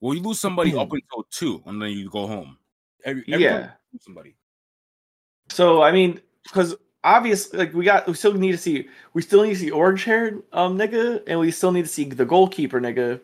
Well, 0.00 0.14
you 0.14 0.20
lose 0.22 0.40
somebody 0.40 0.72
Hmm. 0.72 0.78
up 0.78 0.92
until 0.92 1.26
two, 1.30 1.62
and 1.66 1.80
then 1.80 1.90
you 1.90 2.10
go 2.10 2.26
home. 2.26 2.58
Every, 3.04 3.22
every 3.28 3.44
Yeah. 3.44 3.50
time 3.52 3.62
you 3.62 3.68
lose 3.94 4.04
somebody. 4.04 4.36
So 5.48 5.82
I 5.82 5.92
mean, 5.92 6.20
because 6.44 6.74
obviously, 7.04 7.58
like 7.58 7.72
we 7.72 7.84
got, 7.84 8.06
we 8.06 8.14
still 8.14 8.34
need 8.34 8.52
to 8.52 8.58
see, 8.58 8.88
we 9.14 9.22
still 9.22 9.42
need 9.42 9.54
to 9.54 9.58
see 9.60 9.70
orange 9.70 10.04
haired 10.04 10.42
um 10.52 10.76
nigga, 10.78 11.22
and 11.26 11.40
we 11.40 11.50
still 11.50 11.72
need 11.72 11.82
to 11.82 11.88
see 11.88 12.04
the 12.04 12.24
goalkeeper 12.26 12.80
nigga, 12.80 13.20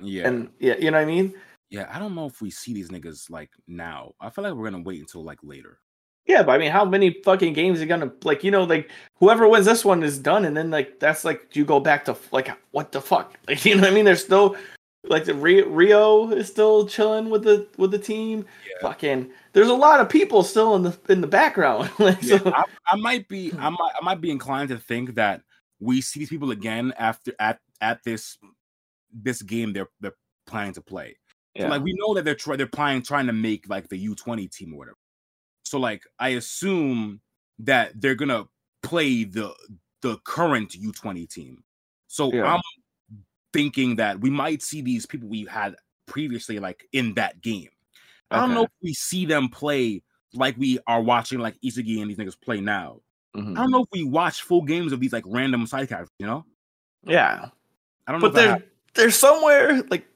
Yeah, 0.00 0.28
and 0.28 0.50
yeah, 0.60 0.76
you 0.76 0.90
know 0.90 0.98
what 0.98 1.02
I 1.02 1.06
mean? 1.06 1.34
yeah. 1.70 1.90
I 1.92 1.98
don't 1.98 2.14
know 2.14 2.26
if 2.26 2.40
we 2.40 2.50
see 2.50 2.72
these 2.74 2.90
niggas 2.90 3.30
like 3.30 3.50
now. 3.66 4.12
I 4.20 4.30
feel 4.30 4.44
like 4.44 4.54
we're 4.54 4.70
gonna 4.70 4.82
wait 4.82 5.00
until 5.00 5.24
like 5.24 5.38
later. 5.42 5.80
Yeah, 6.28 6.42
but 6.42 6.52
I 6.52 6.58
mean, 6.58 6.70
how 6.70 6.84
many 6.84 7.10
fucking 7.24 7.54
games 7.54 7.78
are 7.78 7.82
you 7.82 7.88
gonna 7.88 8.12
like? 8.22 8.44
You 8.44 8.50
know, 8.50 8.64
like 8.64 8.90
whoever 9.16 9.48
wins 9.48 9.64
this 9.64 9.82
one 9.82 10.02
is 10.02 10.18
done, 10.18 10.44
and 10.44 10.54
then 10.54 10.70
like 10.70 11.00
that's 11.00 11.24
like 11.24 11.56
you 11.56 11.64
go 11.64 11.80
back 11.80 12.04
to 12.04 12.16
like 12.32 12.50
what 12.70 12.92
the 12.92 13.00
fuck? 13.00 13.34
Like 13.48 13.64
you 13.64 13.74
know 13.74 13.80
what 13.80 13.90
I 13.90 13.94
mean? 13.94 14.04
There's 14.04 14.22
still 14.22 14.54
like 15.04 15.24
the 15.24 15.34
Reo, 15.34 16.30
is 16.30 16.48
still 16.48 16.86
chilling 16.86 17.30
with 17.30 17.44
the 17.44 17.66
with 17.78 17.92
the 17.92 17.98
team. 17.98 18.44
Yeah. 18.66 18.88
Fucking, 18.88 19.30
there's 19.54 19.68
a 19.68 19.74
lot 19.74 20.00
of 20.00 20.10
people 20.10 20.42
still 20.42 20.76
in 20.76 20.82
the 20.82 20.98
in 21.08 21.22
the 21.22 21.26
background. 21.26 21.90
like, 21.98 22.22
Yeah, 22.22 22.38
so, 22.38 22.52
I, 22.54 22.64
I 22.86 22.96
might 22.96 23.26
be 23.28 23.50
I 23.58 23.70
might 23.70 23.92
I 24.00 24.04
might 24.04 24.20
be 24.20 24.30
inclined 24.30 24.68
to 24.68 24.78
think 24.78 25.14
that 25.14 25.40
we 25.80 26.02
see 26.02 26.20
these 26.20 26.28
people 26.28 26.50
again 26.50 26.92
after 26.98 27.32
at 27.40 27.58
at 27.80 28.02
this 28.04 28.36
this 29.12 29.40
game 29.40 29.72
they're 29.72 29.88
they're 30.00 30.16
planning 30.46 30.74
to 30.74 30.82
play. 30.82 31.16
So, 31.56 31.64
yeah. 31.64 31.70
like 31.70 31.82
we 31.82 31.94
know 31.94 32.12
that 32.14 32.26
they're 32.26 32.34
try, 32.34 32.56
they're 32.56 32.66
planning 32.66 33.02
trying 33.02 33.28
to 33.28 33.32
make 33.32 33.66
like 33.68 33.88
the 33.88 33.96
U 33.96 34.14
twenty 34.14 34.46
team 34.46 34.74
or 34.74 34.78
whatever. 34.78 34.98
So 35.68 35.78
like 35.78 36.04
I 36.18 36.30
assume 36.30 37.20
that 37.60 38.00
they're 38.00 38.14
gonna 38.14 38.46
play 38.82 39.24
the 39.24 39.54
the 40.02 40.16
current 40.24 40.74
U 40.74 40.92
twenty 40.92 41.26
team. 41.26 41.62
So 42.06 42.32
Yeah. 42.32 42.54
I'm 42.54 42.60
thinking 43.52 43.96
that 43.96 44.20
we 44.20 44.30
might 44.30 44.62
see 44.62 44.82
these 44.82 45.06
people 45.06 45.28
we 45.28 45.44
had 45.44 45.74
previously 46.06 46.58
like 46.58 46.86
in 46.92 47.14
that 47.14 47.40
game. 47.40 47.68
I 48.30 48.40
don't 48.40 48.54
know 48.54 48.64
if 48.64 48.70
we 48.82 48.92
see 48.92 49.24
them 49.24 49.48
play 49.48 50.02
like 50.34 50.56
we 50.58 50.78
are 50.86 51.00
watching 51.00 51.38
like 51.38 51.58
Isagi 51.62 52.00
and 52.02 52.10
these 52.10 52.18
niggas 52.18 52.40
play 52.40 52.60
now. 52.60 53.00
Mhm. 53.34 53.52
I 53.52 53.62
don't 53.62 53.70
know 53.70 53.82
if 53.82 53.88
we 53.92 54.04
watch 54.04 54.42
full 54.42 54.62
games 54.62 54.92
of 54.92 55.00
these 55.00 55.12
like 55.12 55.24
random 55.26 55.66
side 55.66 55.88
characters, 55.88 56.14
you 56.18 56.26
know? 56.26 56.44
yeah. 57.04 57.48
I 58.06 58.12
don't 58.12 58.20
know 58.20 58.28
but 58.28 58.34
they're 58.34 58.64
they're 58.94 59.10
somewhere 59.10 59.82
like 59.90 60.06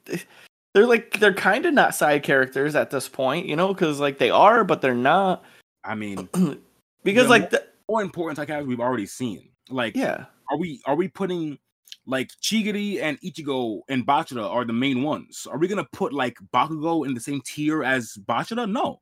they're 0.73 0.87
like 0.87 1.19
they're 1.19 1.33
kind 1.33 1.65
of 1.65 1.73
not 1.73 1.95
side 1.95 2.23
characters 2.23 2.75
at 2.75 2.89
this 2.89 3.07
point, 3.07 3.45
you 3.45 3.55
know, 3.55 3.73
because 3.73 3.99
like 3.99 4.17
they 4.17 4.29
are, 4.29 4.63
but 4.63 4.81
they're 4.81 4.95
not 4.95 5.43
I 5.83 5.95
mean, 5.95 6.29
because 7.03 7.27
like 7.27 7.49
the, 7.49 7.65
more 7.89 8.01
important 8.01 8.37
side 8.37 8.47
characters 8.47 8.67
we've 8.67 8.79
already 8.79 9.05
seen. 9.05 9.49
Like 9.69 9.95
yeah, 9.95 10.25
are 10.49 10.57
we 10.57 10.81
are 10.85 10.95
we 10.95 11.07
putting 11.07 11.57
like 12.05 12.29
Chigiri 12.41 13.01
and 13.01 13.19
Ichigo 13.21 13.81
and 13.89 14.05
Bachira 14.05 14.49
are 14.49 14.65
the 14.65 14.73
main 14.73 15.03
ones? 15.03 15.47
Are 15.49 15.57
we 15.57 15.67
gonna 15.67 15.87
put 15.93 16.13
like 16.13 16.37
Bakugo 16.53 17.05
in 17.05 17.13
the 17.13 17.19
same 17.19 17.41
tier 17.45 17.83
as 17.83 18.17
Bachira? 18.27 18.69
No. 18.69 19.01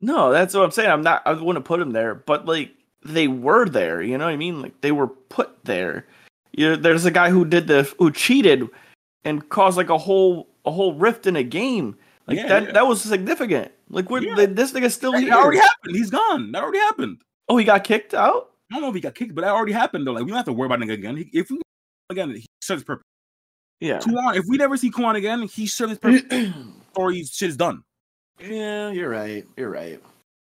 no, 0.00 0.32
that's 0.32 0.54
what 0.54 0.64
I'm 0.64 0.70
saying. 0.70 0.90
I'm 0.90 1.02
not. 1.02 1.22
I 1.26 1.32
wouldn't 1.32 1.64
put 1.64 1.78
them 1.78 1.92
there, 1.92 2.14
but 2.14 2.46
like 2.46 2.72
they 3.04 3.28
were 3.28 3.68
there. 3.68 4.02
You 4.02 4.18
know 4.18 4.24
what 4.24 4.32
I 4.32 4.36
mean? 4.36 4.62
Like 4.62 4.80
they 4.80 4.92
were 4.92 5.08
put 5.08 5.64
there. 5.64 6.06
You 6.52 6.70
know, 6.70 6.76
there's 6.76 7.04
a 7.04 7.10
guy 7.10 7.30
who 7.30 7.44
did 7.44 7.66
the 7.66 7.82
who 7.98 8.10
cheated 8.10 8.68
and 9.24 9.48
caused 9.48 9.76
like 9.76 9.90
a 9.90 9.98
whole 9.98 10.48
a 10.66 10.70
whole 10.70 10.94
rift 10.94 11.26
in 11.26 11.36
a 11.36 11.42
game. 11.42 11.96
Like 12.26 12.38
Yeah, 12.38 12.48
that 12.48 12.62
yeah. 12.64 12.72
that 12.72 12.86
was 12.86 13.00
significant. 13.02 13.70
Like 13.88 14.10
what 14.10 14.22
Yeah. 14.22 14.46
this 14.46 14.72
nigga's 14.72 14.94
still 14.94 15.12
That 15.12 15.22
here. 15.22 15.32
already 15.32 15.58
happened. 15.58 15.96
He's 15.96 16.10
gone. 16.10 16.52
That 16.52 16.62
already 16.62 16.78
happened. 16.80 17.22
oh, 17.48 17.56
he 17.56 17.64
got 17.64 17.84
kicked 17.84 18.12
out. 18.14 18.50
I 18.70 18.74
don't 18.74 18.82
know 18.82 18.88
if 18.88 18.94
he 18.96 19.00
got 19.00 19.14
kicked, 19.14 19.34
but 19.34 19.42
that 19.42 19.52
already 19.52 19.72
happened 19.72 20.06
though. 20.06 20.12
Like 20.12 20.24
we 20.24 20.30
don't 20.30 20.36
have 20.36 20.46
to 20.46 20.52
worry 20.52 20.66
about 20.66 20.80
nigga 20.80 20.94
again. 20.94 21.16
He, 21.16 21.30
if 21.32 21.48
we 21.50 21.60
again, 22.10 22.30
he 22.30 22.46
serves 22.60 22.80
his 22.80 22.84
purpose. 22.84 23.04
Yeah. 23.80 24.00
Kuan, 24.00 24.34
if 24.36 24.44
we 24.48 24.56
never 24.56 24.76
see 24.76 24.90
Kuan 24.90 25.14
again, 25.16 25.42
he 25.42 25.66
serves 25.66 25.90
his 25.90 25.98
purpose. 25.98 26.52
Story 26.92 27.22
shit 27.24 27.50
is 27.50 27.56
done. 27.56 27.82
yeah, 28.40 28.90
you're 28.90 29.10
right. 29.10 29.44
You're 29.56 29.70
right. 29.70 30.02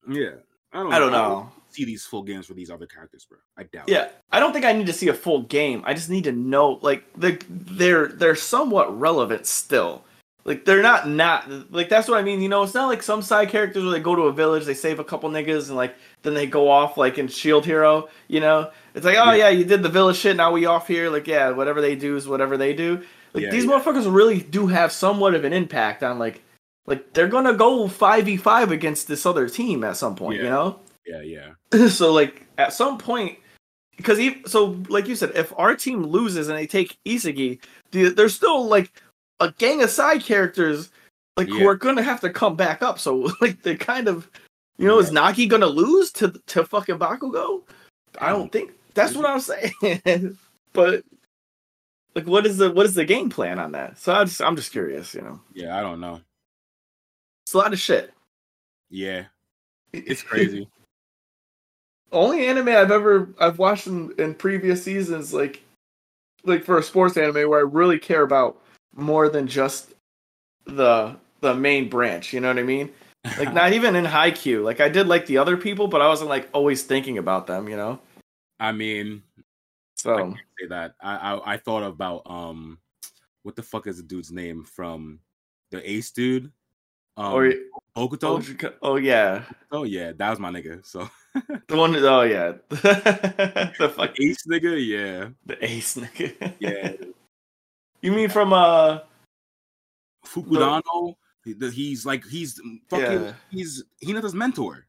Yeah. 0.07 0.32
I 0.74 0.84
don't, 0.84 0.93
I 0.93 0.99
don't 0.99 1.11
know. 1.11 1.51
See 1.74 1.86
these 1.86 2.05
full 2.05 2.24
games 2.24 2.45
for 2.45 2.53
these 2.53 2.69
other 2.69 2.86
characters, 2.86 3.26
bro. 3.26 3.39
I 3.57 3.63
doubt. 3.63 3.89
Yeah, 3.89 4.09
I 4.32 4.39
don't 4.39 4.53
think 4.53 4.65
I 4.65 4.74
need 4.74 4.88
to 4.88 4.93
see 4.93 5.07
a 5.09 5.13
full 5.13 5.43
game. 5.43 5.84
I 5.86 5.93
just 5.93 6.09
need 6.09 6.26
to 6.26 6.32
know 6.32 6.80
like 6.82 7.03
the 7.17 7.41
they're 7.49 8.07
they're 8.07 8.36
somewhat 8.36 8.99
relevant 8.99 9.45
still. 9.45 10.03
Like 10.45 10.65
they're 10.65 10.82
not 10.82 11.07
not 11.07 11.71
like 11.71 11.88
that's 11.89 12.07
what 12.07 12.19
I 12.19 12.21
mean. 12.21 12.41
You 12.41 12.49
know, 12.49 12.63
it's 12.63 12.74
not 12.74 12.88
like 12.88 13.01
some 13.01 13.21
side 13.21 13.49
characters 13.49 13.82
where 13.84 13.93
they 13.93 13.99
go 14.01 14.15
to 14.15 14.24
a 14.24 14.34
village, 14.34 14.65
they 14.65 14.74
save 14.74 14.99
a 14.99 15.03
couple 15.03 15.30
niggas, 15.30 15.69
and 15.69 15.78
like 15.78 15.95
then 16.21 16.34
they 16.34 16.45
go 16.45 16.69
off 16.69 16.97
like 16.97 17.17
in 17.17 17.28
Shield 17.30 17.65
Hero. 17.65 18.09
You 18.28 18.41
know, 18.41 18.69
it's 18.93 19.05
like 19.05 19.17
oh 19.17 19.32
Yeah. 19.32 19.47
yeah, 19.47 19.49
you 19.49 19.63
did 19.63 19.84
the 19.84 19.89
village 19.89 20.17
shit. 20.17 20.36
Now 20.36 20.51
we 20.51 20.65
off 20.65 20.88
here. 20.88 21.09
Like 21.09 21.28
yeah, 21.28 21.51
whatever 21.51 21.80
they 21.80 21.95
do 21.95 22.17
is 22.17 22.28
whatever 22.28 22.57
they 22.57 22.74
do. 22.74 23.01
Like 23.34 23.45
Yeah, 23.45 23.51
these 23.51 23.63
yeah. 23.65 23.71
motherfuckers 23.71 24.13
really 24.13 24.41
do 24.41 24.67
have 24.67 24.91
somewhat 24.91 25.34
of 25.34 25.45
an 25.45 25.53
impact 25.53 26.03
on 26.03 26.19
like 26.19 26.41
like 26.86 27.13
they're 27.13 27.30
gonna 27.30 27.53
go 27.53 27.88
five 27.88 28.26
v 28.26 28.36
five 28.36 28.69
against 28.69 29.07
this 29.07 29.26
other 29.26 29.47
team 29.47 29.84
at 29.86 29.95
some 29.95 30.15
point. 30.15 30.39
You 30.43 30.49
know. 30.49 30.80
Yeah, 31.06 31.22
yeah. 31.22 31.88
so 31.88 32.14
like 32.14 32.47
at 32.58 32.74
some 32.74 32.97
point 32.97 33.38
because 33.97 34.20
even 34.20 34.45
so 34.47 34.78
like 34.89 35.08
you 35.08 35.16
said 35.16 35.32
if 35.36 35.54
our 35.58 35.76
team 35.76 36.04
loses 36.04 36.47
and 36.49 36.58
they 36.58 36.68
take 36.68 36.97
Isagi 37.06 37.60
the, 37.91 38.10
there's 38.10 38.36
still 38.36 38.66
like 38.66 38.91
a 39.39 39.51
gang 39.51 39.84
of 39.84 39.89
side 39.89 40.24
characters 40.24 40.89
like 41.38 41.47
who 41.47 41.68
are 41.68 41.76
gonna 41.76 42.04
have 42.04 42.22
to 42.22 42.30
come 42.30 42.56
back 42.56 42.82
up. 42.82 42.99
So 42.99 43.32
like 43.41 43.62
they 43.64 43.76
kind 43.76 44.08
of 44.08 44.30
you 44.78 44.88
know 44.88 44.99
is 44.99 45.12
Nagi 45.12 45.47
gonna 45.47 45.68
lose 45.68 46.12
to 46.14 46.30
to 46.47 46.64
fucking 46.66 46.99
Bakugo? 46.99 47.64
I 48.20 48.30
don't 48.30 48.51
think 48.51 48.72
that's 48.93 49.16
what 49.16 49.26
I'm 49.26 49.39
saying. 49.39 50.38
But 50.74 51.04
like 52.16 52.26
what 52.26 52.47
is 52.47 52.58
the 52.58 52.72
what 52.72 52.88
is 52.88 52.95
the 52.95 53.06
game 53.06 53.30
plan 53.30 53.60
on 53.60 53.74
that? 53.74 53.99
So 53.99 54.12
I 54.12 54.24
just 54.24 54.41
I'm 54.41 54.56
just 54.56 54.72
curious 54.72 55.14
you 55.14 55.22
know. 55.22 55.39
Yeah, 55.54 55.78
I 55.78 55.82
don't 55.82 55.99
know. 55.99 56.20
it's 57.45 57.54
a 57.54 57.60
lot 57.60 57.74
of 57.74 57.80
shit. 57.80 58.12
Yeah, 58.89 59.26
it's 59.91 60.24
crazy. 60.24 60.68
Only 62.14 62.45
anime 62.47 62.70
I've 62.70 62.91
ever 62.91 63.30
I've 63.39 63.59
watched 63.59 63.88
in, 63.88 64.14
in 64.18 64.36
previous 64.36 64.84
seasons, 64.84 65.34
like 65.34 65.64
like 66.43 66.64
for 66.64 66.78
a 66.78 66.84
sports 66.84 67.18
anime 67.18 67.49
where 67.49 67.59
I 67.59 67.64
really 67.64 67.99
care 67.99 68.22
about 68.22 68.61
more 68.95 69.30
than 69.30 69.47
just 69.47 69.93
the 70.66 71.16
the 71.41 71.53
main 71.55 71.89
branch. 71.89 72.34
You 72.34 72.39
know 72.39 72.49
what 72.49 72.59
I 72.59 72.64
mean? 72.64 72.91
Like 73.38 73.53
not 73.55 73.74
even 73.74 73.95
in 73.95 74.05
Haikyuu. 74.05 74.64
Like 74.64 74.80
I 74.80 74.89
did 74.89 75.07
like 75.07 75.26
the 75.26 75.38
other 75.38 75.57
people, 75.57 75.88
but 75.88 76.01
I 76.01 76.07
wasn't 76.07 76.30
like 76.30 76.49
always 76.53 76.84
thinking 76.84 77.18
about 77.18 77.47
them. 77.47 77.68
You 77.68 77.78
know? 77.78 77.99
I 78.59 78.72
mean, 78.72 79.24
I 79.38 79.41
So 79.95 80.18
can't 80.18 80.38
say 80.59 80.68
that. 80.68 80.95
I, 81.01 81.16
I 81.16 81.53
I 81.53 81.57
thought 81.57 81.84
about 81.84 82.22
um, 82.26 82.80
what 83.43 83.55
the 83.55 83.64
fuck 83.64 83.88
is 83.88 83.97
the 83.97 84.03
dude's 84.03 84.32
name 84.32 84.64
from 84.64 85.20
the 85.72 85.89
Ace 85.89 86.11
dude? 86.11 86.51
Um, 87.18 87.34
or 87.34 87.53
Bokuto. 87.95 88.64
oh, 88.64 88.72
oh 88.82 88.95
yeah, 88.95 89.43
Oh 89.72 89.84
yeah, 89.84 90.14
that 90.14 90.30
was 90.30 90.39
my 90.39 90.49
nigga. 90.49 90.86
So 90.86 91.09
the 91.68 91.76
one. 91.76 91.96
Oh 91.96 92.22
yeah, 92.22 92.54
the 92.70 93.94
fuck 93.96 94.20
Ace 94.20 94.46
nigga, 94.48 94.76
yeah, 94.88 95.30
the 95.46 95.64
ace 95.66 95.96
nigga. 95.96 96.54
yeah. 96.60 96.92
You 98.02 98.12
mean 98.12 98.28
from 98.28 98.52
uh? 98.52 99.00
Fukurodani. 100.26 101.16
he- 101.46 101.54
the- 101.54 101.72
He's 101.72 102.06
like 102.06 102.26
he's 102.28 102.60
fucking 102.90 103.24
Yeah. 103.24 103.34
he's 103.50 103.84
Hinata's 104.04 104.34
mentor. 104.34 104.86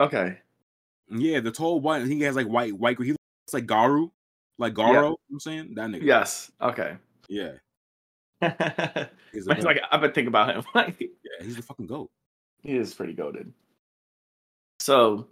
Okay. 0.00 0.38
Yeah, 1.08 1.40
the 1.40 1.52
tall 1.52 1.80
white. 1.80 2.04
He 2.06 2.20
has 2.22 2.34
like 2.36 2.46
white 2.48 2.72
white. 2.76 2.98
He 3.00 3.10
looks 3.10 3.52
like 3.52 3.66
Garu, 3.66 4.10
like 4.58 4.74
Garo. 4.74 4.88
You 4.88 4.92
know 4.94 5.10
what 5.10 5.20
I'm 5.32 5.40
saying 5.40 5.74
that 5.74 5.90
nigga. 5.90 6.02
Yes. 6.02 6.50
Okay. 6.60 6.96
yeah. 7.28 7.52
like 8.42 9.10
He's 9.32 9.44
the, 9.44 9.80
I've 9.92 10.00
been 10.00 10.12
thinking 10.12 10.28
about 10.28 10.54
him. 10.56 10.64
Yeah, 10.74 11.44
he's 11.44 11.56
the 11.56 11.62
fucking 11.62 11.86
goat. 11.86 12.10
he 12.62 12.76
is 12.76 12.92
pretty 12.94 13.12
goaded. 13.12 13.52
So, 14.80 15.26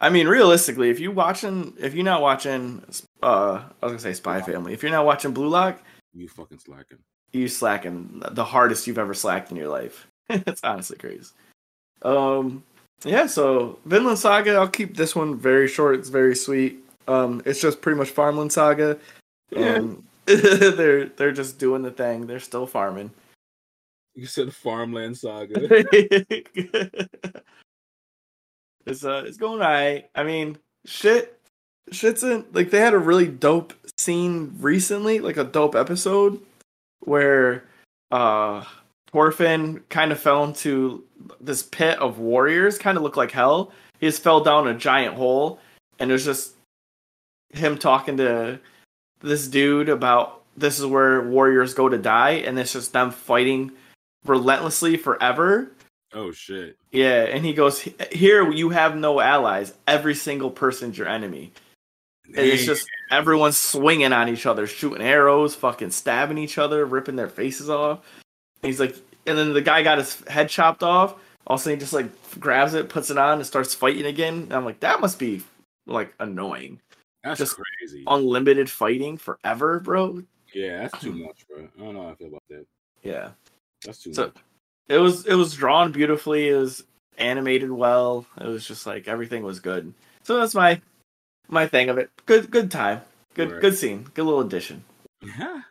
I 0.00 0.10
mean, 0.10 0.28
realistically, 0.28 0.90
if 0.90 1.00
you 1.00 1.10
watching, 1.10 1.72
if 1.78 1.94
you're 1.94 2.04
not 2.04 2.20
watching, 2.22 2.82
uh, 3.22 3.62
I 3.80 3.86
was 3.86 3.92
gonna 3.92 3.98
say 4.00 4.12
Spy 4.12 4.42
Family. 4.42 4.72
If 4.74 4.82
you're 4.82 4.92
not 4.92 5.06
watching 5.06 5.32
Blue 5.32 5.48
Lock, 5.48 5.80
You 6.12 6.28
fucking 6.28 6.58
slacking. 6.58 6.98
you 7.32 7.48
slacking 7.48 8.22
the 8.32 8.44
hardest 8.44 8.86
you've 8.86 8.98
ever 8.98 9.14
slacked 9.14 9.50
in 9.50 9.56
your 9.56 9.68
life. 9.68 10.06
it's 10.28 10.62
honestly 10.64 10.98
crazy. 10.98 11.30
Um, 12.02 12.62
yeah. 13.04 13.26
So 13.26 13.78
Vinland 13.86 14.18
Saga, 14.18 14.54
I'll 14.54 14.68
keep 14.68 14.96
this 14.96 15.14
one 15.14 15.36
very 15.36 15.68
short. 15.68 15.96
It's 15.96 16.08
very 16.08 16.34
sweet. 16.34 16.84
Um, 17.08 17.42
it's 17.44 17.60
just 17.60 17.80
pretty 17.80 17.98
much 17.98 18.10
Farmland 18.10 18.52
Saga. 18.52 18.98
And 19.56 20.02
they're 20.26 21.06
they're 21.06 21.32
just 21.32 21.58
doing 21.58 21.82
the 21.82 21.90
thing. 21.90 22.26
They're 22.26 22.40
still 22.40 22.66
farming. 22.66 23.10
You 24.14 24.26
said 24.26 24.52
farmland 24.54 25.16
saga. 25.16 25.84
it's 28.86 29.04
uh 29.04 29.24
it's 29.26 29.36
going 29.36 29.60
alright. 29.60 30.08
I 30.14 30.22
mean, 30.22 30.58
shit 30.84 31.38
shit's 31.92 32.22
in 32.22 32.44
like 32.52 32.70
they 32.70 32.80
had 32.80 32.94
a 32.94 32.98
really 32.98 33.26
dope 33.26 33.74
scene 33.98 34.54
recently, 34.58 35.20
like 35.20 35.36
a 35.36 35.44
dope 35.44 35.74
episode 35.74 36.40
where 37.00 37.64
uh 38.10 38.64
Thorfinn 39.12 39.82
kind 39.88 40.12
of 40.12 40.20
fell 40.20 40.44
into 40.44 41.04
this 41.40 41.62
pit 41.62 41.98
of 41.98 42.18
warriors, 42.18 42.78
kind 42.78 42.96
of 42.96 43.02
looked 43.02 43.16
like 43.16 43.32
hell. 43.32 43.72
He 43.98 44.06
just 44.06 44.22
fell 44.22 44.40
down 44.40 44.68
a 44.68 44.74
giant 44.74 45.16
hole 45.16 45.58
and 45.98 46.10
was 46.10 46.24
just 46.24 46.54
him 47.52 47.76
talking 47.76 48.16
to 48.16 48.58
this 49.20 49.48
dude 49.48 49.88
about 49.88 50.42
this 50.56 50.78
is 50.78 50.86
where 50.86 51.22
warriors 51.22 51.74
go 51.74 51.88
to 51.88 51.98
die 51.98 52.30
and 52.30 52.58
it's 52.58 52.72
just 52.72 52.92
them 52.92 53.10
fighting 53.10 53.72
relentlessly 54.24 54.96
forever 54.96 55.70
oh 56.12 56.30
shit. 56.32 56.76
yeah, 56.92 57.22
and 57.24 57.44
he 57.44 57.52
goes, 57.52 57.80
"Here 58.12 58.50
you 58.50 58.70
have 58.70 58.96
no 58.96 59.20
allies. 59.20 59.72
Every 59.86 60.14
single 60.14 60.50
person's 60.50 60.96
your 60.98 61.08
enemy. 61.08 61.52
And 62.26 62.36
it's 62.38 62.64
just 62.64 62.88
everyone's 63.10 63.56
swinging 63.56 64.12
on 64.12 64.28
each 64.28 64.46
other, 64.46 64.66
shooting 64.68 65.02
arrows, 65.02 65.54
fucking 65.56 65.90
stabbing 65.90 66.38
each 66.38 66.58
other, 66.58 66.84
ripping 66.86 67.16
their 67.16 67.28
faces 67.28 67.68
off." 67.68 68.00
And 68.62 68.68
he's 68.70 68.78
like, 68.80 68.94
and 69.26 69.36
then 69.36 69.52
the 69.52 69.60
guy 69.62 69.82
got 69.82 69.98
his 69.98 70.20
head 70.28 70.48
chopped 70.48 70.82
off. 70.82 71.14
All 71.46 71.54
of 71.54 71.60
a 71.60 71.62
sudden, 71.64 71.78
he 71.78 71.80
just 71.80 71.92
like 71.92 72.06
grabs 72.38 72.74
it, 72.74 72.88
puts 72.88 73.10
it 73.10 73.18
on, 73.18 73.38
and 73.38 73.46
starts 73.46 73.74
fighting 73.74 74.06
again. 74.06 74.34
And 74.42 74.52
I'm 74.52 74.64
like, 74.64 74.80
that 74.80 75.00
must 75.00 75.18
be 75.18 75.42
like 75.86 76.14
annoying. 76.20 76.80
that's 77.24 77.38
just 77.38 77.56
crazy. 77.56 78.04
Unlimited 78.06 78.70
fighting 78.70 79.16
forever, 79.16 79.80
bro. 79.80 80.22
yeah, 80.54 80.82
that's 80.82 81.02
too 81.02 81.12
much, 81.26 81.46
bro. 81.48 81.66
I 81.78 81.82
don't 81.82 81.94
know 81.94 82.02
how 82.04 82.08
I 82.10 82.14
feel 82.14 82.28
about 82.28 82.42
that. 82.50 82.66
Yeah. 83.02 83.30
That's 83.84 84.02
too 84.02 84.14
So- 84.14 84.26
much. 84.26 84.36
It 84.90 84.98
was 84.98 85.24
it 85.26 85.34
was 85.34 85.54
drawn 85.54 85.92
beautifully 85.92 86.48
it 86.50 86.56
was 86.56 86.84
animated 87.18 87.70
well 87.70 88.26
it 88.40 88.46
was 88.46 88.66
just 88.66 88.86
like 88.86 89.08
everything 89.08 89.42
was 89.42 89.60
good 89.60 89.92
so 90.22 90.36
that's 90.38 90.54
my 90.54 90.80
my 91.48 91.66
thing 91.66 91.88
of 91.88 91.96
it 91.98 92.10
good 92.26 92.50
good 92.50 92.70
time 92.70 93.00
good 93.34 93.50
Right. 93.52 93.60
good 93.60 93.76
scene 93.76 94.04
good 94.14 94.24
little 94.24 94.40
addition 94.40 94.84
Yeah. 95.22 95.62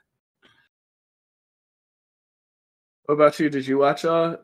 what 3.06 3.16
about 3.16 3.40
you 3.40 3.50
did 3.50 3.68
you 3.68 3.78
watch 3.78 4.06
uh 4.06 4.38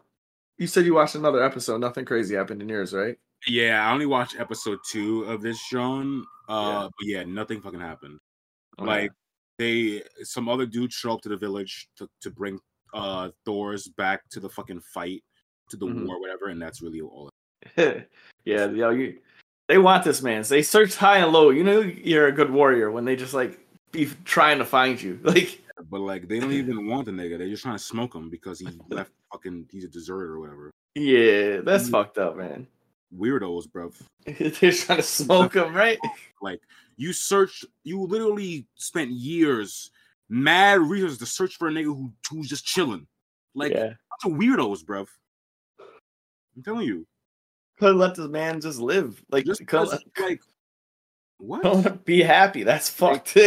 you 0.58 0.68
said 0.68 0.86
you 0.86 0.94
watched 0.94 1.16
another 1.16 1.44
episode 1.44 1.80
nothing 1.80 2.06
crazy 2.06 2.36
happened 2.36 2.62
in 2.62 2.70
yours 2.70 2.94
right 2.94 3.18
Yeah, 3.48 3.86
I 3.88 3.92
only 3.94 4.06
watched 4.08 4.40
episode 4.40 4.80
two 4.90 5.24
of 5.26 5.42
this 5.42 5.60
show. 5.60 6.02
Uh, 6.50 6.54
Yeah. 6.72 6.88
but 6.98 7.06
yeah, 7.06 7.24
nothing 7.26 7.62
fucking 7.62 7.80
happened. 7.82 8.18
Okay. 8.80 8.88
Like 8.90 9.12
they, 9.60 10.02
some 10.24 10.50
other 10.50 10.66
dudes 10.66 10.96
show 10.96 11.14
up 11.14 11.22
to 11.22 11.30
the 11.30 11.38
village 11.38 11.88
to 11.98 12.08
to 12.22 12.32
bring 12.32 12.58
uh 12.96 13.30
Thors 13.46 13.88
back 13.90 14.28
to 14.30 14.40
the 14.40 14.50
fucking 14.50 14.80
fight, 14.80 15.24
to 15.70 15.78
the 15.78 15.86
Mhm. 15.86 16.08
war, 16.08 16.20
whatever, 16.20 16.48
and 16.48 16.62
that's 16.62 16.82
really 16.82 17.02
all. 17.02 17.30
yeah 17.78 18.68
yo 18.70 18.90
you 18.92 19.18
they 19.68 19.78
want 19.80 20.04
this 20.04 20.22
man 20.22 20.44
so 20.44 20.54
they 20.54 20.62
search 20.62 20.96
high 20.96 21.18
and 21.18 21.32
low 21.34 21.50
you 21.50 21.64
know 21.64 21.80
you're 21.80 22.28
a 22.28 22.32
good 22.32 22.52
warrior 22.52 22.92
when 22.92 23.06
they 23.06 23.16
just 23.16 23.34
like 23.34 23.60
be 23.92 24.08
trying 24.24 24.60
to 24.60 24.66
find 24.66 25.02
you 25.02 25.20
like 25.24 25.60
But 25.90 26.02
like, 26.02 26.28
they 26.28 26.40
don't 26.40 26.52
even 26.64 26.88
want 26.88 27.06
the 27.06 27.12
nigga. 27.12 27.38
They're 27.38 27.50
just 27.50 27.64
trying 27.64 27.78
to 27.78 27.84
smoke 27.84 28.14
him 28.16 28.30
because 28.30 28.60
he 28.60 28.68
left 28.90 29.12
fucking. 29.32 29.68
He's 29.72 29.84
a 29.84 29.90
deserter 29.90 30.34
or 30.36 30.40
whatever. 30.40 30.72
yeah 30.96 31.62
that's 31.62 31.88
Mm. 31.90 31.92
fucked 31.92 32.18
up 32.18 32.38
man 32.38 32.68
Weirdos, 33.14 33.72
bro. 33.72 33.92
they're 34.26 34.72
trying 34.72 34.98
to 35.00 35.04
smoke 35.04 35.56
him 35.56 35.74
right 35.74 36.00
Like 36.42 36.62
you 36.98 37.12
searched, 37.14 37.66
you 37.84 38.00
literally 38.02 38.68
spent 38.76 39.12
years, 39.12 39.90
mad 40.30 40.82
reasons 40.82 41.18
to 41.20 41.26
search 41.26 41.56
for 41.58 41.68
a 41.68 41.72
nigga 41.72 41.86
who 41.86 42.12
who's 42.30 42.48
just 42.50 42.66
chilling. 42.66 43.08
Like 43.54 43.72
yeah 43.74 43.94
bunch 44.24 44.34
of 44.34 44.40
weirdos, 44.40 44.84
bruv. 44.84 45.08
I'm 46.56 46.64
telling 46.64 46.88
you. 46.88 47.06
couldn't 47.80 47.98
let 47.98 48.16
this 48.16 48.28
man 48.28 48.62
just 48.62 48.80
live. 48.80 49.22
Like, 49.30 49.46
Just 49.46 49.66
couldn't 49.68 50.02
because, 50.06 50.30
like 50.30 50.42
what? 51.38 51.62
couldn't 51.84 52.06
be 52.06 52.22
happy. 52.24 52.64
That's 52.64 52.90
fucked. 52.90 53.38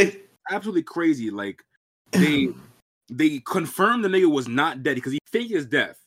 Absolutely 0.50 0.82
crazy. 0.82 1.30
Like 1.30 1.62
they 2.12 2.48
they 3.10 3.38
confirmed 3.40 4.04
the 4.04 4.08
nigga 4.08 4.30
was 4.30 4.46
not 4.48 4.82
dead 4.82 4.94
because 4.96 5.12
he 5.12 5.18
faked 5.32 5.50
his 5.50 5.66
death. 5.66 5.98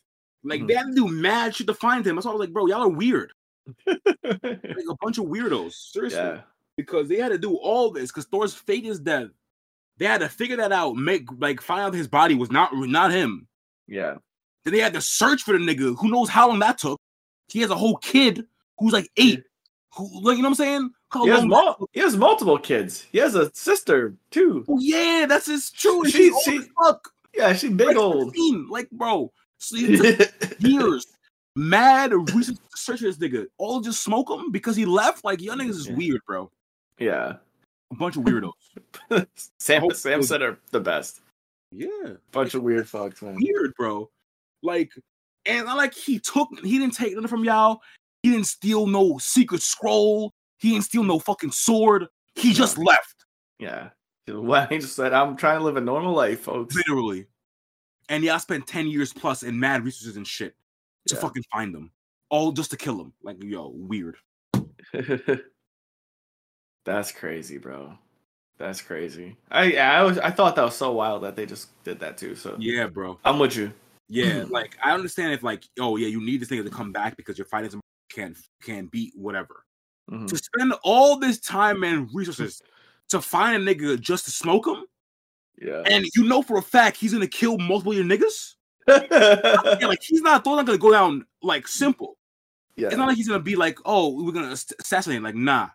Like 0.44 0.60
Mhm. 0.62 0.68
they 0.68 0.74
had 0.74 0.86
to 0.86 0.94
do 0.94 1.08
mad 1.08 1.54
shit 1.54 1.66
to 1.68 1.74
find 1.74 2.06
him. 2.06 2.16
That's 2.16 2.24
why 2.26 2.32
I 2.32 2.34
was 2.34 2.40
like, 2.40 2.52
bro, 2.52 2.66
y'all 2.66 2.82
are 2.82 2.88
weird. 2.88 3.32
Like 3.86 4.88
a 4.88 4.96
bunch 5.00 5.18
of 5.18 5.26
weirdos. 5.26 5.72
Seriously. 5.92 6.18
yeah, 6.18 6.40
Because 6.76 7.08
they 7.08 7.16
had 7.18 7.28
to 7.30 7.38
do 7.38 7.56
all 7.56 7.90
this 7.90 8.10
because 8.10 8.24
Thors 8.26 8.54
fate 8.54 8.84
is 8.84 8.98
death. 8.98 9.28
They 9.98 10.06
had 10.06 10.20
to 10.20 10.28
figure 10.28 10.56
that 10.56 10.72
out, 10.72 10.96
make 10.96 11.28
like 11.38 11.60
find 11.60 11.80
out 11.82 11.94
his 11.94 12.08
body 12.08 12.34
was 12.34 12.50
not 12.50 12.70
not 12.74 13.10
him. 13.12 13.46
yeah, 13.86 14.16
Then 14.64 14.74
they 14.74 14.80
had 14.80 14.94
to 14.94 15.00
search 15.00 15.42
for 15.42 15.52
the 15.52 15.58
nigga. 15.58 15.96
Who 15.98 16.10
knows 16.10 16.28
how 16.28 16.48
long 16.48 16.58
that 16.60 16.78
took? 16.78 16.98
He 17.48 17.60
has 17.60 17.70
a 17.70 17.74
whole 17.76 17.96
kid 17.98 18.46
who's 18.78 18.92
like 18.92 19.08
eight. 19.16 19.44
Who, 19.94 20.08
like, 20.22 20.36
you 20.38 20.42
know 20.42 20.48
what 20.48 20.52
I'm 20.52 20.54
saying? 20.64 20.90
How 21.10 21.24
he 21.24 21.30
has, 21.30 21.44
mul- 21.44 21.88
he 21.92 22.00
has 22.00 22.16
multiple 22.16 22.58
kids. 22.58 23.06
He 23.12 23.18
has 23.18 23.34
a 23.34 23.50
sister 23.54 24.14
too. 24.30 24.64
Oh, 24.66 24.78
yeah, 24.80 25.26
that's 25.28 25.44
his 25.46 25.70
true. 25.70 26.04
She- 26.06 26.12
She's 26.12 26.32
old 26.32 26.42
she- 26.44 26.56
as 26.56 26.68
fuck. 26.82 27.12
Yeah, 27.34 27.52
she 27.52 27.68
big 27.68 27.88
Like 27.88 27.96
old. 27.96 28.24
15. 28.32 28.68
Like, 28.70 28.90
bro, 28.90 29.30
so 29.58 29.76
years, 30.58 31.06
mad 31.56 32.12
research 32.34 32.56
search 32.74 33.00
this 33.00 33.18
nigga. 33.18 33.46
All 33.58 33.80
just 33.80 34.02
smoke 34.02 34.30
him 34.30 34.50
because 34.50 34.76
he 34.76 34.84
left. 34.86 35.24
Like, 35.24 35.40
y'all 35.42 35.56
niggas 35.56 35.70
is 35.70 35.88
Yeah. 35.88 35.94
weird, 35.94 36.20
bro. 36.26 36.50
yeah, 36.98 37.34
A 37.92 37.94
bunch 37.94 38.16
of 38.16 38.22
weirdos. 38.24 38.52
Sam 39.58 39.90
Sam 39.92 40.22
said 40.22 40.42
are 40.42 40.58
the 40.70 40.80
best. 40.80 41.20
yeah, 41.70 42.14
Bunch 42.32 42.54
of 42.54 42.62
weird 42.62 42.86
fucks, 42.86 43.22
man. 43.22 43.36
weird, 43.40 43.74
bro. 43.76 44.08
Like, 44.62 44.90
and 45.46 45.68
I 45.68 45.74
like 45.74 45.94
he 45.94 46.18
took, 46.18 46.48
he 46.64 46.78
didn't 46.78 46.94
take 46.94 47.14
nothing 47.14 47.28
from 47.28 47.44
y'all. 47.44 47.80
He 48.22 48.30
didn't 48.30 48.46
steal 48.46 48.86
no 48.86 49.18
secret 49.18 49.60
scroll. 49.62 50.32
He 50.58 50.70
didn't 50.70 50.84
steal 50.84 51.02
no 51.04 51.18
fucking 51.18 51.50
sword. 51.50 52.06
He 52.34 52.52
just 52.52 52.78
left, 52.78 53.26
Yeah. 53.58 53.90
Well, 54.28 54.66
he 54.68 54.78
just 54.78 54.94
said, 54.96 55.12
"I'm 55.12 55.36
trying 55.36 55.58
to 55.58 55.64
live 55.64 55.76
a 55.76 55.80
normal 55.80 56.14
life, 56.14 56.40
folks." 56.42 56.74
literally. 56.76 57.26
And 58.08 58.22
y'all 58.24 58.38
spent 58.38 58.66
10 58.66 58.86
years 58.86 59.12
plus 59.12 59.42
in 59.42 59.58
mad 59.58 59.84
resources 59.84 60.16
and 60.16 60.26
shit 60.26 60.54
to 61.08 61.14
Yeah. 61.16 61.20
fucking 61.20 61.42
find 61.52 61.74
them. 61.74 61.90
All 62.30 62.52
just 62.52 62.70
to 62.70 62.76
kill 62.76 62.96
them. 62.96 63.12
Like, 63.22 63.42
yo, 63.42 63.68
weird. 63.74 64.16
That's 66.84 67.12
crazy, 67.12 67.58
bro. 67.58 67.96
That's 68.58 68.80
crazy. 68.82 69.36
I 69.50 69.64
yeah, 69.64 69.98
I 69.98 70.02
was 70.02 70.18
I 70.18 70.30
thought 70.30 70.56
that 70.56 70.64
was 70.64 70.74
so 70.76 70.92
wild 70.92 71.22
that 71.22 71.36
they 71.36 71.46
just 71.46 71.68
did 71.84 71.98
that 72.00 72.16
too. 72.18 72.34
So 72.34 72.56
Yeah, 72.58 72.86
bro. 72.86 73.18
I'm 73.24 73.38
with 73.38 73.56
you. 73.56 73.72
Yeah, 74.08 74.44
like 74.50 74.76
I 74.82 74.92
understand 74.92 75.32
if 75.32 75.42
like, 75.42 75.64
oh 75.80 75.96
yeah, 75.96 76.08
you 76.08 76.20
need 76.24 76.40
this 76.40 76.48
nigga 76.48 76.64
to 76.64 76.70
come 76.70 76.92
back 76.92 77.16
because 77.16 77.38
your 77.38 77.46
fighting 77.46 77.80
can 78.10 78.36
can 78.62 78.86
beat 78.86 79.12
whatever. 79.16 79.64
Mhm. 80.10 80.28
To 80.28 80.36
spend 80.36 80.74
all 80.84 81.18
this 81.18 81.38
time 81.40 81.82
and 81.84 82.08
resources 82.12 82.60
to 83.08 83.20
find 83.20 83.56
a 83.68 83.74
nigga 83.74 83.98
just 84.00 84.24
to 84.26 84.30
smoke 84.30 84.66
him, 84.66 84.84
Yeah. 85.60 85.82
and 85.86 86.04
you 86.14 86.24
know 86.24 86.42
for 86.42 86.58
a 86.58 86.62
fact 86.62 86.96
he's 86.96 87.12
gonna 87.12 87.26
kill 87.26 87.58
multiple 87.58 87.92
of 87.92 87.98
your 87.98 88.06
niggas. 88.06 88.54
Yeah, 88.88 89.86
like 89.86 90.02
he's 90.02 90.20
not, 90.22 90.44
those 90.44 90.56
not 90.56 90.66
gonna 90.66 90.78
go 90.78 90.90
down 90.92 91.24
like 91.42 91.66
simple. 91.68 92.16
yeah. 92.76 92.88
It's 92.88 92.96
not 92.96 93.06
like 93.08 93.16
he's 93.16 93.28
gonna 93.28 93.40
be 93.42 93.54
like, 93.56 93.78
oh, 93.84 94.22
we're 94.22 94.32
gonna 94.32 94.50
assassinate. 94.52 95.18
him. 95.18 95.22
Like, 95.22 95.36
nah, 95.36 95.68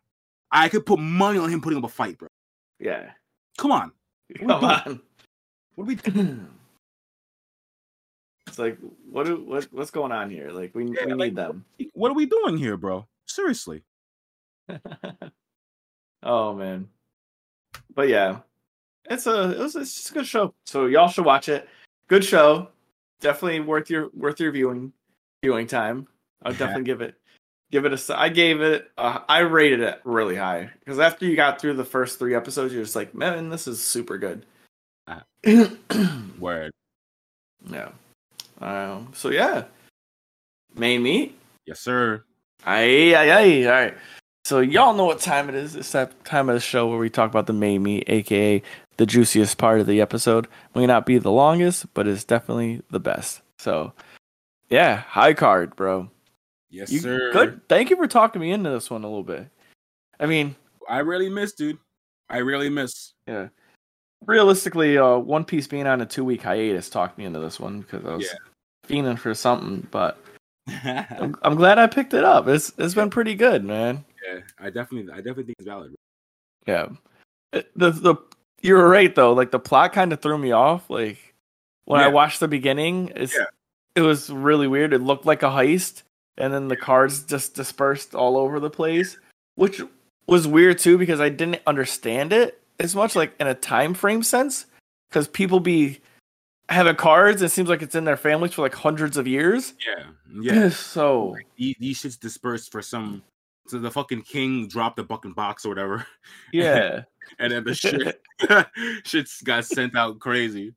I 0.51 0.69
could 0.69 0.85
put 0.85 0.99
money 0.99 1.39
on 1.39 1.49
him 1.49 1.61
putting 1.61 1.77
up 1.79 1.83
a 1.85 1.89
fight, 1.89 2.17
bro. 2.17 2.27
yeah. 2.79 3.11
Come 3.57 3.71
on, 3.71 3.91
Come 4.37 4.51
on. 4.51 5.01
what 5.75 5.83
are 5.83 5.87
we? 5.87 5.95
doing? 5.95 6.47
it's 8.47 8.59
like 8.59 8.77
what 9.09 9.25
do, 9.25 9.43
what 9.43 9.67
what's 9.71 9.89
going 9.91 10.11
on 10.11 10.29
here? 10.29 10.51
Like 10.51 10.75
we 10.75 10.85
Yeah, 10.85 11.05
we 11.05 11.13
like, 11.13 11.27
need 11.29 11.35
them. 11.35 11.65
What 11.93 12.11
are 12.11 12.15
we 12.15 12.25
doing 12.27 12.57
here, 12.57 12.77
bro? 12.77 13.07
Seriously. 13.25 13.83
oh 16.23 16.53
man. 16.53 16.87
But 17.95 18.09
yeah. 18.09 18.39
It's 19.09 19.25
a 19.27 19.51
it 19.51 19.59
was 19.59 19.75
it's 19.75 19.95
just 19.95 20.11
a 20.11 20.13
good 20.13 20.27
show. 20.27 20.53
So 20.65 20.85
y'all 20.85 21.07
should 21.07 21.25
watch 21.25 21.49
it. 21.49 21.67
Good 22.07 22.23
show. 22.23 22.69
Definitely 23.21 23.61
worth 23.61 23.89
your 23.89 24.09
worth 24.13 24.39
your 24.39 24.51
viewing 24.51 24.93
viewing 25.41 25.65
time. 25.67 26.07
I'll 26.43 26.51
Yeah. 26.53 26.59
definitely 26.59 26.83
give 26.83 27.01
it 27.01 27.15
give 27.71 27.85
it 27.85 28.09
a. 28.09 28.19
I 28.19 28.29
gave 28.29 28.61
it 28.61 28.91
uh, 28.97 29.19
I 29.27 29.39
rated 29.39 29.81
it 29.81 30.01
really 30.03 30.35
high 30.35 30.69
because 30.79 30.99
after 30.99 31.25
you 31.25 31.35
got 31.35 31.59
through 31.59 31.73
the 31.73 31.85
first 31.85 32.19
3 32.19 32.35
episodes 32.35 32.73
you're 32.73 32.83
just 32.83 32.95
like, 32.95 33.13
"Man, 33.13 33.49
this 33.49 33.67
is 33.67 33.83
super 33.83 34.17
good." 34.17 34.45
Uh. 35.07 35.21
yeah. 37.71 37.89
Um 38.61 39.11
so 39.13 39.29
yeah. 39.29 39.65
Main 40.75 41.03
meat 41.03 41.37
Yes, 41.67 41.81
sir. 41.81 42.23
Aye, 42.65 43.13
aye, 43.13 43.29
aye. 43.29 43.65
All 43.65 43.71
right. 43.71 43.93
So 44.45 44.61
y'all 44.61 44.93
know 44.93 45.03
what 45.03 45.19
time 45.19 45.49
it 45.49 45.55
is. 45.55 45.75
It's 45.75 45.91
that 45.91 46.23
time 46.23 46.47
of 46.47 46.55
the 46.55 46.61
show 46.61 46.87
where 46.87 46.97
we 46.97 47.09
talk 47.09 47.29
about 47.29 47.45
the 47.45 47.53
main 47.53 47.83
meat, 47.83 48.05
aka 48.07 48.63
the 48.95 49.05
juiciest 49.05 49.57
part 49.57 49.81
of 49.81 49.87
the 49.87 49.99
episode. 49.99 50.47
May 50.73 50.85
not 50.85 51.05
be 51.05 51.17
the 51.17 51.31
longest, 51.31 51.93
but 51.93 52.07
it's 52.07 52.23
definitely 52.23 52.81
the 52.89 53.01
best. 53.01 53.41
So, 53.59 53.91
yeah, 54.69 55.01
high 55.01 55.33
card, 55.33 55.75
bro. 55.75 56.09
Yes, 56.69 56.91
You 56.91 56.99
sir. 56.99 57.31
good? 57.31 57.61
Thank 57.69 57.89
you 57.89 57.95
for 57.95 58.07
talking 58.07 58.41
me 58.41 58.51
into 58.51 58.69
this 58.69 58.89
one 58.89 59.03
a 59.03 59.07
little 59.07 59.23
bit. 59.23 59.47
I 60.19 60.25
mean, 60.25 60.55
I 60.89 60.99
really 60.99 61.29
miss, 61.29 61.53
dude. 61.53 61.77
I 62.29 62.37
really 62.39 62.69
miss. 62.69 63.13
yeah. 63.27 63.47
Realistically, 64.25 64.97
uh, 64.97 65.17
One 65.17 65.45
Piece 65.45 65.67
being 65.67 65.85
on 65.87 66.01
a 66.01 66.05
two 66.05 66.25
week 66.25 66.41
hiatus 66.41 66.89
talked 66.89 67.17
me 67.17 67.25
into 67.25 67.39
this 67.39 67.59
one 67.59 67.81
because 67.81 68.03
I 68.05 68.15
was 68.15 68.25
Yeah. 68.25 68.37
fiending 68.89 69.19
for 69.19 69.33
something. 69.35 69.87
But 69.91 70.17
I'm, 70.67 71.35
I'm 71.43 71.55
glad 71.55 71.77
I 71.77 71.87
picked 71.87 72.13
it 72.15 72.23
up. 72.23 72.47
It's 72.47 72.73
it's 72.77 72.95
been 72.95 73.09
pretty 73.11 73.35
good, 73.35 73.63
man. 73.63 74.03
Yeah, 74.27 74.39
I 74.59 74.69
definitely, 74.71 75.11
I 75.13 75.17
definitely 75.17 75.43
think 75.43 75.55
it's 75.59 75.67
valid. 75.67 75.93
Yeah. 76.65 76.87
It- 77.53 77.71
The 77.77 77.91
the 77.91 78.15
you 78.61 78.73
were 78.73 78.89
right 78.89 79.13
though. 79.13 79.33
Like 79.33 79.51
the 79.51 79.59
plot 79.59 79.93
kind 79.93 80.11
of 80.11 80.19
threw 80.21 80.37
me 80.37 80.51
off. 80.51 80.89
Like 80.89 81.19
when 81.85 82.01
I 82.01 82.07
watched 82.07 82.39
the 82.39 82.47
beginning, 82.47 83.11
it's 83.15 83.35
Yeah. 83.37 83.45
it 83.95 84.01
was 84.01 84.31
really 84.31 84.67
weird. 84.67 84.93
It 84.93 85.01
looked 85.01 85.25
like 85.27 85.43
a 85.43 85.47
heist, 85.49 86.01
and 86.37 86.53
then 86.53 86.67
the 86.67 86.77
cards 86.77 87.23
just 87.23 87.55
dispersed 87.55 88.15
all 88.15 88.37
over 88.37 88.59
the 88.59 88.69
place, 88.69 89.17
which 89.55 89.81
was 90.27 90.47
weird 90.47 90.79
too 90.79 90.97
because 90.97 91.19
I 91.21 91.29
didn't 91.29 91.61
understand 91.65 92.33
it 92.33 92.61
as 92.79 92.95
much 92.95 93.15
like 93.15 93.33
in 93.39 93.47
a 93.47 93.55
time 93.55 93.93
frame 93.93 94.23
sense. 94.23 94.65
Because 95.09 95.27
people 95.29 95.61
be 95.61 96.01
having 96.69 96.95
cards, 96.95 97.41
it 97.41 97.49
seems 97.49 97.69
like 97.69 97.81
it's 97.81 97.95
in 97.95 98.03
their 98.03 98.17
families 98.17 98.53
for 98.53 98.61
like 98.61 98.75
hundreds 98.75 99.15
of 99.15 99.25
years. 99.25 99.73
Yeah, 99.85 100.03
yeah. 100.41 100.69
so 100.69 101.35
these, 101.55 101.75
these 101.79 102.01
shits 102.01 102.19
dispersed 102.19 102.71
for 102.71 102.81
some. 102.81 103.23
So 103.67 103.79
the 103.79 103.91
fucking 103.91 104.23
king 104.23 104.67
dropped 104.67 104.99
a 104.99 105.03
fucking 105.03 105.33
box 105.33 105.65
or 105.65 105.69
whatever, 105.69 106.05
yeah, 106.53 107.03
and 107.39 107.51
then 107.51 107.63
the 107.63 107.73
shit, 107.73 108.21
shits 109.03 109.43
got 109.43 109.65
sent 109.65 109.95
out 109.95 110.19
crazy. 110.19 110.73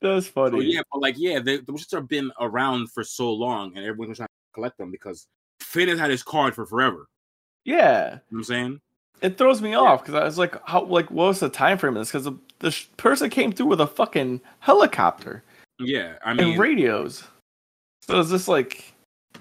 that's 0.00 0.26
So 0.26 0.32
funny. 0.32 0.64
yeah, 0.64 0.82
but 0.92 1.00
like 1.00 1.14
yeah, 1.18 1.38
they, 1.38 1.58
those 1.58 1.86
shits 1.86 1.92
have 1.94 2.08
been 2.08 2.30
around 2.40 2.90
for 2.90 3.04
so 3.04 3.32
long, 3.32 3.76
and 3.76 3.84
everyone 3.84 4.08
was 4.08 4.18
trying 4.18 4.28
collect 4.52 4.78
them 4.78 4.90
because 4.90 5.26
Finn 5.60 5.88
has 5.88 5.98
had 5.98 6.10
his 6.10 6.22
card 6.22 6.54
for 6.54 6.66
forever. 6.66 7.08
yeah. 7.64 8.04
You 8.04 8.10
know 8.10 8.20
what 8.30 8.38
I'm 8.38 8.44
saying? 8.44 8.80
it 9.22 9.38
throws 9.38 9.62
me 9.62 9.74
off 9.74 10.02
because 10.02 10.14
I 10.14 10.24
was 10.24 10.36
like, 10.36 10.56
how 10.66 10.84
like 10.84 11.10
what 11.10 11.28
was 11.28 11.40
the 11.40 11.48
time 11.48 11.78
frame 11.78 11.96
of 11.96 12.00
this? 12.00 12.10
Because 12.10 12.24
the, 12.24 12.34
the 12.58 12.70
sh- 12.72 12.88
person 12.96 13.30
came 13.30 13.52
through 13.52 13.66
with 13.66 13.80
a 13.80 13.86
fucking 13.86 14.40
helicopter 14.58 15.44
Yeah, 15.78 16.14
I 16.24 16.34
mean, 16.34 16.58
radios. 16.58 17.24
So 18.02 18.18
is 18.18 18.30
this 18.30 18.48
like, 18.48 18.92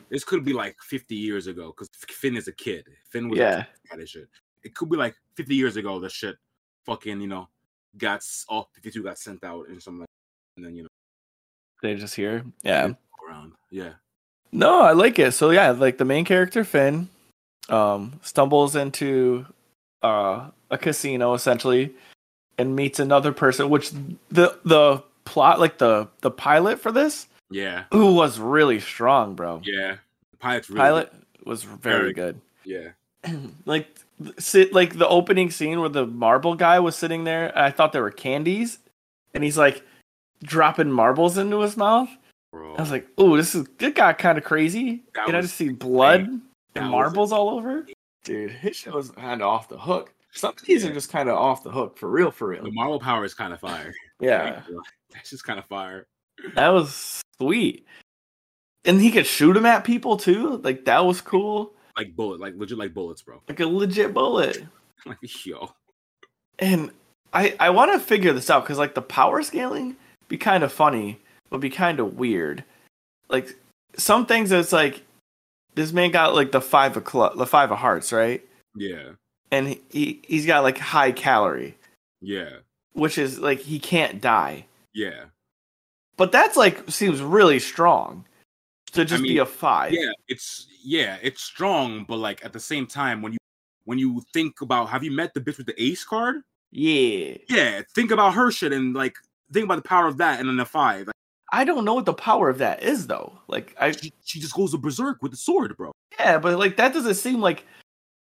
this 0.09 0.23
could 0.23 0.45
be 0.45 0.53
like 0.53 0.77
50 0.81 1.15
years 1.15 1.47
ago 1.47 1.73
because 1.75 1.89
Finn 2.09 2.37
is 2.37 2.47
a 2.47 2.53
kid. 2.53 2.85
Finn 3.09 3.27
was 3.27 3.39
yeah, 3.39 3.65
a 3.91 3.97
kid 3.97 4.07
shit. 4.07 4.29
It 4.63 4.75
could 4.75 4.89
be 4.89 4.97
like 4.97 5.15
50 5.35 5.55
years 5.55 5.77
ago. 5.77 5.99
The 5.99 6.09
shit, 6.09 6.35
fucking, 6.85 7.19
you 7.19 7.27
know, 7.27 7.49
got 7.97 8.21
all 8.47 8.69
52 8.75 9.03
got 9.03 9.17
sent 9.17 9.43
out 9.43 9.67
and 9.67 9.81
something 9.81 10.01
like, 10.01 10.09
and 10.57 10.65
then 10.65 10.75
you 10.75 10.83
know, 10.83 10.89
they 11.81 11.95
just 11.95 12.15
here, 12.15 12.45
yeah. 12.61 12.91
around. 13.27 13.53
Yeah, 13.71 13.93
No, 14.51 14.81
I 14.81 14.91
like 14.93 15.17
it. 15.19 15.31
So 15.31 15.49
yeah, 15.51 15.71
like 15.71 15.97
the 15.97 16.05
main 16.05 16.25
character 16.25 16.63
Finn, 16.63 17.07
um, 17.69 18.19
stumbles 18.21 18.75
into 18.75 19.45
uh 20.03 20.49
a 20.69 20.77
casino 20.77 21.33
essentially, 21.33 21.93
and 22.57 22.75
meets 22.75 22.99
another 22.99 23.31
person. 23.31 23.69
Which 23.69 23.91
the 24.29 24.57
the 24.65 25.03
plot, 25.25 25.59
like 25.59 25.77
the 25.77 26.07
the 26.21 26.31
pilot 26.31 26.79
for 26.79 26.91
this, 26.91 27.27
yeah, 27.49 27.85
who 27.91 28.13
was 28.13 28.39
really 28.39 28.79
strong, 28.79 29.35
bro. 29.35 29.61
yeah. 29.63 29.97
The 30.31 30.37
pilot's 30.37 30.69
really 30.69 30.79
Pilot 30.81 31.13
was 31.45 31.63
very 31.63 31.99
Very 32.01 32.13
good. 32.13 32.41
good. 32.65 32.93
Yeah, 33.25 33.33
like 33.65 33.87
sit 34.37 34.73
like 34.73 34.97
the 34.97 35.07
opening 35.07 35.49
scene 35.49 35.79
where 35.79 35.89
the 35.89 36.05
marble 36.05 36.53
guy 36.55 36.79
was 36.79 36.95
sitting 36.95 37.23
there 37.23 37.51
i 37.57 37.71
thought 37.71 37.91
they 37.91 37.99
were 37.99 38.11
candies 38.11 38.77
and 39.33 39.43
he's 39.43 39.57
like 39.57 39.81
dropping 40.43 40.91
marbles 40.91 41.39
into 41.39 41.59
his 41.61 41.75
mouth 41.75 42.07
bro. 42.51 42.75
i 42.75 42.81
was 42.81 42.91
like 42.91 43.07
oh 43.17 43.35
this 43.37 43.55
is 43.55 43.67
it 43.79 43.95
got 43.95 44.17
kind 44.17 44.37
of 44.37 44.43
crazy. 44.43 45.03
That 45.15 45.27
and 45.27 45.37
i 45.37 45.41
just 45.41 45.55
see 45.55 45.69
blood 45.69 46.25
That 46.73 46.83
and 46.83 46.85
was- 46.85 46.91
marbles 46.91 47.31
all 47.31 47.49
over? 47.51 47.85
dude 48.23 48.51
his 48.51 48.75
show 48.75 48.97
is 48.97 49.11
kind 49.11 49.41
of 49.41 49.47
off 49.47 49.69
the 49.69 49.77
hook. 49.79 50.13
Some 50.33 50.51
of 50.57 50.61
these 50.65 50.83
Yeah. 50.83 50.91
are 50.91 50.93
just 50.93 51.11
kind 51.11 51.27
of 51.27 51.35
off 51.37 51.63
the 51.63 51.71
hook 51.71 51.97
for 51.97 52.07
real 52.09 52.31
for 52.31 52.47
real. 52.49 52.63
The 52.63 52.71
marble 52.71 52.99
power 52.99 53.25
is 53.25 53.33
kind 53.33 53.51
of 53.51 53.59
fire. 53.59 53.93
yeah. 54.21 54.61
That's 55.13 55.29
just 55.29 55.43
kind 55.43 55.59
of 55.59 55.65
fire. 55.65 56.07
that 56.55 56.69
was 56.69 57.21
sweet. 57.39 57.85
And 58.85 59.01
he 59.01 59.11
could 59.11 59.25
shoot 59.25 59.57
him 59.57 59.65
at 59.65 59.83
people 59.83 60.15
too? 60.17 60.57
Like 60.63 60.85
that 60.85 61.05
was 61.05 61.19
cool. 61.19 61.73
Like 61.97 62.15
bullet, 62.15 62.39
like 62.39 62.53
legit, 62.55 62.77
like 62.77 62.93
bullets, 62.93 63.21
bro. 63.21 63.41
like 63.49 63.59
a 63.59 63.65
legit 63.67 64.13
bullet. 64.13 64.63
Like 65.05 65.45
yo, 65.47 65.73
And 66.59 66.91
I 67.33 67.55
I 67.59 67.71
want 67.71 67.91
to 67.93 67.99
figure 67.99 68.33
this 68.33 68.49
out 68.51 68.63
because 68.63 68.77
like 68.77 68.93
the 68.93 69.01
power 69.01 69.41
scaling 69.41 69.95
be 70.27 70.37
kind 70.37 70.63
of 70.63 70.71
funny, 70.71 71.19
but 71.51 71.59
be 71.59 71.69
kind 71.69 71.99
of 71.99 72.17
weird. 72.17 72.63
Like 73.29 73.55
some 73.97 74.25
things 74.25 74.51
it's 74.51 74.71
like 74.73 75.03
this 75.75 75.93
man 75.93 76.09
got 76.11 76.33
like 76.33 76.51
the 76.51 76.61
five 76.61 76.97
of 76.97 77.07
cl- 77.07 77.35
the 77.35 77.45
five 77.45 77.71
of 77.71 77.77
hearts, 77.77 78.11
right? 78.11 78.43
yeah, 78.75 79.11
And 79.51 79.67
he, 79.67 79.81
he 79.91 80.21
he's 80.27 80.45
got 80.47 80.63
like 80.63 80.77
high 80.79 81.11
calorie, 81.11 81.77
yeah, 82.21 82.57
which 82.93 83.17
is 83.19 83.37
like 83.39 83.59
he 83.59 83.77
can't 83.79 84.19
die. 84.21 84.65
yeah, 84.93 85.25
But 86.17 86.31
that's 86.31 86.57
like 86.57 86.89
seems 86.89 87.21
really 87.21 87.59
strong 87.59 88.25
to 88.93 89.05
just 89.05 89.23
be 89.23 89.29
mean, 89.29 89.39
a 89.39 89.45
five. 89.45 89.93
yeah. 89.93 90.11
It's 90.27 90.67
yeah, 90.83 91.17
it's 91.21 91.43
strong, 91.43 92.05
but 92.07 92.17
like 92.17 92.43
at 92.43 92.53
the 92.53 92.59
same 92.59 92.87
time, 92.87 93.21
when 93.21 93.33
you 93.33 93.37
when 93.85 93.97
you 93.99 94.21
think 94.33 94.61
about, 94.61 94.89
have 94.89 95.03
you 95.03 95.11
met 95.11 95.33
the 95.33 95.41
bitch 95.41 95.57
with 95.57 95.67
the 95.67 95.81
ace 95.81 96.03
card? 96.03 96.37
Yeah. 96.71 97.35
Yeah, 97.49 97.81
think 97.95 98.11
about 98.11 98.33
her 98.33 98.51
shit 98.51 98.71
and 98.73 98.93
like 98.93 99.15
think 99.51 99.65
about 99.65 99.75
the 99.75 99.87
power 99.87 100.07
of 100.07 100.17
that, 100.17 100.39
and 100.39 100.47
then 100.49 100.57
the 100.57 100.65
five. 100.65 101.07
Like, 101.07 101.15
I 101.51 101.63
don't 101.63 101.85
know 101.85 101.93
what 101.93 102.05
the 102.05 102.13
power 102.13 102.49
of 102.49 102.59
that 102.59 102.83
is 102.83 103.07
though. 103.07 103.37
Like 103.47 103.75
I 103.79 103.91
she, 103.91 104.13
she 104.23 104.39
just 104.39 104.53
goes 104.53 104.75
berserk 104.75 105.21
with 105.21 105.31
the 105.31 105.37
sword, 105.37 105.75
bro. 105.77 105.91
yeah, 106.19 106.37
but 106.39 106.57
like 106.57 106.77
that 106.77 106.93
doesn't 106.93 107.15
seem 107.15 107.41
like 107.41 107.65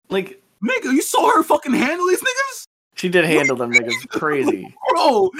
like 0.08 0.42
Nigga, 0.62 0.92
you 0.92 1.02
saw 1.02 1.30
her 1.36 1.42
fucking 1.44 1.72
handle 1.72 2.08
these 2.08 2.20
niggas, 2.20 2.66
she 2.98 3.08
did 3.08 3.24
handle 3.24 3.56
them 3.56 3.72
niggas 3.72 4.08
crazy. 4.08 4.74
bro. 4.90 5.30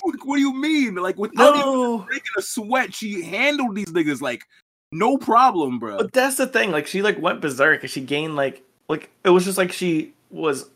what, 0.00 0.36
do 0.36 0.40
you 0.40 0.54
mean? 0.54 0.94
Like 0.94 1.18
without 1.18 1.56
even 1.56 2.06
breaking 2.06 2.30
a 2.38 2.42
sweat, 2.42 2.94
she 2.94 3.22
handled 3.22 3.76
these 3.76 3.92
niggas 3.92 4.22
like 4.22 4.44
no 4.92 5.18
problem, 5.18 5.78
bro. 5.78 5.98
But 5.98 6.12
that's 6.12 6.36
the 6.36 6.46
thing. 6.46 6.70
Like 6.70 6.86
she 6.86 7.02
like 7.02 7.20
went 7.20 7.42
berserk 7.42 7.82
and 7.82 7.90
she 7.90 8.00
gained 8.00 8.34
like 8.34 8.62
like 8.88 9.10
it 9.24 9.30
was 9.30 9.44
just 9.44 9.58
like 9.58 9.72
she 9.72 10.14
was 10.30 10.70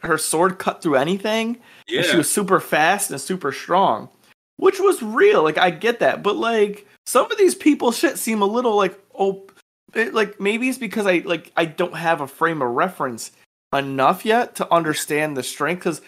her 0.00 0.18
sword 0.18 0.58
cut 0.58 0.82
through 0.82 0.96
anything. 0.96 1.58
Yeah, 1.88 2.02
she 2.02 2.18
was 2.18 2.30
super 2.30 2.60
fast 2.60 3.10
and 3.10 3.18
super 3.18 3.50
strong, 3.50 4.10
which 4.56 4.80
was 4.80 5.02
real. 5.02 5.42
Like 5.42 5.58
I 5.58 5.70
get 5.70 6.00
that, 6.00 6.22
but 6.22 6.36
like 6.36 6.86
some 7.04 7.30
of 7.30 7.38
these 7.38 7.54
people 7.54 7.92
shit 7.92 8.18
seem 8.18 8.42
a 8.42 8.46
little 8.46 8.76
like 8.76 8.98
oh, 9.14 9.46
eh, 9.94 10.02
it, 10.02 10.14
like 10.14 10.40
maybe 10.40 10.68
it's 10.68 10.78
because 10.78 11.06
I 11.06 11.18
like 11.24 11.52
I 11.56 11.64
don't 11.64 11.96
have 11.96 12.20
a 12.20 12.26
frame 12.26 12.62
of 12.62 12.70
reference 12.70 13.32
enough 13.74 14.24
yet 14.24 14.54
to 14.56 14.72
understand 14.72 15.36
the 15.36 15.42
strength. 15.42 15.80
Because 15.80 16.02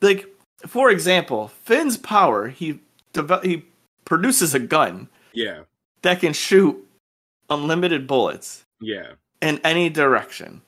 like 0.00 0.26
for 0.66 0.90
example, 0.90 1.48
Finn's 1.64 1.96
power 1.96 2.48
he 2.48 2.80
deve- 3.12 3.42
he 3.42 3.64
produces 4.04 4.54
a 4.54 4.58
gun 4.58 5.08
yeah, 5.32 5.60
that 6.02 6.20
can 6.20 6.32
shoot 6.32 6.76
unlimited 7.50 8.06
bullets 8.06 8.64
yeah. 8.80 9.12
in 9.40 9.60
any 9.64 9.88
direction, 9.88 10.60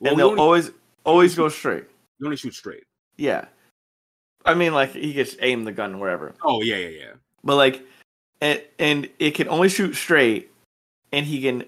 Well, 0.00 0.12
and 0.12 0.20
they'll 0.20 0.28
only, 0.30 0.40
always 0.40 0.70
always 1.04 1.34
go 1.34 1.48
straight. 1.48 1.84
we 2.20 2.26
only 2.26 2.36
shoot 2.36 2.54
straight. 2.54 2.84
Yeah, 3.16 3.46
I 4.44 4.54
mean, 4.54 4.72
like 4.74 4.92
he 4.92 5.12
gets 5.12 5.36
aim 5.40 5.64
the 5.64 5.72
gun 5.72 5.98
wherever, 6.00 6.34
Oh 6.42 6.62
yeah, 6.62 6.76
yeah, 6.76 6.88
yeah. 6.88 7.12
but 7.44 7.56
like, 7.56 7.82
and, 8.40 8.62
and 8.78 9.08
it 9.18 9.32
can 9.32 9.48
only 9.48 9.68
shoot 9.68 9.94
straight, 9.94 10.50
and 11.12 11.26
he 11.26 11.42
can, 11.42 11.64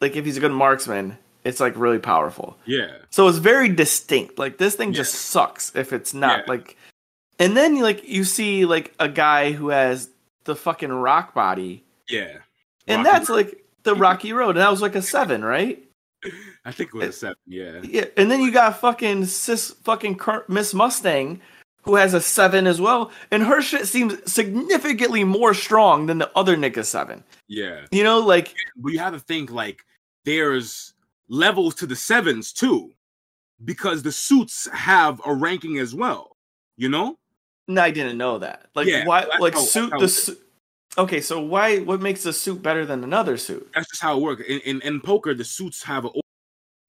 like, 0.00 0.16
if 0.16 0.24
he's 0.24 0.36
a 0.36 0.40
good 0.40 0.52
marksman, 0.52 1.18
it's 1.44 1.60
like 1.60 1.76
really 1.76 1.98
powerful. 1.98 2.56
Yeah. 2.64 2.92
So 3.10 3.28
it's 3.28 3.38
very 3.38 3.68
distinct. 3.68 4.38
Like 4.38 4.56
this 4.58 4.74
thing 4.76 4.90
Yeah. 4.90 4.98
just 4.98 5.14
sucks 5.14 5.74
if 5.76 5.92
it's 5.92 6.14
not 6.14 6.40
Yeah. 6.40 6.44
like. 6.48 6.76
And 7.38 7.56
then 7.56 7.80
like 7.80 8.08
you 8.08 8.24
see 8.24 8.64
like 8.64 8.94
a 9.00 9.08
guy 9.08 9.52
who 9.52 9.68
has 9.70 10.08
the 10.44 10.54
fucking 10.56 10.92
rock 10.92 11.34
body, 11.34 11.82
Yeah. 12.08 12.38
and 12.86 13.04
Rocky 13.04 13.10
that's 13.10 13.28
Road. 13.28 13.36
like 13.36 13.64
the 13.82 13.94
Rocky 14.06 14.32
Road, 14.32 14.50
and 14.50 14.58
that 14.60 14.70
was 14.70 14.80
like 14.80 14.94
a 14.94 15.02
seven, 15.02 15.44
right? 15.44 15.82
I 16.64 16.72
think 16.72 16.90
it 16.90 16.94
was 16.94 17.04
eh, 17.04 17.08
a 17.08 17.12
seven. 17.12 17.36
Yeah. 17.46 17.80
Yeah. 17.82 18.04
And 18.16 18.30
then 18.30 18.40
you 18.40 18.50
got 18.52 18.80
fucking 18.80 19.26
sis 19.26 19.72
fucking 19.84 20.18
Miss 20.48 20.72
Mustang, 20.72 21.40
who 21.84 21.96
has 21.96 22.14
a 22.14 22.20
seven 22.20 22.66
as 22.66 22.80
well, 22.80 23.10
and 23.30 23.42
her 23.42 23.60
shit 23.62 23.86
seems 23.86 24.14
significantly 24.32 25.22
more 25.24 25.54
strong 25.54 26.06
than 26.06 26.18
the 26.18 26.30
other 26.36 26.56
nigga 26.56 26.84
seven. 26.84 27.22
Yeah. 27.48 27.86
You 27.90 28.02
know, 28.02 28.20
like 28.20 28.54
But 28.76 28.92
you 28.92 28.98
have 28.98 29.12
to 29.12 29.20
think 29.20 29.50
like 29.50 29.84
there's 30.24 30.94
levels 31.28 31.74
to 31.76 31.86
the 31.86 31.96
sevens 31.96 32.52
too, 32.52 32.92
because 33.64 34.02
the 34.02 34.12
suits 34.12 34.68
have 34.72 35.20
a 35.26 35.34
ranking 35.34 35.78
as 35.78 35.94
well. 35.94 36.36
You 36.76 36.88
know? 36.88 37.18
no, 37.68 37.82
I 37.82 37.90
didn't 37.90 38.18
know 38.18 38.38
that. 38.38 38.66
Like 38.74 38.86
Yeah, 38.88 39.06
why? 39.06 39.26
Like 39.38 39.54
how- 39.54 39.60
suit 39.60 39.92
the. 39.98 40.08
Su- 40.08 40.36
okay, 40.98 41.20
so 41.20 41.40
why? 41.40 41.78
What 41.80 42.00
makes 42.00 42.24
a 42.26 42.32
suit 42.32 42.62
better 42.62 42.84
than 42.86 43.04
another 43.04 43.36
suit? 43.36 43.70
That's 43.74 43.88
just 43.90 44.02
how 44.02 44.16
it 44.16 44.22
works. 44.22 44.42
In 44.48 44.60
in, 44.60 44.80
in 44.82 45.00
poker, 45.00 45.34
the 45.34 45.44
suits 45.44 45.82
have 45.82 46.04
a. 46.06 46.10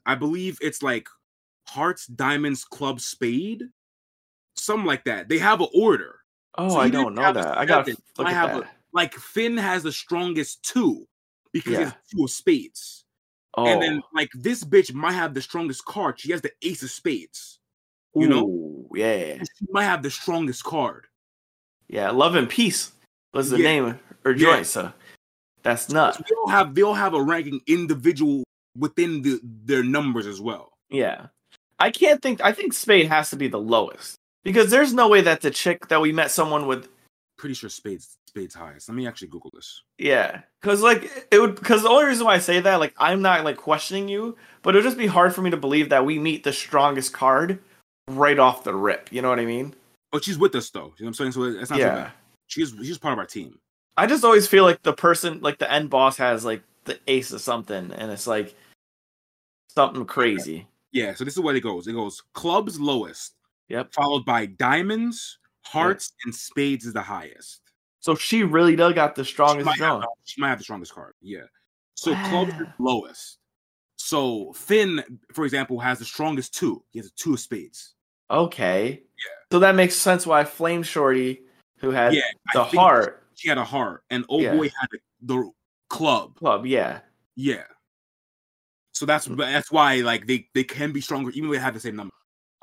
I 0.06 0.16
believe 0.16 0.58
it's 0.62 0.82
like 0.82 1.08
hearts, 1.68 2.08
diamonds, 2.08 2.64
club, 2.64 3.00
spade, 3.02 3.64
something 4.58 4.86
like 4.86 5.04
that. 5.06 5.30
They 5.30 5.38
have 5.38 5.62
an 5.62 5.68
order. 5.74 6.20
Oh, 6.58 6.70
So 6.70 6.78
I 6.80 6.90
don't 6.90 7.14
know 7.16 7.34
that. 7.34 7.58
I 7.58 7.64
look 7.66 7.98
I 8.20 8.32
have 8.32 8.52
that. 8.56 8.64
a- 8.64 8.70
Like 8.94 9.14
Finn 9.16 9.58
has 9.58 9.84
the 9.84 9.92
strongest 9.92 10.64
two 10.64 11.06
because 11.52 11.74
Yeah. 11.74 11.78
he 11.80 11.84
has 11.86 11.94
two 12.12 12.24
of 12.24 12.32
spades. 12.32 13.04
oh, 13.56 13.66
And 13.68 13.82
then 13.82 14.02
oh. 14.04 14.08
like 14.14 14.30
this 14.34 14.64
bitch 14.64 14.94
might 14.94 15.14
have 15.14 15.34
the 15.34 15.42
strongest 15.42 15.84
card. 15.86 16.20
She 16.20 16.32
has 16.32 16.42
the 16.42 16.52
ace 16.62 16.84
of 16.84 16.92
spades. 16.92 17.60
you 18.18 18.30
know? 18.30 18.88
Yeah, 18.94 19.40
She 19.44 19.66
might 19.72 19.84
have 19.84 20.02
the 20.02 20.10
strongest 20.10 20.64
card. 20.64 21.08
yeah. 21.90 22.10
Love 22.12 22.36
and 22.36 22.50
peace 22.50 22.94
was 23.34 23.50
the 23.50 23.58
Yeah. 23.58 23.64
name 23.64 24.00
or 24.24 24.32
Yeah. 24.32 24.38
joint. 24.56 24.68
So 24.68 24.94
that's 25.64 25.90
nuts. 25.90 26.18
So 26.20 26.24
they 26.30 26.36
all 26.36 26.48
have 26.48 26.74
they 26.76 26.82
all 26.82 26.94
have 26.94 27.14
a 27.14 27.22
ranking 27.22 27.60
individual 27.68 28.46
within 28.78 29.22
the 29.22 29.42
their 29.44 29.84
numbers 29.84 30.28
as 30.28 30.40
well. 30.40 30.78
Yeah. 30.90 31.28
I 31.78 31.92
can't 31.92 32.22
think 32.22 32.40
I 32.40 32.54
think 32.54 32.72
Spade 32.74 33.08
has 33.08 33.30
to 33.32 33.36
be 33.36 33.50
the 33.50 33.60
lowest. 33.60 34.16
Because 34.46 34.72
there's 34.72 34.94
no 34.94 35.10
way 35.10 35.20
that 35.22 35.42
the 35.42 35.52
chick 35.52 35.90
that 35.90 36.00
we 36.00 36.14
met 36.14 36.32
someone 36.32 36.68
with 36.68 36.88
Pretty 37.38 37.54
sure 37.56 37.70
spades 37.70 38.16
spades 38.30 38.56
highest. 38.56 38.88
Let 38.88 38.96
me 38.96 39.06
actually 39.08 39.28
Google 39.28 39.52
this. 39.54 39.82
yeah. 39.98 40.42
Cause 40.62 40.82
like 40.82 41.12
it 41.32 41.40
would 41.40 41.62
cause 41.62 41.84
the 41.84 41.90
only 41.90 42.06
reason 42.06 42.26
why 42.26 42.36
I 42.36 42.40
say 42.40 42.62
that, 42.62 42.80
like 42.80 42.94
I'm 42.98 43.22
not 43.22 43.44
like 43.44 43.58
questioning 43.58 44.08
you, 44.08 44.38
but 44.62 44.74
it 44.74 44.78
would 44.78 44.86
just 44.86 44.98
be 44.98 45.06
hard 45.08 45.36
for 45.36 45.42
me 45.42 45.50
to 45.50 45.58
believe 45.58 45.90
that 45.90 46.06
we 46.06 46.18
meet 46.18 46.46
the 46.46 46.54
strongest 46.54 47.12
card 47.12 47.60
right 48.08 48.40
off 48.40 48.64
the 48.64 48.74
rip. 48.74 49.12
You 49.12 49.22
know 49.22 49.30
what 49.30 49.40
I 49.40 49.46
mean? 49.46 49.76
But 50.14 50.24
she's 50.24 50.38
with 50.38 50.56
us 50.56 50.70
though. 50.70 50.94
You 50.98 51.06
know 51.06 51.08
what 51.08 51.08
I'm 51.08 51.14
saying? 51.14 51.32
So 51.34 51.44
it's 51.44 51.70
not 51.70 51.78
so 51.80 51.86
Yeah. 51.86 51.96
bad. 51.96 52.12
She's 52.48 52.74
she's 52.82 52.98
part 52.98 53.12
of 53.14 53.20
our 53.20 53.26
team. 53.26 53.60
I 53.98 54.08
just 54.08 54.24
always 54.24 54.48
feel 54.48 54.64
like 54.64 54.82
the 54.84 54.94
person 54.94 55.42
like 55.42 55.58
the 55.58 55.70
end 55.72 55.90
boss 55.90 56.16
has 56.18 56.46
like 56.46 56.62
the 56.86 56.98
ace 57.08 57.32
of 57.34 57.42
something 57.42 57.92
and 57.92 58.12
it's 58.12 58.28
like 58.28 58.56
something 59.76 60.06
crazy. 60.06 60.68
Yeah, 60.92 61.14
so 61.14 61.26
this 61.26 61.34
is 61.36 61.42
what 61.42 61.56
it 61.58 61.62
goes. 61.62 61.88
It 61.88 61.94
goes 61.94 62.24
clubs 62.34 62.80
lowest, 62.80 63.34
Yep. 63.70 63.94
followed 63.94 64.26
by 64.26 64.46
diamonds, 64.46 65.40
hearts, 65.64 66.14
and 66.24 66.34
spades 66.34 66.86
is 66.86 66.94
the 66.94 67.02
highest. 67.02 67.62
So 68.00 68.14
she 68.14 68.44
really 68.44 68.76
does 68.76 68.94
got 68.94 69.16
the 69.16 69.26
She 69.26 69.32
strongest 69.32 69.68
have, 69.80 70.04
she 70.26 70.40
might 70.40 70.50
have 70.50 70.60
the 70.60 70.64
strongest 70.64 70.94
card. 70.94 71.14
Yeah. 71.22 71.46
So 71.96 72.16
clubs 72.18 72.54
is 72.60 72.68
lowest. 72.78 73.40
So 73.98 74.54
Finn, 74.54 75.04
for 75.34 75.46
example, 75.46 75.80
has 75.80 75.98
the 76.00 76.06
strongest 76.06 76.54
two. 76.54 76.84
He 76.92 77.00
has 77.00 77.08
a 77.08 77.12
two 77.12 77.34
of 77.34 77.40
spades. 77.40 77.96
Okay. 78.30 78.90
Yeah. 78.90 79.32
So 79.52 79.60
that 79.60 79.76
makes 79.76 79.96
sense 79.96 80.28
why 80.28 80.44
Flame 80.44 80.84
Shorty, 80.84 81.42
who 81.78 81.90
had 81.92 82.14
Yeah, 82.14 82.22
the 82.54 82.64
heart 82.64 83.24
She 83.36 83.50
had 83.50 83.58
a 83.58 83.64
heart, 83.64 84.04
and 84.10 84.26
oh 84.30 84.42
Yeah. 84.42 84.56
boy 84.56 84.70
had 84.80 84.90
the, 84.92 85.00
the 85.22 85.52
club. 85.90 86.36
club, 86.36 86.66
yeah. 86.66 87.00
Yeah. 87.36 87.64
So 88.94 89.06
that's 89.06 89.28
Mm. 89.28 89.38
that's 89.38 89.72
why 89.72 89.96
like 89.98 90.28
they 90.28 90.48
they 90.54 90.64
can 90.64 90.92
be 90.92 91.02
stronger 91.02 91.32
even 91.32 91.50
though 91.50 91.56
they 91.56 91.60
have 91.62 91.74
the 91.74 91.80
same 91.80 91.96
number. 91.96 92.14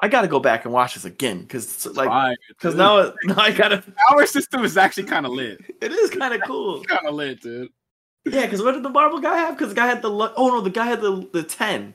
I 0.03 0.09
gotta 0.09 0.27
go 0.29 0.41
back 0.41 0.65
and 0.65 0.75
watch 0.75 0.95
this 0.95 1.05
again 1.05 1.41
because 1.43 1.87
like 1.97 2.37
because 2.49 2.75
now 2.75 3.13
now 3.25 3.37
I 3.39 3.53
gotta. 3.53 3.83
our 4.11 4.27
system 4.27 4.65
is 4.65 4.77
actually 4.77 5.05
kind 5.05 5.25
of 5.25 5.33
lit. 5.33 5.61
It 5.81 5.93
is 5.93 6.11
kind 6.11 6.35
of 6.35 6.41
cool. 6.47 6.83
Kind 6.85 7.07
of 7.07 7.15
lit, 7.15 7.41
dude. 7.41 7.71
Yeah, 8.25 8.43
because 8.43 8.63
what 8.63 8.73
did 8.73 8.83
the 8.83 8.89
marble 8.91 9.21
guy 9.21 9.37
have? 9.39 9.55
Because 9.57 9.71
the 9.71 9.75
guy 9.77 9.87
had 9.87 10.03
the 10.03 10.09
lu- 10.09 10.33
oh 10.37 10.49
no, 10.49 10.61
the 10.61 10.71
guy 10.71 10.87
had 10.87 11.01
the 11.01 11.29
the 11.33 11.43
ten, 11.43 11.95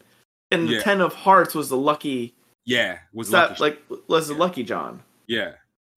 and 0.51 0.67
the 0.69 0.73
Yeah. 0.75 0.81
ten 0.81 1.01
of 1.01 1.13
hearts 1.13 1.53
was 1.53 1.69
the 1.69 1.77
lucky. 1.77 2.33
Yeah, 2.65 2.99
was 3.13 3.29
That, 3.29 3.59
like 3.59 3.81
was 4.07 4.27
the 4.29 4.33
Yeah. 4.33 4.39
lucky 4.39 4.63
John. 4.63 5.03
yeah. 5.27 5.53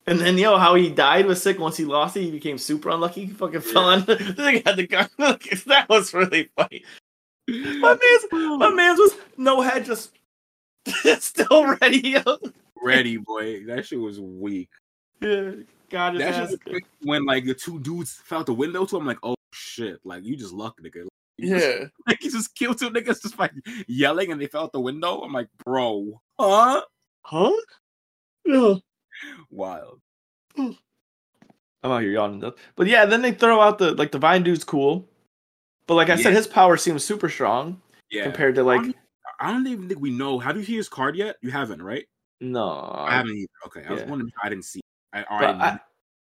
And 0.07 0.19
then 0.19 0.39
yo, 0.39 0.57
how 0.57 0.75
he 0.77 0.89
died 0.91 1.27
was 1.27 1.41
sick. 1.43 1.59
Once 1.59 1.77
he 1.77 1.85
lost 1.85 2.17
it, 2.17 2.23
he 2.23 2.31
became 2.33 2.59
super 2.59 2.89
unlucky. 2.91 3.27
He 3.27 3.33
fucking 3.33 3.61
fell 3.61 3.85
on. 3.93 4.05
The 4.07 4.17
thing 4.17 4.63
had 4.67 4.77
the 4.77 4.87
gun. 4.87 5.09
that 5.19 5.87
was 5.89 6.13
really 6.15 6.49
funny. 6.57 6.83
My 7.49 7.97
man's 8.01 8.25
my 8.59 8.71
man's 8.71 8.99
was 8.99 9.15
no 9.37 9.61
head, 9.61 9.85
just 9.85 10.11
still 11.19 11.77
ready. 11.81 12.17
Ready, 12.83 13.17
boy. 13.19 13.65
That 13.67 13.87
shit 13.87 14.01
was 14.01 14.21
weak. 14.21 14.71
Yeah, 15.21 15.53
God 15.91 16.15
his 16.15 16.23
That 16.23 16.51
shit 16.67 16.83
when 17.03 17.25
like 17.27 17.45
the 17.45 17.55
two 17.55 17.79
dudes 17.81 18.13
fell 18.25 18.41
out 18.41 18.47
the 18.47 18.55
window 18.55 18.87
to 18.87 18.97
him. 18.97 19.07
Like, 19.07 19.19
oh 19.23 19.35
shit! 19.53 20.01
Like 20.05 20.25
you 20.25 20.37
just 20.37 20.53
luck, 20.55 20.79
nigga. 20.83 21.07
You 21.37 21.51
just- 21.51 21.67
Yeah. 21.67 21.85
like 22.07 22.19
he 22.21 22.31
just 22.31 22.55
killed 22.55 22.79
two 22.79 22.91
niggas 22.91 23.23
just 23.23 23.37
by 23.37 23.51
yelling, 23.87 24.33
and 24.33 24.41
they 24.41 24.47
fell 24.47 24.65
out 24.65 24.73
the 24.73 24.81
window. 24.81 25.21
I'm 25.21 25.33
like, 25.33 25.49
bro, 25.65 26.21
huh? 26.39 26.83
Huh? 27.23 27.53
Yeah. 28.47 28.75
Wild. 29.51 30.01
I'm 30.57 30.77
out 31.83 32.03
here 32.03 32.11
yawning 32.13 32.41
though. 32.41 32.55
But 32.77 32.87
yeah, 32.87 33.05
then 33.07 33.23
they 33.23 33.33
throw 33.33 33.61
out 33.61 33.79
the 33.79 33.93
like 33.93 34.13
the 34.13 34.19
Vine 34.19 34.43
dude's 34.43 34.65
cool. 34.65 35.07
But 35.87 35.95
like 35.95 36.09
I 36.09 36.17
said, 36.17 36.33
his 36.33 36.47
power 36.47 36.77
seems 36.77 37.05
super 37.05 37.29
strong 37.29 37.81
Yeah. 38.11 38.23
compared 38.25 38.55
to 38.57 38.63
like 38.63 38.95
I 39.41 39.51
don't, 39.53 39.67
even 39.67 39.89
think 39.89 40.01
we 40.01 40.11
know. 40.11 40.39
Have 40.39 40.57
you 40.57 40.65
seen 40.65 40.77
his 40.77 40.89
card 40.89 41.17
yet? 41.17 41.37
You 41.43 41.51
haven't, 41.51 41.83
right? 41.83 42.07
no. 42.41 42.69
I 42.95 43.17
haven't 43.17 43.37
either. 43.37 43.49
Okay, 43.67 43.85
I 43.89 43.93
was 43.93 44.03
wondering 44.05 44.31
I 44.43 44.49
didn't 44.49 44.65
see. 44.65 44.81
I, 45.13 45.25
But 45.29 45.55
I, 45.57 45.81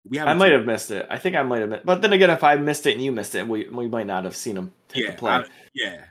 we 0.08 0.16
haven't. 0.18 0.30
I 0.32 0.34
might 0.34 0.52
have 0.52 0.66
missed 0.66 0.90
it. 0.90 1.06
I 1.10 1.18
think 1.18 1.36
I 1.36 1.42
might 1.42 1.60
have 1.60 1.68
missed. 1.70 1.86
But 1.86 2.02
then 2.02 2.12
again, 2.12 2.30
if 2.30 2.42
I 2.42 2.56
missed 2.56 2.86
it 2.86 2.92
and 2.94 3.02
you 3.02 3.12
missed 3.12 3.34
it, 3.34 3.46
we 3.46 3.68
we 3.68 3.88
might 3.88 4.06
not 4.06 4.24
have 4.24 4.34
seen 4.36 4.56
him 4.56 4.72
take 4.88 5.04
Yeah, 5.04 5.12
a 5.12 5.16
play. 5.16 5.30
I- 5.32 5.44
Yeah, 5.74 6.04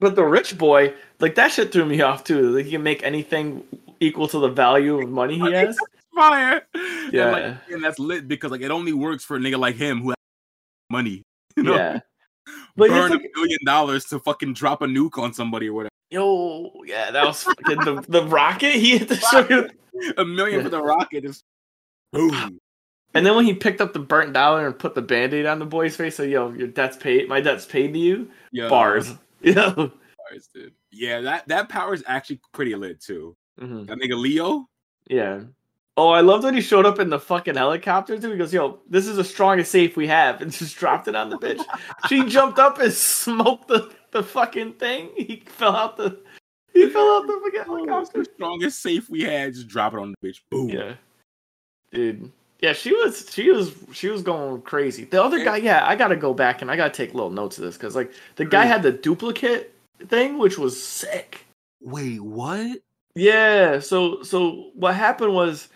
But 0.00 0.14
the 0.14 0.24
rich 0.24 0.56
boy, 0.56 0.94
like 1.20 1.34
that 1.36 1.52
shit 1.52 1.72
threw 1.72 1.84
me 1.84 2.00
off 2.02 2.22
too. 2.24 2.50
Like 2.54 2.64
he 2.66 2.70
can 2.72 2.82
make 2.82 3.02
anything 3.02 3.64
equal 4.00 4.28
to 4.28 4.38
the 4.38 4.48
value 4.48 4.98
of 5.02 5.08
money 5.10 5.38
he 5.38 5.52
has. 5.52 5.76
fire. 6.14 6.66
Yeah. 7.12 7.22
and, 7.22 7.32
like, 7.32 7.58
and 7.70 7.84
that's 7.84 7.98
lit 7.98 8.28
because 8.28 8.50
like 8.50 8.60
it 8.62 8.70
only 8.70 8.92
works 8.92 9.24
for 9.24 9.36
a 9.36 9.40
nigga 9.40 9.58
like 9.58 9.76
him 9.76 10.02
who 10.02 10.10
has 10.10 10.16
money. 10.90 11.22
You 11.56 11.62
know, 11.62 11.74
Yeah. 11.76 12.00
But 12.76 12.90
burn 12.90 13.10
a 13.12 13.14
like, 13.14 13.30
million 13.34 13.58
dollars 13.64 14.04
to 14.06 14.18
fucking 14.20 14.52
drop 14.52 14.82
a 14.82 14.86
nuke 14.86 15.18
on 15.18 15.32
somebody 15.32 15.68
or 15.68 15.72
whatever. 15.72 15.90
Yo, 16.10 16.72
yeah, 16.84 17.10
that 17.10 17.24
was 17.26 17.42
fucking 17.42 17.78
the, 17.80 18.04
the 18.08 18.24
rocket. 18.24 18.72
He 18.74 18.98
hit 18.98 19.08
the 19.08 19.16
sugar. 19.16 19.70
A 20.18 20.24
million 20.24 20.62
for 20.62 20.68
the 20.68 20.82
rocket 20.82 21.24
is 21.24 21.42
boom. 22.12 22.58
And 23.14 23.24
then 23.24 23.34
when 23.34 23.46
he 23.46 23.54
picked 23.54 23.80
up 23.80 23.94
the 23.94 23.98
burnt 23.98 24.34
dollar 24.34 24.66
and 24.66 24.78
put 24.78 24.94
the 24.94 25.00
band-aid 25.00 25.46
on 25.46 25.58
the 25.58 25.64
boy's 25.64 25.96
face, 25.96 26.16
so 26.16 26.22
yo, 26.22 26.52
your 26.52 26.68
debt's 26.68 26.98
paid. 26.98 27.28
My 27.28 27.40
debt's 27.40 27.64
paid 27.64 27.94
to 27.94 27.98
you. 27.98 28.30
Yeah, 28.52 28.68
Bars. 28.68 29.14
Yeah. 29.42 29.72
bars, 29.74 30.48
dude. 30.52 30.72
Yeah, 30.90 31.20
that 31.20 31.46
that 31.48 31.68
power 31.68 31.94
is 31.94 32.02
actually 32.06 32.40
pretty 32.52 32.74
lit 32.74 33.00
too. 33.00 33.36
Mhm. 33.60 33.86
That 33.86 33.98
nigga 33.98 34.18
Leo. 34.18 34.68
Yeah. 35.08 35.42
Oh, 35.98 36.08
I 36.10 36.20
loved 36.20 36.44
when 36.44 36.54
he 36.54 36.60
showed 36.60 36.84
up 36.84 36.98
in 36.98 37.08
the 37.10 37.18
fucking 37.20 37.54
helicopter 37.54 38.18
too. 38.18 38.32
He 38.32 38.36
goes, 38.38 38.52
"Yo, 38.52 38.80
this 38.88 39.06
is 39.06 39.16
the 39.16 39.24
strongest 39.24 39.70
safe 39.70 39.96
we 39.96 40.06
have," 40.08 40.40
and 40.42 40.50
just 40.52 40.76
dropped 40.76 41.06
it 41.08 41.14
on 41.16 41.30
the 41.30 41.38
bitch. 41.38 41.62
she 42.08 42.24
jumped 42.24 42.58
up 42.58 42.78
and 42.80 42.92
smoked 42.92 43.68
the, 43.68 43.90
the 44.16 44.22
fucking 44.22 44.72
thing. 44.74 45.10
He 45.16 45.42
fell 45.46 45.74
out 45.76 45.96
the 45.96 46.18
he 46.72 46.88
fell 46.90 47.16
out 47.16 47.26
the 47.26 47.40
fucking 47.44 47.60
Oh, 47.68 47.76
helicopter. 47.76 48.18
the 48.18 48.24
strongest 48.34 48.82
safe 48.82 49.08
we 49.10 49.22
had. 49.22 49.54
Just 49.54 49.68
drop 49.68 49.94
it 49.94 49.98
on 49.98 50.14
the 50.20 50.28
bitch. 50.28 50.40
Boom. 50.50 50.68
Yeah, 50.68 50.94
dude. 51.92 52.30
Yeah, 52.60 52.72
she 52.72 52.92
was 52.94 53.30
she 53.30 53.50
was 53.50 53.74
she 53.92 54.08
was 54.08 54.22
going 54.22 54.62
crazy. 54.62 55.04
The 55.04 55.22
other 55.22 55.44
guy, 55.44 55.56
yeah, 55.58 55.86
I 55.86 55.94
gotta 55.96 56.16
go 56.16 56.32
back 56.34 56.62
and 56.62 56.70
I 56.70 56.76
gotta 56.76 56.92
take 56.94 57.12
little 57.14 57.30
notes 57.30 57.58
of 57.58 57.64
this 57.64 57.76
because 57.76 57.94
like 57.94 58.12
the 58.36 58.44
guy 58.44 58.64
had 58.64 58.82
the 58.82 58.92
duplicate 58.92 59.74
thing, 60.08 60.38
which 60.38 60.58
was 60.58 60.82
sick. 60.82 61.44
Wait, 61.82 62.20
what? 62.20 62.78
Yeah. 63.14 63.78
So 63.80 64.22
so 64.22 64.70
what 64.74 64.94
happened 64.94 65.34
was 65.34 65.68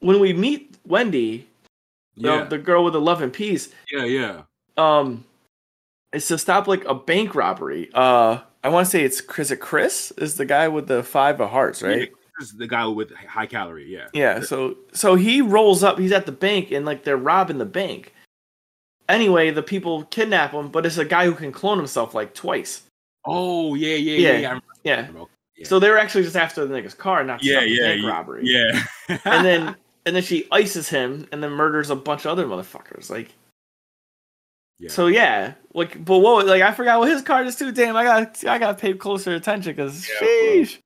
when 0.00 0.20
we 0.20 0.32
meet 0.32 0.76
Wendy, 0.86 1.46
the, 2.16 2.22
Yeah, 2.28 2.44
the 2.44 2.58
girl 2.58 2.84
with 2.84 2.92
the 2.92 3.00
love 3.00 3.22
and 3.22 3.32
peace, 3.32 3.70
yeah, 3.90 4.04
yeah. 4.04 4.42
um, 4.76 5.24
it's 6.12 6.28
to 6.28 6.38
stop 6.38 6.66
like 6.66 6.84
a 6.84 6.94
bank 6.94 7.34
robbery. 7.34 7.90
Uh, 7.94 8.40
I 8.62 8.68
want 8.68 8.86
to 8.86 8.90
say 8.90 9.04
it's 9.04 9.20
Chris. 9.20 9.50
It 9.50 9.60
Chris 9.60 10.12
is 10.18 10.36
the 10.36 10.44
guy 10.44 10.68
with 10.68 10.86
the 10.86 11.02
five 11.02 11.40
of 11.40 11.50
hearts, 11.50 11.82
right? 11.82 12.10
is 12.40 12.52
the 12.52 12.66
guy 12.66 12.86
with 12.86 13.14
high 13.14 13.46
calorie. 13.46 13.86
Yeah. 13.90 14.08
Yeah, 14.12 14.40
so 14.40 14.76
so 14.92 15.14
he 15.14 15.40
rolls 15.40 15.82
up. 15.82 15.98
He's 15.98 16.12
at 16.12 16.26
the 16.26 16.32
bank, 16.32 16.70
and 16.70 16.84
like 16.84 17.04
they're 17.04 17.16
robbing 17.16 17.58
the 17.58 17.66
bank. 17.66 18.14
Anyway, 19.08 19.50
the 19.50 19.62
people 19.62 20.04
kidnap 20.04 20.52
him, 20.52 20.68
but 20.68 20.86
it's 20.86 20.98
a 20.98 21.04
guy 21.04 21.26
who 21.26 21.34
can 21.34 21.52
clone 21.52 21.78
himself 21.78 22.14
like 22.14 22.34
twice. 22.34 22.82
Oh 23.26 23.74
yeah, 23.74 23.96
yeah, 23.96 24.16
Yeah, 24.16 24.32
yeah. 24.32 24.40
yeah. 24.40 24.60
Yeah. 24.82 25.24
Yeah. 25.56 25.68
So 25.68 25.78
they 25.78 25.90
were 25.90 25.98
actually 25.98 26.24
just 26.24 26.36
after 26.36 26.64
the 26.64 26.74
nigga's 26.74 26.94
car, 26.94 27.22
not 27.22 27.42
yeah, 27.42 27.60
the 27.60 27.68
yeah, 27.68 27.82
bank 27.88 28.02
yeah, 28.02 28.08
robbery. 28.08 28.42
Yeah. 28.44 28.82
And 29.26 29.44
then 29.44 29.76
and 30.06 30.16
then 30.16 30.22
she 30.22 30.48
ices 30.50 30.88
him, 30.88 31.28
and 31.32 31.42
then 31.42 31.50
murders 31.52 31.90
a 31.90 31.96
bunch 31.96 32.24
of 32.24 32.30
other 32.30 32.46
motherfuckers. 32.46 33.10
Like 33.10 33.34
yeah. 34.80 34.90
so, 34.90 35.06
yeah. 35.06 35.54
Like, 35.74 36.04
but 36.04 36.18
what? 36.18 36.46
Like 36.46 36.62
I 36.62 36.72
forgot 36.72 36.98
what 36.98 37.08
his 37.10 37.22
card 37.22 37.46
is 37.46 37.54
too. 37.56 37.70
Damn, 37.70 37.96
I 37.96 38.02
got 38.04 38.44
I 38.44 38.58
got 38.58 38.78
pay 38.78 38.94
closer 38.94 39.34
attention 39.34 39.72
because 39.76 40.08
Yeah, 40.08 40.26
sheesh. 40.26 40.78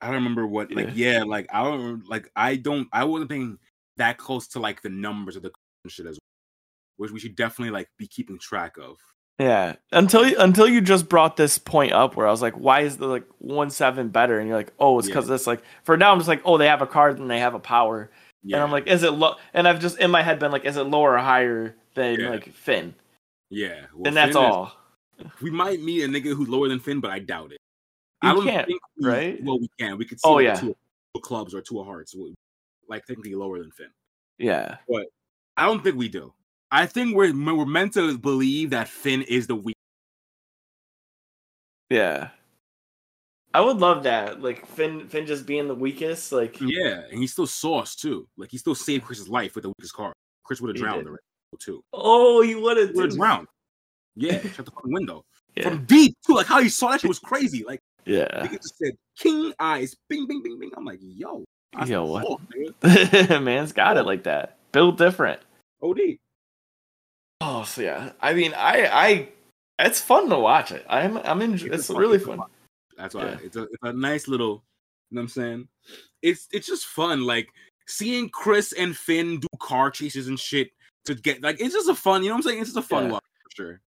I 0.00 0.06
don't 0.06 0.16
remember 0.16 0.46
what 0.46 0.70
like 0.72 0.90
yeah, 0.94 1.24
like 1.24 1.46
I 1.52 1.64
don't 1.64 2.08
like 2.08 2.30
I 2.36 2.54
don't 2.54 2.86
I 2.92 3.04
wasn't 3.04 3.30
paying 3.30 3.58
that 3.96 4.16
close 4.16 4.46
to 4.48 4.60
like 4.60 4.80
the 4.82 4.90
numbers 4.90 5.34
of 5.34 5.42
the 5.42 5.50
shit 5.88 6.06
as 6.06 6.12
well, 6.12 6.98
which 6.98 7.10
we 7.10 7.18
should 7.18 7.34
definitely 7.34 7.72
like 7.72 7.88
be 7.98 8.06
keeping 8.06 8.38
track 8.38 8.76
of. 8.78 8.98
Yeah, 9.40 9.76
until 9.92 10.26
you, 10.28 10.36
until 10.38 10.68
you 10.68 10.80
just 10.80 11.08
brought 11.08 11.36
this 11.36 11.58
point 11.58 11.92
up 11.92 12.16
where 12.16 12.26
I 12.26 12.30
was 12.30 12.42
like, 12.42 12.54
why 12.54 12.80
is 12.80 12.96
the 12.96 13.06
like 13.06 13.24
one 13.38 13.70
seven 13.70 14.08
better? 14.08 14.38
And 14.38 14.48
you're 14.48 14.56
like, 14.56 14.72
oh, 14.80 14.98
it's 14.98 15.08
Yeah. 15.08 15.14
because 15.14 15.28
this 15.28 15.46
like 15.46 15.62
for 15.84 15.96
now 15.96 16.12
I'm 16.12 16.18
just 16.18 16.28
like, 16.28 16.42
oh, 16.44 16.58
they 16.58 16.66
have 16.66 16.82
a 16.82 16.86
card 16.86 17.18
and 17.18 17.30
they 17.30 17.38
have 17.40 17.54
a 17.54 17.60
power, 17.60 18.10
Yeah. 18.44 18.56
and 18.56 18.64
I'm 18.64 18.70
like, 18.72 18.86
is 18.86 19.02
it 19.02 19.12
low? 19.12 19.34
And 19.54 19.66
I've 19.66 19.80
just 19.80 19.98
in 19.98 20.10
my 20.12 20.22
head 20.22 20.38
been 20.38 20.52
like, 20.52 20.64
is 20.64 20.76
it 20.76 20.84
lower 20.84 21.14
or 21.14 21.18
higher 21.18 21.74
than 21.94 22.20
Yeah. 22.20 22.30
like 22.30 22.52
Finn? 22.52 22.94
Yeah. 23.50 23.86
Well, 23.94 24.06
and 24.08 24.16
that's 24.16 24.34
Finn 24.34 24.42
is- 24.44 24.50
all. 24.50 24.72
we 25.42 25.50
might 25.50 25.80
meet 25.80 26.04
a 26.04 26.06
nigga 26.08 26.34
who's 26.34 26.48
lower 26.48 26.68
than 26.68 26.80
Finn, 26.80 27.00
but 27.00 27.10
I 27.10 27.18
doubt 27.18 27.52
it. 27.52 27.58
You 28.22 28.30
I 28.30 28.34
don't 28.34 28.44
can't, 28.46 28.66
think 28.66 28.80
we, 28.98 29.08
right? 29.08 29.38
Well, 29.44 29.58
we 29.60 29.68
can. 29.78 29.96
We 29.98 30.04
could 30.04 30.20
see 30.20 30.28
Oh, 30.28 30.34
like, 30.34 30.44
yeah. 30.44 30.54
two, 30.54 30.76
two 31.14 31.20
clubs 31.20 31.54
or 31.54 31.60
two 31.60 31.78
of 31.80 31.86
hearts, 31.86 32.12
w- 32.12 32.34
like 32.88 33.04
technically 33.06 33.34
lower 33.34 33.58
than 33.60 33.70
Finn. 33.72 33.90
Yeah, 34.38 34.76
but 34.88 35.06
I 35.56 35.66
don't 35.66 35.82
think 35.82 35.96
we 35.96 36.08
do. 36.08 36.32
I 36.70 36.86
think 36.86 37.14
we're 37.16 37.32
we're 37.32 37.64
meant 37.66 37.94
to 37.94 38.16
believe 38.18 38.70
that 38.70 38.88
Finn 38.88 39.22
is 39.22 39.46
the 39.46 39.54
weak. 39.56 39.76
yeah. 41.90 42.28
I 43.54 43.62
would 43.62 43.78
love 43.78 44.02
that, 44.02 44.42
like 44.42 44.66
Finn 44.66 45.08
Finn 45.08 45.26
just 45.26 45.46
being 45.46 45.68
the 45.68 45.74
weakest. 45.74 46.32
Like, 46.32 46.60
Yeah, 46.60 47.02
and 47.10 47.18
he's 47.18 47.32
still 47.32 47.46
sauce 47.46 47.96
too. 47.96 48.28
Like 48.36 48.50
he 48.50 48.58
still 48.58 48.74
saved 48.74 49.04
Chris's 49.04 49.28
life 49.28 49.54
with 49.54 49.62
the 49.62 49.70
weakest 49.70 49.94
card. 49.94 50.12
Chris 50.44 50.60
would 50.60 50.68
have 50.68 50.76
drowned 50.76 51.06
already 51.06 51.22
too. 51.56 51.82
oh, 51.92 52.42
you 52.42 52.60
would 52.60 52.76
have 52.76 52.90
Would 52.94 53.18
have. 53.18 53.46
Yeah, 54.16 54.40
shut 54.52 54.66
the 54.66 54.72
fucking 54.72 54.92
window 54.92 55.24
Yeah, 55.56 55.70
from 55.70 55.84
deep 55.86 56.16
too. 56.26 56.34
Like 56.34 56.46
how 56.46 56.60
he 56.60 56.68
saw 56.68 56.90
that 56.90 57.00
shit 57.00 57.08
was 57.08 57.18
crazy. 57.18 57.64
Like 57.64 57.80
yeah. 58.04 58.26
nigga 58.46 58.60
just 58.62 58.76
said 58.78 58.92
king 59.16 59.52
eyes, 59.58 59.94
bing, 60.08 60.26
bing, 60.26 60.42
bing, 60.42 60.58
bing. 60.58 60.70
I'm 60.76 60.84
like, 60.84 60.98
yo, 61.00 61.44
that's 61.72 61.90
Yo, 61.90 62.04
what? 62.04 62.24
sauce, 62.26 62.40
nigga. 62.82 63.42
Man's 63.42 63.72
got 63.72 63.96
it 63.96 64.04
like 64.04 64.24
that. 64.24 64.56
Built 64.72 64.98
different. 64.98 65.40
Od. 65.82 66.00
Oh, 67.40 67.62
so 67.64 67.82
yeah. 67.82 68.12
I 68.20 68.34
mean, 68.34 68.52
I, 68.54 68.86
I, 68.86 69.28
it's 69.78 70.00
fun 70.00 70.28
to 70.30 70.38
watch 70.38 70.72
it. 70.72 70.84
I'm, 70.88 71.18
I'm 71.18 71.40
in. 71.42 71.54
It's, 71.54 71.88
a 71.90 71.94
really 71.94 72.18
fucking 72.18 72.38
fun. 72.38 72.48
That's 72.96 73.14
why 73.14 73.26
Yeah. 73.26 73.36
it's 73.44 73.56
a 73.56 73.62
it's 73.62 73.82
a 73.82 73.92
nice 73.92 74.26
little. 74.26 74.64
You 75.10 75.16
know 75.16 75.20
what 75.20 75.22
I'm 75.22 75.28
saying? 75.28 75.68
It's 76.20 76.48
it's 76.50 76.66
just 76.66 76.86
fun, 76.86 77.24
like 77.24 77.48
seeing 77.86 78.28
Chris 78.28 78.72
and 78.72 78.96
Finn 78.96 79.38
do 79.40 79.48
car 79.60 79.90
chases 79.90 80.28
and 80.28 80.38
shit 80.38 80.70
to 81.06 81.14
get 81.14 81.42
like 81.42 81.60
it's 81.60 81.74
just 81.74 81.88
a 81.88 81.94
fun. 81.94 82.22
You 82.22 82.28
know 82.28 82.34
what 82.36 82.38
I'm 82.46 82.50
saying? 82.50 82.60
It's 82.60 82.72
just 82.74 82.78
a 82.78 82.88
fun 82.88 83.04
Yeah. 83.06 83.12
watch 83.12 83.24
for 83.50 83.56
sure. 83.56 83.80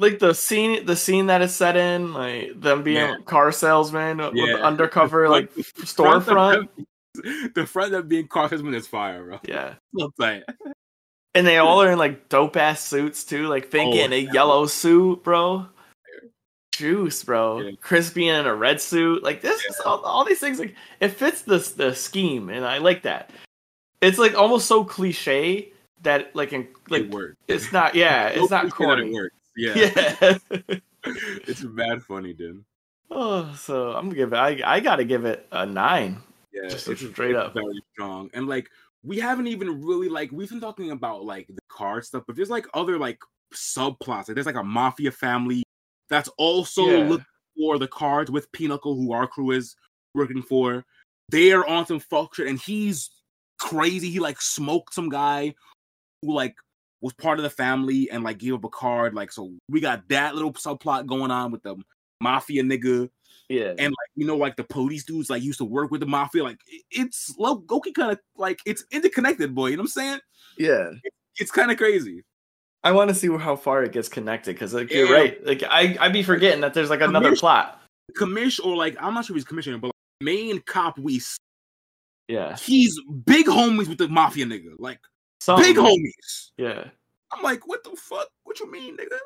Like 0.00 0.18
the 0.20 0.32
scene, 0.34 0.86
the 0.86 0.94
scene 0.96 1.26
that 1.26 1.42
is 1.42 1.54
set 1.54 1.76
in, 1.76 2.12
like 2.14 2.60
them 2.60 2.82
being 2.84 2.96
Yeah. 2.96 3.16
car 3.24 3.50
salesman 3.52 4.18
with 4.18 4.34
Yeah. 4.34 4.56
the 4.56 4.62
undercover 4.62 5.28
like 5.28 5.52
storefront. 5.54 6.68
The 7.54 7.66
front 7.66 7.94
of 7.94 8.08
being 8.08 8.28
car 8.28 8.48
salesman 8.48 8.74
is 8.74 8.86
fire, 8.86 9.24
bro. 9.24 9.40
Yeah, 9.42 9.74
Love 9.92 10.12
that. 10.18 10.44
and 11.34 11.46
they 11.46 11.58
all 11.58 11.82
are 11.82 11.90
in 11.92 11.98
like 11.98 12.28
dope 12.28 12.56
ass 12.56 12.80
suits 12.80 13.24
too. 13.24 13.48
Like 13.48 13.66
Finn 13.66 13.88
Oh, 13.88 13.92
getting 13.92 14.12
a 14.12 14.22
yeah. 14.22 14.32
yellow 14.32 14.66
suit, 14.66 15.24
bro. 15.24 15.66
Juice, 16.72 17.24
bro. 17.24 17.58
Yeah. 17.60 18.00
Being 18.14 18.28
in 18.28 18.46
a 18.46 18.54
red 18.54 18.80
suit. 18.80 19.24
Like 19.24 19.40
this, 19.40 19.64
is 19.64 19.80
all, 19.80 19.98
all 20.02 20.24
these 20.24 20.38
things. 20.38 20.60
Like 20.60 20.76
it 21.00 21.08
fits 21.08 21.42
the 21.42 21.58
the 21.76 21.92
scheme, 21.94 22.50
and 22.50 22.64
I 22.64 22.78
like 22.78 23.02
that. 23.02 23.30
It's 24.00 24.18
like 24.18 24.34
almost 24.36 24.68
so 24.68 24.84
cliche 24.84 25.72
that 26.02 26.34
like 26.34 26.52
in 26.52 26.68
like 26.88 27.02
it 27.04 27.10
works. 27.10 27.36
it's 27.48 27.72
not. 27.72 27.94
Yeah, 27.94 28.28
it's 28.34 28.50
not 28.50 28.70
that 28.78 28.98
it 28.98 29.12
works. 29.12 29.34
Yeah, 29.56 29.74
Yeah. 29.74 30.78
it's 31.04 31.62
mad 31.62 32.02
funny, 32.02 32.32
dude. 32.32 32.64
oh, 33.10 33.54
so 33.58 33.92
I'm 33.92 34.04
gonna 34.06 34.14
give 34.14 34.32
it. 34.32 34.36
I 34.36 34.60
I 34.64 34.80
gotta 34.80 35.04
give 35.04 35.24
it 35.24 35.46
a 35.52 35.66
nine. 35.66 36.20
Yeah, 36.52 36.68
Just 36.68 36.88
it's 36.88 37.00
straight 37.06 37.32
it's 37.32 37.38
up. 37.38 37.54
very 37.54 37.80
strong. 37.92 38.30
And 38.34 38.46
like 38.46 38.68
we 39.04 39.18
haven't 39.18 39.46
even 39.46 39.82
really 39.82 40.08
like 40.08 40.30
we've 40.32 40.48
been 40.48 40.60
talking 40.60 40.90
about 40.90 41.24
like 41.24 41.46
the 41.48 41.60
car 41.68 42.02
stuff, 42.02 42.24
but 42.26 42.36
there's 42.36 42.50
like 42.50 42.66
other 42.74 42.98
like 42.98 43.18
subplots. 43.54 44.28
Like 44.28 44.34
there's 44.34 44.46
like 44.46 44.54
a 44.56 44.64
mafia 44.64 45.10
family 45.10 45.62
that's 46.08 46.28
also 46.38 46.86
Yeah. 46.86 47.08
looking 47.08 47.26
for 47.56 47.78
the 47.78 47.88
cards 47.88 48.30
with 48.30 48.50
Pinochle, 48.52 48.94
who 48.96 49.12
our 49.12 49.26
crew 49.26 49.50
is 49.52 49.76
working 50.14 50.42
for. 50.42 50.84
They're 51.30 51.66
on 51.66 51.86
some 51.86 52.00
fuck 52.00 52.34
shit, 52.34 52.46
and 52.48 52.58
he's 52.58 53.10
crazy. 53.58 54.10
He 54.10 54.18
like 54.20 54.40
smoked 54.40 54.94
some 54.94 55.08
guy 55.08 55.54
who 56.22 56.32
like 56.34 56.54
was 57.00 57.12
part 57.14 57.38
of 57.38 57.42
the 57.44 57.50
family 57.50 58.10
and 58.10 58.24
like 58.24 58.38
gave 58.38 58.54
up 58.54 58.64
a 58.64 58.68
card. 58.68 59.14
Like 59.14 59.30
so, 59.32 59.52
we 59.68 59.80
got 59.80 60.08
that 60.08 60.34
little 60.34 60.52
subplot 60.52 61.06
going 61.06 61.30
on 61.30 61.50
with 61.52 61.62
the 61.62 61.76
mafia 62.20 62.62
nigga 62.64 63.08
Yeah. 63.48 63.74
and 63.78 63.90
like 63.92 64.10
you 64.16 64.26
know 64.26 64.36
like 64.36 64.56
the 64.56 64.64
police 64.64 65.04
dudes 65.04 65.30
like 65.30 65.40
used 65.42 65.58
to 65.58 65.64
work 65.64 65.92
with 65.92 66.00
the 66.00 66.06
mafia 66.06 66.42
like 66.42 66.58
it's 66.90 67.32
low 67.38 67.60
Goki 67.60 67.94
kind 67.94 68.10
of 68.10 68.18
like 68.36 68.58
it's 68.66 68.84
interconnected 68.90 69.54
boy 69.54 69.68
you 69.68 69.76
know 69.76 69.82
what 69.82 69.96
i'm 69.96 70.02
saying 70.02 70.18
yeah. 70.58 70.90
it's 71.36 71.52
kind 71.52 71.70
of 71.70 71.76
crazy 71.76 72.24
I 72.82 72.90
want 72.90 73.08
to 73.10 73.14
see 73.14 73.28
how 73.28 73.54
far 73.54 73.84
it 73.84 73.92
gets 73.92 74.08
connected 74.08 74.54
because 74.54 74.74
like 74.74 74.92
you're 74.92 75.12
right. 75.12 75.44
Like 75.46 75.62
I 75.64 75.96
I'd 76.00 76.12
be 76.12 76.22
forgetting 76.24 76.60
that 76.62 76.74
there's 76.74 76.90
like 76.90 77.02
another 77.02 77.36
plot. 77.36 77.82
commish 78.18 78.58
or 78.64 78.74
like 78.76 78.96
i'm 79.00 79.14
not 79.14 79.24
sure 79.24 79.34
if 79.34 79.38
he's 79.38 79.44
commissioner 79.44 79.78
but 79.78 79.88
like, 79.88 79.94
main 80.20 80.60
cop 80.62 80.98
we 80.98 81.20
Yeah. 82.26 82.56
he's 82.56 82.98
big 83.26 83.46
homies 83.46 83.86
with 83.88 83.98
the 83.98 84.08
mafia 84.08 84.44
nigga 84.44 84.72
like 84.80 84.98
Some, 85.40 85.60
big 85.60 85.76
homies 85.76 86.50
Yeah. 86.56 86.84
i'm 87.32 87.42
like 87.42 87.66
what 87.66 87.84
the 87.84 87.90
fuck 87.96 88.28
what 88.44 88.60
you 88.60 88.70
mean 88.70 88.96
nigga 88.96 89.18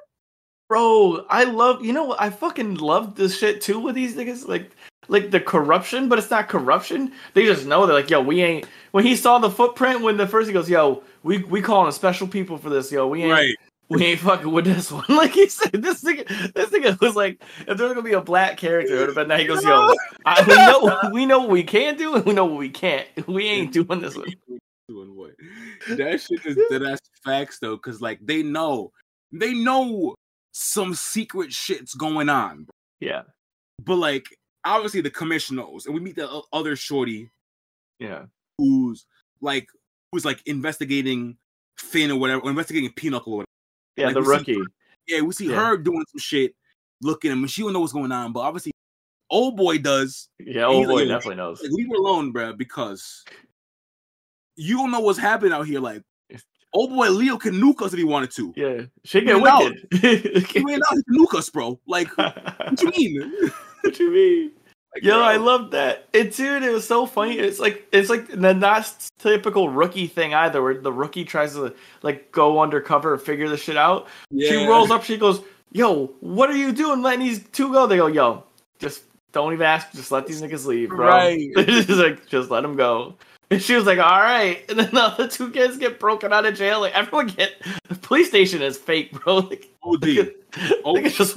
Bro, 0.69 1.27
I 1.29 1.45
love 1.45 1.85
you 1.85 1.93
know 1.93 2.05
what 2.05 2.19
I 2.19 2.31
fucking 2.31 2.77
love 2.77 3.15
this 3.15 3.39
shit 3.39 3.61
too 3.61 3.79
with 3.79 3.95
these 3.95 4.17
niggas. 4.17 4.49
Like 4.49 4.71
like 5.09 5.31
the 5.31 5.39
corruption, 5.39 6.09
but 6.09 6.19
it's 6.19 6.31
not 6.31 6.49
corruption. 6.49 7.13
They 7.35 7.45
just 7.45 7.67
know 7.67 7.85
they're 7.85 7.95
like, 7.95 8.09
yo, 8.09 8.23
we 8.23 8.41
ain't 8.41 8.67
when 8.93 9.05
he 9.05 9.15
saw 9.15 9.39
the 9.39 9.51
footprint 9.51 10.01
when 10.01 10.17
the 10.17 10.27
first 10.27 10.47
he 10.47 10.55
goes, 10.55 10.71
yo, 10.71 11.03
we 11.25 11.43
we 11.43 11.61
calling 11.61 11.91
a 11.91 11.93
special 11.93 12.27
people 12.27 12.57
for 12.57 12.71
this, 12.71 12.91
yo. 12.91 13.07
We 13.07 13.23
ain't 13.25 13.33
right 13.33 13.55
we 13.93 14.05
ain't 14.07 14.21
fucking 14.21 14.51
with 14.51 14.65
this 14.65 14.91
one. 14.93 15.05
Like 15.09 15.33
he 15.33 15.49
said, 15.49 15.73
this 15.73 16.03
nigga, 16.03 16.55
this 16.55 16.71
nigga 16.71 16.99
was 17.01 17.15
like, 17.15 17.43
if 17.69 17.77
there's 17.77 17.93
gonna 17.93 18.03
be 18.03 18.15
a 18.15 18.21
black 18.21 18.57
character, 18.57 18.95
it 18.95 18.99
would 19.01 19.09
have 19.09 19.17
been 19.17 19.29
that. 19.29 19.41
He 19.41 19.47
goes, 19.47 19.63
yo, 19.63 19.95
I, 20.25 20.43
we 20.47 20.57
know, 20.57 21.11
we 21.13 21.27
know 21.27 21.41
what 21.41 21.51
we 21.51 21.65
can 21.65 21.97
do, 21.97 22.15
and 22.15 22.25
we 22.25 22.33
know 22.33 22.47
what 22.47 22.59
we 22.59 22.71
can't. 22.71 23.07
We 23.27 23.47
ain't 23.49 23.73
doing 23.73 24.01
this 24.01 24.17
one. 24.17 24.33
Doing 24.89 25.14
what 25.16 25.30
that 25.97 26.20
shit 26.20 26.45
is 26.45 26.57
that's 26.70 27.01
facts 27.24 27.59
though 27.61 27.76
because 27.76 28.01
like 28.01 28.18
they 28.24 28.43
know 28.43 28.91
they 29.33 29.55
know 29.55 30.14
some 30.53 30.93
secret 30.95 31.53
shit's 31.53 31.95
going 31.95 32.28
on 32.28 32.66
Yeah, 33.01 33.22
but 33.85 33.97
like 33.97 34.26
obviously 34.64 35.01
the 35.01 35.11
commissioner 35.11 35.62
knows 35.62 35.87
and 35.87 35.95
we 35.95 36.01
meet 36.01 36.16
the 36.16 36.43
other 36.53 36.76
shorty 36.76 37.30
yeah, 37.99 38.24
who's 38.59 39.07
like 39.41 39.66
who's 40.11 40.24
like 40.24 40.43
investigating 40.47 41.37
Finn 41.78 42.11
or 42.11 42.18
whatever, 42.18 42.43
or 42.43 42.51
investigating 42.51 42.91
Pinochle 42.93 43.33
or 43.33 43.37
whatever. 43.39 43.47
yeah. 43.97 44.07
Like, 44.07 44.14
the 44.14 44.22
rookie. 44.22 44.59
Yeah, 45.07 45.20
we 45.22 45.33
see 45.33 45.49
Yeah. 45.49 45.70
her 45.70 45.76
doing 45.76 46.05
some 46.11 46.18
shit, 46.18 46.55
looking 47.01 47.30
at 47.30 47.35
him. 47.37 47.47
She 47.47 47.62
don't 47.62 47.72
know 47.72 47.80
what's 47.80 47.93
going 47.93 48.12
on, 48.12 48.33
but 48.33 48.41
obviously, 48.41 48.72
old 49.30 49.57
boy 49.57 49.78
does. 49.78 50.28
Yeah, 50.39 50.66
old 50.66 50.87
boy 50.87 50.95
like, 50.95 51.09
definitely 51.09 51.37
knows. 51.37 51.62
Like, 51.62 51.72
leave 51.72 51.89
her 51.89 51.97
alone, 51.97 52.33
bruh, 52.33 52.57
because 52.57 53.24
you 54.57 54.76
don't 54.76 54.90
know 54.90 55.00
what's 55.00 55.18
happening 55.18 55.53
out 55.53 55.66
here. 55.66 55.80
Like, 55.80 56.03
old 56.72 56.90
boy 56.90 57.11
Leo 57.11 57.36
can 57.36 57.55
nuke 57.55 57.82
us 57.82 57.92
if 57.92 57.98
he 57.98 58.05
wanted 58.05 58.30
to. 58.32 58.53
Yeah, 58.57 58.82
she 59.05 59.20
get 59.22 59.40
wicked. 59.40 59.86
He 60.00 60.62
ran 60.62 60.80
out, 60.82 60.96
he 60.96 61.03
can 61.03 61.18
nuke 61.18 61.34
us, 61.34 61.50
bro. 61.50 61.78
Like, 61.86 62.09
what 62.16 62.82
you 62.82 62.90
mean? 62.90 63.50
what 63.82 63.98
you 63.98 64.11
mean? 64.11 64.53
Like, 64.94 65.05
Yo, 65.05 65.14
bro, 65.14 65.22
I 65.22 65.36
love 65.36 65.70
that. 65.70 66.09
It 66.12 66.34
dude, 66.34 66.62
it 66.62 66.70
was 66.70 66.86
so 66.86 67.07
funny. 67.07 67.38
It's 67.38 67.59
like 67.59 67.86
it's 67.92 68.11
like 68.11 68.28
the 68.28 68.53
not 68.53 68.92
typical 69.18 69.70
rookie 69.70 70.07
thing 70.07 70.34
either, 70.34 70.62
where 70.62 70.80
the 70.80 70.92
rookie 70.92 71.24
tries 71.24 71.55
to 71.55 71.74
like 72.03 72.30
go 72.30 72.61
undercover 72.61 73.14
and 73.14 73.22
figure 73.22 73.48
this 73.48 73.62
shit 73.62 73.76
out. 73.76 74.09
Yeah. 74.30 74.50
She 74.50 74.66
rolls 74.66 74.90
up, 74.90 75.03
she 75.03 75.16
goes, 75.16 75.40
Yo, 75.72 76.07
what 76.20 76.50
are 76.50 76.57
you 76.57 76.72
doing 76.72 77.00
letting 77.00 77.20
these 77.20 77.42
two 77.53 77.72
go? 77.72 77.86
They 77.86 77.96
go, 77.96 78.09
Yo, 78.09 78.44
just 78.78 79.05
don't 79.32 79.55
even 79.55 79.64
ask, 79.64 79.92
just 79.92 80.12
let 80.12 80.26
these 80.26 80.42
niggas 80.42 80.66
leave, 80.66 80.90
bro. 80.90 81.09
Right. 81.09 81.48
Like, 81.88 82.26
just 82.26 82.50
let 82.50 82.61
them 82.61 82.76
go. 82.76 83.14
And 83.53 83.62
she 83.62 83.74
was 83.74 83.84
like, 83.84 83.98
All 83.98 84.20
right. 84.20 84.64
And 84.68 84.78
then 84.78 84.90
the 84.92 85.03
other 85.03 85.28
two 85.28 85.50
kids 85.50 85.76
get 85.76 86.00
broken 86.00 86.32
out 86.32 86.46
of 86.46 86.55
jail. 86.55 86.80
Like 86.80 86.94
everyone 86.94 87.26
get 87.28 87.53
the 87.88 87.94
police 87.96 88.28
station 88.28 88.62
is 88.62 88.76
fake, 88.78 89.12
bro. 89.12 89.36
Like 89.50 89.68
OD. 89.82 90.05
OD. 90.84 91.05
just 91.11 91.36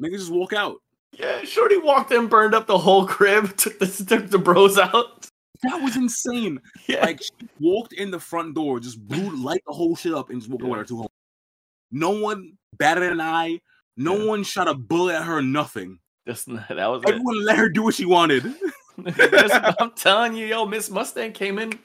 Niggas 0.00 0.18
just 0.18 0.30
walk 0.32 0.52
out. 0.52 0.76
Yeah, 1.12 1.42
Shorty 1.42 1.78
walked 1.78 2.12
in, 2.12 2.28
burned 2.28 2.54
up 2.54 2.66
the 2.66 2.78
whole 2.78 3.06
crib, 3.06 3.56
took 3.56 3.78
the 3.78 3.86
took 3.86 4.28
the 4.30 4.38
bros 4.38 4.78
out. 4.78 5.26
That 5.62 5.82
was 5.82 5.96
insane. 5.96 6.60
Yeah. 6.86 7.04
Like 7.04 7.20
she 7.22 7.30
walked 7.58 7.92
in 7.92 8.10
the 8.10 8.20
front 8.20 8.54
door, 8.54 8.78
just 8.80 9.00
blew 9.06 9.34
light 9.36 9.62
the 9.66 9.72
whole 9.74 9.96
shit 9.96 10.14
up, 10.14 10.30
and 10.30 10.40
just 10.40 10.50
walked 10.50 10.62
away 10.62 10.72
Yeah. 10.72 10.76
her 10.78 10.84
to 10.84 10.96
home. 10.98 11.08
No 11.90 12.10
one 12.10 12.52
batted 12.78 13.10
an 13.10 13.20
eye. 13.20 13.60
No 13.96 14.16
Yeah. 14.16 14.26
one 14.26 14.44
shot 14.44 14.68
a 14.68 14.74
bullet 14.74 15.14
at 15.16 15.24
her. 15.24 15.42
Nothing. 15.42 15.98
Just, 16.26 16.46
that 16.46 16.68
was 16.70 17.02
it. 17.02 17.08
Everyone 17.08 17.44
let 17.44 17.56
her 17.56 17.68
do 17.70 17.82
what 17.82 17.94
she 17.94 18.04
wanted. 18.04 18.54
I'm 19.06 19.92
telling 19.92 20.34
you, 20.34 20.46
yo, 20.46 20.66
Miss 20.66 20.90
Mustang 20.90 21.32
came 21.32 21.58
in, 21.58 21.78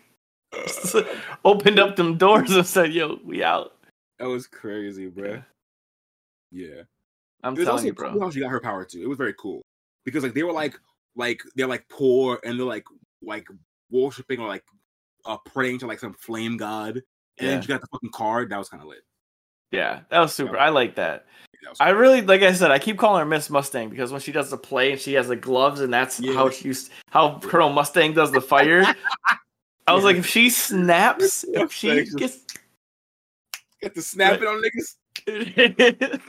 opened 1.45 1.79
up 1.79 1.95
them 1.95 2.17
doors 2.17 2.51
and 2.51 2.65
said, 2.65 2.93
"Yo, 2.93 3.19
we 3.23 3.43
out." 3.43 3.73
That 4.19 4.27
was 4.27 4.47
crazy, 4.47 5.07
bro. 5.07 5.41
Yeah. 6.51 6.67
Yeah. 6.67 6.81
I'm 7.43 7.55
telling 7.55 7.69
also 7.69 7.85
you, 7.85 7.93
bro. 7.93 8.29
she 8.31 8.39
got 8.39 8.49
her 8.49 8.59
power 8.61 8.85
too. 8.85 9.01
It 9.01 9.09
was 9.09 9.17
very 9.17 9.33
cool 9.33 9.61
because 10.05 10.23
like 10.23 10.33
they 10.33 10.43
were 10.43 10.53
like 10.53 10.79
like 11.15 11.41
they're 11.55 11.67
like 11.67 11.85
poor 11.89 12.39
and 12.43 12.57
they're 12.57 12.65
like 12.65 12.85
like 13.21 13.47
worshiping 13.91 14.39
or 14.39 14.47
like 14.47 14.63
uh 15.25 15.37
praying 15.37 15.79
to 15.79 15.87
like 15.87 15.99
some 15.99 16.13
flame 16.13 16.57
god. 16.57 16.97
And 16.97 17.03
Yeah. 17.39 17.47
then 17.49 17.61
she 17.61 17.67
got 17.67 17.81
the 17.81 17.87
fucking 17.87 18.11
card. 18.11 18.49
That 18.49 18.59
was 18.59 18.69
kind 18.69 18.81
of 18.81 18.87
lit. 18.89 19.03
Yeah, 19.71 20.01
that 20.09 20.19
was 20.19 20.33
super. 20.33 20.57
I 20.57 20.69
like 20.69 20.95
that. 20.95 21.25
I 21.79 21.89
really, 21.89 22.21
like 22.21 22.41
I 22.41 22.53
said, 22.53 22.71
I 22.71 22.79
keep 22.79 22.97
calling 22.97 23.19
her 23.19 23.25
Miss 23.25 23.49
Mustang 23.49 23.89
because 23.89 24.11
when 24.11 24.21
she 24.21 24.31
does 24.31 24.49
the 24.49 24.57
play 24.57 24.91
and 24.91 24.99
she 25.01 25.13
has 25.13 25.27
the 25.27 25.35
gloves 25.35 25.81
and 25.81 25.93
that's 25.93 26.19
Yeah. 26.19 26.33
how 26.33 26.49
she 26.49 26.69
used, 26.69 26.91
how 27.09 27.39
Colonel 27.39 27.71
Mustang 27.71 28.13
does 28.13 28.31
the 28.31 28.41
fire. 28.41 28.85
I 29.87 29.93
was 29.93 30.03
Yeah. 30.03 30.09
like, 30.09 30.17
if 30.17 30.27
she 30.27 30.49
snaps, 30.49 31.43
if 31.53 31.71
she 31.71 32.05
gets, 32.17 32.39
Get 33.81 33.95
the 33.95 34.01
snapping 34.01 34.47
on 34.47 34.61
niggas. 34.61 34.95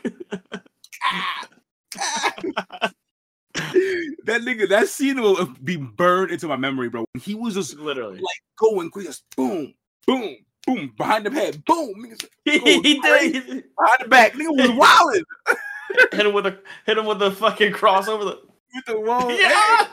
that 4.25 4.43
nigga, 4.43 4.69
that 4.69 4.89
scene 4.89 5.21
will 5.21 5.47
be 5.63 5.77
burned 5.77 6.33
into 6.33 6.49
my 6.49 6.57
memory, 6.57 6.89
bro. 6.89 7.05
He 7.21 7.35
was 7.37 7.55
just 7.55 7.79
literally, 7.79 8.17
like 8.17 8.43
going 8.59 8.91
quick, 8.91 9.07
just 9.07 9.25
boom, 9.37 9.73
boom, 10.07 10.37
boom, 10.67 10.93
behind 10.97 11.27
the 11.27 11.31
head, 11.31 11.65
boom, 11.65 11.95
niggas 11.97 12.27
he, 12.45 12.59
did. 13.01 13.43
behind 13.77 13.99
the 14.01 14.09
back. 14.09 14.33
Nigga 14.33 14.51
was 14.51 14.71
wilding 14.71 15.25
hit 16.13 16.27
him 16.27 16.33
with 16.33 16.47
a 16.47 16.59
hit 16.87 16.99
him 16.99 17.07
with 17.07 17.19
the 17.19 17.31
fucking 17.31 17.73
cross 17.73 18.09
over 18.09 18.25
the 18.25 18.41
with 18.75 18.85
the 18.87 18.97
wrong 18.97 19.31
yeah. 19.31 19.87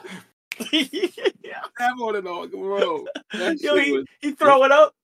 yeah. 0.71 1.61
Snap 1.77 1.99
on 2.01 2.15
it 2.15 2.27
all, 2.27 2.47
bro. 2.47 3.05
That 3.33 3.59
Yo, 3.59 3.77
he, 3.77 3.91
was 3.91 4.05
he 4.21 4.31
throw 4.31 4.63
it 4.63 4.71
up. 4.71 4.95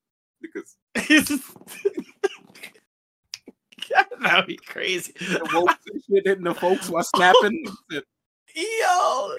niggas. 0.44 0.76
That'd 4.22 4.48
be 4.48 4.58
crazy. 4.58 5.14
The 5.20 5.48
ropes 5.54 5.76
shit 6.10 6.26
hitting 6.26 6.44
the 6.44 6.54
folks 6.54 6.90
while 6.90 7.04
snapping. 7.04 7.66
Yo, 8.56 9.36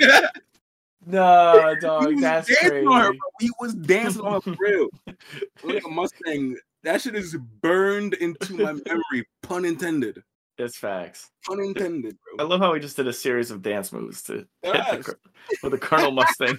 no, 1.09 1.75
dog, 1.81 2.21
that's 2.21 2.55
crazy. 2.59 2.87
her. 2.87 3.13
He 3.41 3.51
was 3.61 3.75
dancing 3.75 4.23
on 4.23 4.41
for 4.41 4.57
real. 4.59 4.89
Like 5.65 5.85
a 5.85 5.89
Mustang. 5.89 6.57
That 6.85 7.01
shit 7.03 7.17
is 7.17 7.37
burned 7.61 8.15
into 8.15 8.55
my 8.55 8.73
memory. 8.73 9.27
Pun 9.43 9.65
intended. 9.65 10.23
It's 10.59 10.77
facts. 10.77 11.31
Pun 11.47 11.61
intended, 11.61 12.17
I 12.39 12.43
love 12.43 12.61
how 12.61 12.73
we 12.73 12.81
just 12.81 12.97
did 12.97 13.09
a 13.09 13.13
series 13.13 13.51
of 13.51 13.63
dance 13.63 13.93
moves 13.93 14.23
to 14.25 14.47
hit 14.63 14.73
the, 14.73 15.17
with 15.63 15.73
the 15.73 15.79
Colonel 15.79 16.11
Mustang. 16.11 16.59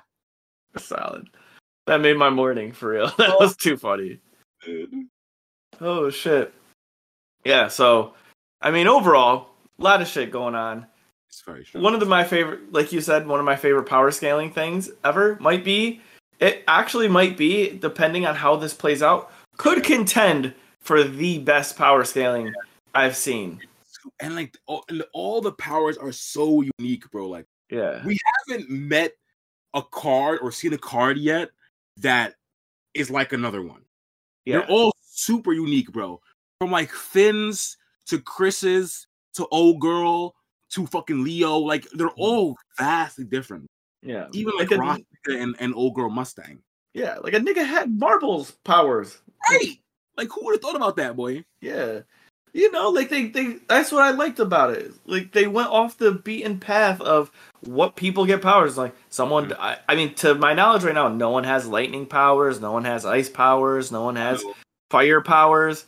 Solid. 0.76 1.28
That 1.86 2.00
made 2.00 2.16
my 2.16 2.30
morning 2.30 2.72
for 2.72 2.90
real. 2.90 3.12
That 3.18 3.30
oh. 3.30 3.36
was 3.40 3.56
too 3.56 3.76
funny. 3.76 4.20
Dude. 4.64 5.06
Oh 5.80 6.10
shit. 6.10 6.52
Yeah. 7.44 7.68
So, 7.68 8.14
I 8.60 8.70
mean, 8.70 8.86
overall, 8.86 9.50
a 9.78 9.82
lot 9.82 10.00
of 10.00 10.08
shit 10.08 10.30
going 10.30 10.54
on. 10.54 10.86
It's 11.34 11.42
very 11.42 11.64
true. 11.64 11.80
One 11.80 11.94
of 11.94 12.00
the, 12.00 12.06
my 12.06 12.22
favorite, 12.22 12.72
like 12.72 12.92
you 12.92 13.00
said, 13.00 13.26
one 13.26 13.40
of 13.40 13.44
my 13.46 13.56
favorite 13.56 13.84
power 13.88 14.12
scaling 14.12 14.52
things 14.52 14.88
ever 15.02 15.36
might 15.40 15.64
be. 15.64 16.00
It 16.38 16.62
actually 16.68 17.08
might 17.08 17.36
be, 17.36 17.70
depending 17.70 18.24
on 18.24 18.36
how 18.36 18.54
this 18.54 18.72
plays 18.72 19.02
out, 19.02 19.32
could 19.56 19.82
contend 19.82 20.54
for 20.78 21.02
the 21.02 21.38
best 21.40 21.76
power 21.76 22.04
scaling 22.04 22.52
I've 22.94 23.16
seen. 23.16 23.60
and 24.20 24.36
like 24.36 24.56
all, 24.66 24.84
and 24.88 25.02
all 25.12 25.40
the 25.40 25.50
powers 25.52 25.96
are 25.96 26.12
so 26.12 26.62
unique, 26.78 27.10
bro. 27.10 27.28
Like 27.28 27.46
Yeah. 27.68 28.04
We- 28.06 28.20
haven't 28.46 28.70
met 28.70 29.14
a 29.74 29.82
card 29.82 30.38
or 30.40 30.52
seen 30.52 30.72
a 30.72 30.78
card 30.78 31.18
yet 31.18 31.50
that 31.96 32.36
is 32.94 33.10
like 33.10 33.32
another 33.32 33.60
one. 33.62 33.82
Yeah. 34.44 34.58
They're 34.58 34.68
all 34.70 34.94
super 35.02 35.52
unique, 35.52 35.90
bro. 35.90 36.20
From 36.60 36.70
like 36.70 36.92
Finn's 36.92 37.76
to 38.06 38.20
Chris's 38.20 39.08
to 39.34 39.48
old 39.50 39.80
girl 39.80 40.36
to 40.70 40.86
fucking 40.86 41.24
Leo. 41.24 41.58
Like 41.58 41.88
they're 41.90 42.08
mm-hmm. 42.08 42.20
all 42.20 42.56
vastly 42.78 43.24
different. 43.24 43.66
Yeah. 44.02 44.26
Even 44.32 44.54
like, 44.58 44.70
Like 44.70 45.04
a- 45.28 45.38
and, 45.38 45.56
and 45.58 45.74
old 45.74 45.94
girl 45.94 46.10
Mustang. 46.10 46.60
Yeah. 46.92 47.18
Like 47.18 47.34
a 47.34 47.40
nigga 47.40 47.66
had 47.66 47.98
marbles 47.98 48.52
powers. 48.64 49.18
Right. 49.50 49.78
Like 50.16 50.28
who 50.28 50.44
would 50.44 50.54
have 50.54 50.62
thought 50.62 50.76
about 50.76 50.96
that, 50.96 51.16
boy? 51.16 51.44
Yeah. 51.60 52.00
You 52.52 52.70
know, 52.70 52.90
like 52.90 53.08
they, 53.08 53.26
they 53.26 53.56
that's 53.68 53.90
what 53.90 54.02
I 54.02 54.12
liked 54.12 54.38
about 54.38 54.70
it. 54.70 54.92
Like 55.06 55.32
they 55.32 55.48
went 55.48 55.70
off 55.70 55.98
the 55.98 56.12
beaten 56.12 56.60
path 56.60 57.00
of 57.00 57.32
what 57.62 57.96
people 57.96 58.26
get 58.26 58.42
powers. 58.42 58.78
Like 58.78 58.94
someone 59.10 59.48
mm. 59.48 59.56
I, 59.58 59.78
I 59.88 59.96
mean, 59.96 60.14
to 60.16 60.36
my 60.36 60.54
knowledge 60.54 60.84
right 60.84 60.94
now, 60.94 61.08
no 61.08 61.30
one 61.30 61.42
has 61.42 61.66
lightning 61.66 62.06
powers, 62.06 62.60
no 62.60 62.70
one 62.70 62.84
has 62.84 63.04
ice 63.04 63.28
powers, 63.28 63.90
no 63.90 64.04
one 64.04 64.14
has 64.14 64.44
fire 64.88 65.20
powers. 65.20 65.84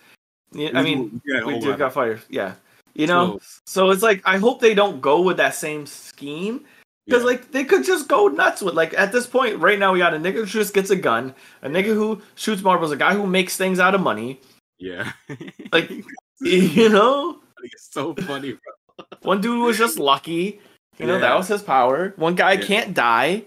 Yeah, 0.52 0.70
I 0.74 0.82
mean, 0.82 1.20
yeah, 1.24 1.44
we 1.44 1.60
do 1.60 1.76
got 1.76 1.92
fire. 1.92 2.20
Yeah. 2.28 2.54
You 2.98 3.06
know, 3.06 3.38
so 3.66 3.90
it's 3.90 4.02
like 4.02 4.22
I 4.24 4.38
hope 4.38 4.60
they 4.60 4.74
don't 4.74 5.00
go 5.00 5.20
with 5.20 5.36
that 5.36 5.54
same 5.54 5.84
scheme 5.86 6.64
because 7.04 7.22
Yeah. 7.22 7.26
like 7.26 7.52
they 7.52 7.64
could 7.64 7.84
just 7.84 8.08
go 8.08 8.28
nuts 8.28 8.62
with 8.62 8.74
like 8.74 8.94
at 8.94 9.12
this 9.12 9.26
point 9.26 9.58
right 9.58 9.78
now 9.78 9.92
we 9.92 9.98
got 9.98 10.14
a 10.14 10.18
nigga 10.18 10.36
who 10.36 10.46
just 10.46 10.72
gets 10.72 10.88
a 10.90 10.96
gun, 10.96 11.34
a 11.62 11.68
nigga 11.68 11.92
who 11.94 12.22
shoots 12.36 12.62
marbles, 12.62 12.92
a 12.92 12.96
guy 12.96 13.14
who 13.14 13.26
makes 13.26 13.56
things 13.56 13.78
out 13.78 13.94
of 13.94 14.00
money. 14.00 14.40
yeah. 14.78 15.12
Like 15.72 15.90
you 16.40 16.88
know, 16.88 17.40
it's 17.62 17.92
so 17.92 18.14
funny, 18.14 18.52
bro. 18.52 19.04
one 19.22 19.40
dude 19.42 19.60
was 19.62 19.76
just 19.76 19.98
lucky. 19.98 20.60
You 20.98 21.06
know, 21.06 21.14
Yeah. 21.14 21.20
that 21.20 21.36
was 21.36 21.48
his 21.48 21.62
power. 21.62 22.14
One 22.16 22.34
guy 22.34 22.52
Yeah. 22.52 22.64
can't 22.66 22.94
die. 22.94 23.44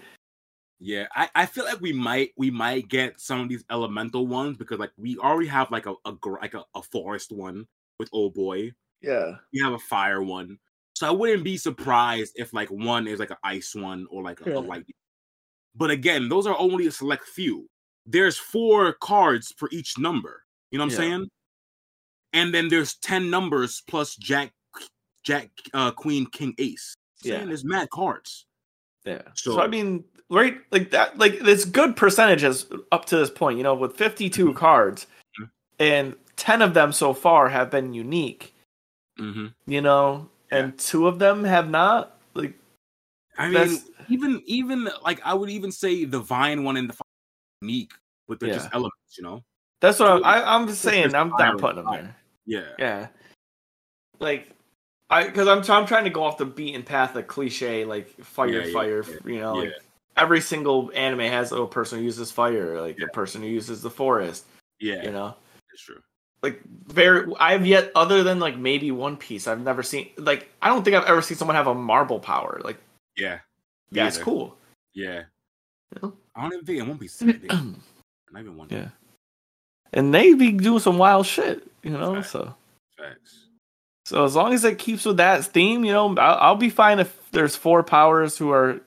Yeah, 0.80 1.08
I, 1.16 1.30
I 1.36 1.46
feel 1.46 1.66
like 1.66 1.82
we 1.82 1.92
might 1.92 2.32
we 2.38 2.52
might 2.52 2.88
get 2.88 3.20
some 3.20 3.42
of 3.42 3.50
these 3.50 3.66
elemental 3.72 4.28
ones 4.28 4.58
because 4.58 4.80
like 4.80 4.92
we 4.98 5.18
already 5.18 5.50
have 5.50 5.72
like 5.72 5.88
a, 5.88 5.96
a 6.06 6.14
like 6.40 6.54
a, 6.54 6.64
a 6.76 6.82
forest 6.84 7.32
one 7.32 7.66
with 8.00 8.10
old 8.14 8.34
boy. 8.36 8.72
Yeah. 9.02 9.36
We 9.54 9.60
have 9.62 9.74
a 9.74 9.80
fire 9.80 10.22
one, 10.22 10.58
so 10.94 11.08
I 11.08 11.12
wouldn't 11.12 11.44
be 11.44 11.58
surprised 11.58 12.34
if 12.36 12.54
like 12.54 12.70
one 12.70 13.08
is 13.08 13.20
like 13.20 13.32
an 13.32 13.38
ice 13.44 13.74
one 13.76 14.06
or 14.12 14.24
like 14.24 14.46
a, 14.46 14.50
Yeah. 14.50 14.58
a 14.58 14.60
lightning. 14.60 14.96
But 15.76 15.92
again, 15.92 16.28
those 16.30 16.46
are 16.48 16.58
only 16.60 16.88
a 16.88 16.92
select 16.92 17.26
few. 17.28 17.70
There's 18.06 18.38
four 18.38 18.94
cards 18.94 19.54
for 19.58 19.70
each 19.72 19.98
number. 19.98 20.44
You 20.72 20.80
know 20.80 20.86
what 20.86 20.94
I'm 20.94 21.04
Yeah. 21.04 21.10
saying? 21.12 21.30
And 22.34 22.54
then 22.54 22.68
there's 22.70 22.96
ten 22.96 23.30
numbers 23.30 23.82
plus 23.88 24.16
Jack, 24.16 24.52
Jack, 25.24 25.50
uh, 25.74 25.92
Queen, 25.92 26.26
King, 26.28 26.54
Ace. 26.58 26.94
Yeah. 27.22 27.36
Saying 27.38 27.48
there's 27.48 27.66
mad 27.66 27.90
cards. 27.92 28.46
Yeah. 29.06 29.22
So, 29.36 29.54
So- 29.54 29.62
I 29.62 29.68
mean, 29.68 30.04
right, 30.30 30.58
like 30.72 30.92
that, 30.92 31.18
like 31.18 31.34
it's 31.42 31.66
good 31.66 31.96
percentages 31.96 32.66
up 32.92 33.06
to 33.06 33.18
this 33.18 33.30
point. 33.30 33.58
You 33.58 33.64
know, 33.64 33.74
with 33.76 33.96
52 33.96 34.48
Mhm. 34.48 34.56
cards, 34.56 35.08
Mhm. 35.40 35.50
and 35.80 36.16
10 36.36 36.62
of 36.62 36.74
them 36.74 36.92
so 36.92 37.14
far 37.14 37.50
have 37.50 37.70
been 37.72 37.94
unique. 37.94 38.54
Mm-hmm. 39.20 39.48
You 39.68 39.82
know, 39.82 40.30
and 40.52 40.78
two 40.78 41.08
of 41.08 41.20
them 41.20 41.44
have 41.44 41.70
not. 41.70 42.18
Like 42.34 42.54
I 43.38 43.50
mean, 43.50 43.80
even 44.08 44.42
even 44.46 44.90
like 45.04 45.22
I 45.26 45.34
would 45.34 45.50
even 45.50 45.72
say 45.72 46.06
the 46.06 46.20
Vine 46.20 46.64
one 46.64 46.78
and 46.78 46.90
the 46.90 46.96
unique, 47.62 47.92
but 48.28 48.40
they're 48.40 48.54
just 48.54 48.70
elements, 48.74 49.18
you 49.18 49.24
know. 49.24 49.44
that's 49.82 50.00
what 50.00 50.10
I'm, 50.10 50.24
I, 50.24 50.44
I'm 50.44 50.68
just 50.68 50.82
saying. 50.82 51.14
I'm 51.14 51.30
not 51.30 51.58
putting 51.58 51.84
them 51.84 51.92
there. 51.92 52.16
Yeah, 52.46 52.64
Yeah. 52.78 53.08
Like. 54.20 54.50
I, 55.12 55.24
because 55.24 55.48
I'm, 55.48 55.64
I'm 55.76 55.88
trying 55.88 56.04
to 56.04 56.12
go 56.12 56.22
off 56.22 56.38
the 56.38 56.46
beaten 56.46 56.84
path 56.84 57.16
of 57.16 57.26
cliche, 57.26 57.84
like 57.84 58.08
fire, 58.24 58.48
Yeah, 58.48 58.66
yeah, 58.68 58.74
fire, 58.74 59.04
yeah, 59.04 59.16
you 59.26 59.40
know, 59.40 59.56
yeah. 59.56 59.70
like 59.70 59.74
every 60.18 60.40
single 60.40 60.92
anime 60.94 61.22
has 61.22 61.52
a 61.52 61.66
person 61.66 61.98
who 61.98 62.06
uses 62.06 62.32
fire, 62.32 62.80
like 62.80 63.00
a 63.02 63.08
person 63.08 63.42
who 63.42 63.48
uses 63.48 63.82
the 63.82 63.90
forest, 63.90 64.46
yeah, 64.80 65.04
you 65.04 65.12
know. 65.12 65.36
that's 65.72 65.82
true. 65.82 66.00
Like 66.42 66.62
very 66.88 67.32
i've 67.40 67.66
yet 67.66 67.92
other 67.96 68.24
than 68.24 68.40
like 68.40 68.58
maybe 68.58 68.92
one 68.92 69.18
piece 69.18 69.48
i've 69.48 69.62
never 69.62 69.84
seen 69.84 70.10
like 70.18 70.48
i 70.62 70.68
don't 70.70 70.84
think 70.84 70.96
i've 70.96 71.06
ever 71.06 71.22
seen 71.22 71.38
someone 71.38 71.56
have 71.56 71.68
a 71.68 71.76
marble 71.76 72.20
power 72.20 72.62
like 72.64 72.78
Yeah, 73.18 73.40
yeah 73.92 74.08
it's 74.08 74.18
cool 74.18 74.56
Yeah, 74.94 75.24
You 75.96 76.00
know? 76.02 76.14
I 76.36 76.42
don't 76.44 76.54
even 76.54 76.66
think 76.66 76.80
in 76.80 76.88
One 76.88 76.98
Piece. 76.98 77.22
Not 77.22 78.40
even 78.42 78.56
one. 78.58 78.68
Yeah. 78.70 78.90
and 79.94 80.14
they 80.14 80.34
be 80.34 80.52
doing 80.54 80.80
some 80.80 80.98
wild 80.98 81.26
shit 81.26 81.68
you 81.84 81.92
know 81.92 82.16
Right. 82.16 82.26
so 82.26 82.56
Facts. 82.98 83.48
so 84.06 84.24
as 84.26 84.36
long 84.36 84.54
as 84.54 84.64
it 84.64 84.78
keeps 84.80 85.04
with 85.06 85.18
that 85.18 85.44
theme 85.46 85.84
you 85.84 85.92
know 85.92 86.16
I'll, 86.18 86.38
I'll 86.40 86.56
be 86.56 86.70
fine 86.70 87.00
if 87.00 87.12
there's 87.32 87.56
four 87.56 87.84
powers 87.84 88.38
who 88.38 88.52
are 88.52 88.80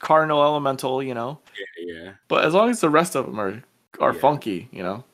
cardinal 0.00 0.42
elemental 0.42 1.02
you 1.02 1.14
know 1.14 1.38
Yeah, 1.78 1.94
yeah. 1.94 2.12
but 2.28 2.44
as 2.44 2.52
long 2.54 2.70
as 2.70 2.80
the 2.80 2.90
rest 2.90 3.14
of 3.14 3.26
them 3.26 3.38
are 3.40 3.62
are 4.00 4.12
Yeah. 4.12 4.20
funky 4.20 4.68
you 4.72 4.82
know 4.82 5.04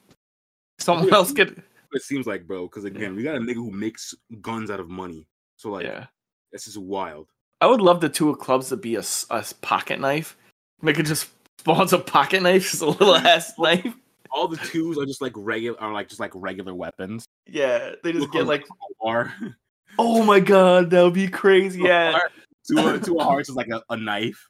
someone 0.78 1.12
else 1.12 1.32
get 1.32 1.56
It 1.92 2.02
seems 2.02 2.26
like, 2.26 2.46
bro, 2.46 2.66
because 2.66 2.84
again, 2.84 3.14
we 3.16 3.22
got 3.22 3.36
a 3.36 3.40
nigga 3.40 3.54
who 3.54 3.70
makes 3.70 4.14
guns 4.40 4.70
out 4.70 4.80
of 4.80 4.88
money. 4.88 5.26
So 5.56 5.70
like, 5.70 5.84
yeah 5.84 6.06
this 6.52 6.66
is 6.66 6.78
wild. 6.78 7.28
i 7.62 7.66
would 7.66 7.80
love 7.80 8.00
the 8.02 8.08
two 8.08 8.28
of 8.28 8.38
clubs 8.38 8.68
to 8.68 8.76
be 8.76 8.96
a, 8.96 9.02
a 9.30 9.44
pocket 9.62 9.98
knife 9.98 10.36
make 10.82 10.98
it 10.98 11.06
just 11.06 11.30
spawns 11.58 11.92
a 11.92 11.98
pocket 11.98 12.42
knife, 12.42 12.62
just 12.70 12.82
a 12.82 12.86
little 12.86 13.14
ass 13.14 13.52
knife. 13.58 13.94
All 14.30 14.48
the 14.48 14.56
twos 14.56 14.98
are 14.98 15.06
just 15.06 15.20
like 15.22 15.32
regular, 15.36 15.80
are 15.80 15.92
like 15.92 16.08
just 16.08 16.20
like 16.20 16.32
regular 16.34 16.74
weapons. 16.74 17.24
Yeah, 17.46 17.92
they 18.02 18.12
just 18.12 18.22
Look 18.22 18.32
get 18.32 18.46
like, 18.46 18.66
Or 18.98 19.32
oh 19.98 20.24
my 20.24 20.40
god, 20.40 20.90
that 20.90 21.02
would 21.02 21.14
be 21.14 21.28
crazy. 21.28 21.82
Yeah. 21.82 22.18
two, 22.66 22.98
two 23.00 23.18
of 23.20 23.26
hearts 23.26 23.48
is 23.48 23.54
like 23.54 23.68
a, 23.68 23.82
a 23.90 23.96
knife. 23.96 24.46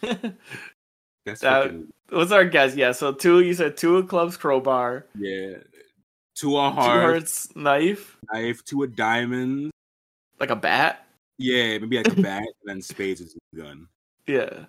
That's 0.00 1.40
That- 1.40 1.64
fucking, 1.64 1.88
What's 2.10 2.30
our 2.32 2.44
guess? 2.44 2.76
Yeah, 2.76 2.92
so 2.92 3.12
two. 3.12 3.40
You 3.40 3.52
said 3.52 3.76
two 3.76 3.96
of 3.96 4.08
clubs 4.08 4.36
crowbar, 4.36 5.06
yeah. 5.18 5.56
Two 6.36 6.58
of 6.58 6.74
two 6.74 6.80
hearts, 6.80 7.56
knife, 7.56 8.18
knife, 8.30 8.62
to 8.66 8.82
a 8.82 8.86
diamond, 8.86 9.70
like 10.38 10.50
a 10.50 10.56
bat. 10.56 11.06
Yeah, 11.38 11.78
maybe 11.78 11.96
like 11.96 12.08
a 12.08 12.20
bat, 12.20 12.42
and 12.42 12.66
then 12.66 12.82
spades 12.82 13.20
is 13.20 13.36
a 13.54 13.56
gun. 13.56 13.88
Yeah, 14.28 14.64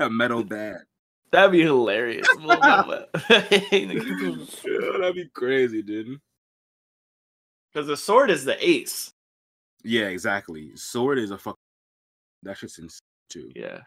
a 0.00 0.10
metal 0.10 0.44
bat. 0.44 0.82
that'd 1.30 1.50
be 1.50 1.62
hilarious. 1.62 2.28
That'd 2.46 3.08
be 5.14 5.30
crazy, 5.32 5.80
dude. 5.80 6.20
Because 7.72 7.86
the 7.86 7.96
sword 7.96 8.30
is 8.30 8.44
the 8.44 8.62
ace. 8.62 9.14
Yeah, 9.82 10.08
exactly. 10.08 10.76
Sword 10.76 11.18
is 11.18 11.30
a 11.30 11.38
fuck. 11.38 11.56
That 12.42 12.58
shit's 12.58 12.78
insane 12.78 13.00
too. 13.30 13.50
Yeah. 13.56 13.80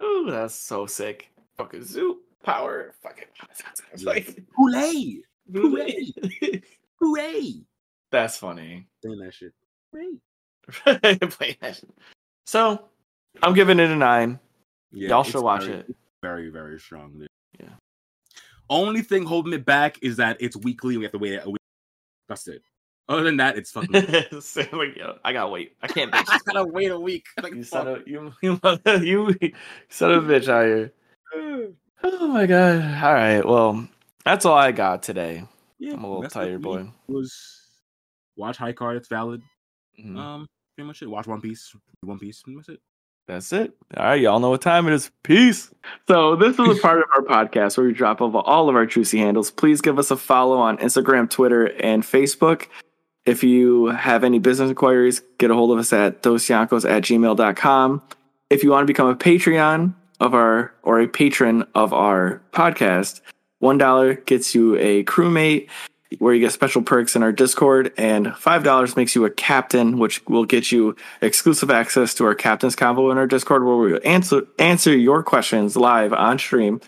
Ooh, 0.00 0.30
that's 0.30 0.54
so 0.54 0.86
sick. 0.86 1.32
Fucking 1.56 1.82
zoop 1.82 2.18
power. 2.44 2.94
Fucking. 3.02 3.26
Like. 4.04 4.38
Hooray! 4.56 5.22
Hooray! 5.52 6.12
Hooray! 7.00 7.54
That's 8.10 8.38
funny. 8.38 8.86
Saying 9.04 9.18
that 9.18 9.34
shit. 9.34 9.52
Hooray! 9.92 10.18
Play 11.28 11.56
that 11.60 11.76
shit. 11.76 11.90
So, 12.46 12.84
I'm 13.42 13.54
giving 13.54 13.78
it 13.80 13.90
a 13.90 13.96
nine. 13.96 14.38
Yeah, 14.92 15.10
Y'all 15.10 15.24
should 15.24 15.42
watch 15.42 15.64
very- 15.64 15.78
it. 15.80 15.96
Very, 16.22 16.48
very 16.50 16.78
strong. 16.80 17.26
Yeah. 17.60 17.66
Only 18.70 19.02
thing 19.02 19.24
holding 19.24 19.52
it 19.52 19.64
back 19.64 19.96
is 20.02 20.16
that 20.16 20.38
it's 20.40 20.56
weekly. 20.56 20.96
We 20.96 21.04
have 21.04 21.12
to 21.12 21.18
wait 21.18 21.38
a 21.42 21.48
week. 21.50 21.60
That's 22.28 22.48
it. 22.48 22.62
Other 23.08 23.22
than 23.22 23.36
that, 23.36 23.56
it's 23.56 23.70
fucking. 23.70 24.40
So, 24.40 24.62
like, 24.72 24.96
yo, 24.96 25.18
I 25.24 25.32
gotta 25.32 25.48
wait. 25.48 25.76
I 25.82 25.86
can't 25.86 26.10
bitch. 26.12 26.44
gotta 26.46 26.64
wait 26.64 26.90
a 26.90 26.98
week. 26.98 27.26
Like, 27.40 27.54
You 27.54 27.62
son 27.62 27.86
of 27.86 28.08
you 28.08 28.32
you 28.42 28.58
mother- 28.62 29.04
you 29.04 29.36
son 29.88 30.10
of 30.12 30.28
a 30.28 30.32
bitch 30.40 30.48
out 30.48 30.64
here. 30.66 30.92
Oh 32.02 32.28
my 32.28 32.46
god. 32.46 32.82
All 33.02 33.14
right. 33.14 33.44
Well, 33.44 33.88
that's 34.26 34.44
all 34.44 34.56
I 34.56 34.72
got 34.72 35.02
today. 35.02 35.44
Yeah, 35.78 35.94
I'm 35.94 36.04
a 36.04 36.12
little 36.14 36.28
tired, 36.30 36.60
boy. 36.62 36.88
Was 37.08 37.34
watch 38.36 38.56
High 38.58 38.72
Card. 38.72 38.96
It's 38.98 39.08
valid. 39.08 39.40
Mhm. 39.98 40.18
Um, 40.18 40.46
pretty 40.76 40.86
much 40.86 41.00
it. 41.02 41.08
Watch 41.10 41.26
One 41.26 41.40
Piece. 41.40 41.74
One 42.02 42.18
Piece. 42.18 42.42
That's 42.46 42.68
it. 42.68 42.80
That's 43.26 43.52
it. 43.52 43.72
All 43.96 44.04
right, 44.04 44.20
y'all 44.20 44.38
know 44.38 44.50
what 44.50 44.62
time 44.62 44.86
it 44.86 44.92
is. 44.92 45.10
Peace. 45.24 45.72
So 46.06 46.36
this 46.36 46.58
is 46.58 46.78
a 46.78 46.80
part 46.80 46.98
of 47.00 47.04
our 47.14 47.22
podcast 47.22 47.76
where 47.76 47.86
we 47.86 47.92
drop 47.92 48.20
off 48.20 48.34
all 48.46 48.68
of 48.68 48.76
our 48.76 48.86
Juicy 48.86 49.18
handles. 49.18 49.50
Please 49.50 49.80
give 49.80 49.98
us 49.98 50.10
a 50.12 50.16
follow 50.16 50.58
on 50.58 50.78
Instagram, 50.78 51.28
Twitter, 51.28 51.66
and 51.82 52.02
Facebook. 52.04 52.66
If 53.24 53.42
you 53.42 53.86
have 53.86 54.22
any 54.22 54.38
business 54.38 54.68
inquiries, 54.68 55.22
get 55.38 55.50
a 55.50 55.54
hold 55.54 55.72
of 55.72 55.78
us 55.78 55.92
at 55.92 56.22
dosyonkos 56.22 56.88
at 56.88 57.02
gmail.com. 57.02 58.02
If 58.48 58.62
you 58.62 58.70
want 58.70 58.82
to 58.82 58.86
become 58.86 59.08
a 59.08 59.16
Patreon 59.16 59.94
of 60.20 60.32
our 60.32 60.72
or 60.84 61.00
a 61.00 61.08
patron 61.08 61.66
of 61.74 61.92
our 61.92 62.40
podcast, 62.52 63.20
one 63.66 63.78
dollar 63.78 64.14
gets 64.14 64.54
you 64.54 64.76
a 64.76 65.04
crewmate 65.04 65.68
where 66.18 66.32
you 66.32 66.40
get 66.40 66.52
special 66.52 66.82
perks 66.82 67.16
in 67.16 67.22
our 67.22 67.32
Discord, 67.32 67.92
and 67.98 68.34
five 68.36 68.62
dollars 68.62 68.96
makes 68.96 69.14
you 69.16 69.24
a 69.24 69.30
captain, 69.30 69.98
which 69.98 70.24
will 70.26 70.44
get 70.44 70.70
you 70.70 70.94
exclusive 71.20 71.70
access 71.70 72.14
to 72.14 72.24
our 72.24 72.34
captain's 72.34 72.76
convo 72.76 73.10
in 73.10 73.18
our 73.18 73.26
Discord, 73.26 73.64
where 73.64 73.76
we 73.76 74.00
answer 74.00 74.46
answer 74.58 74.96
your 74.96 75.22
questions 75.22 75.76
live 75.76 76.12
on 76.12 76.38
stream 76.38 76.80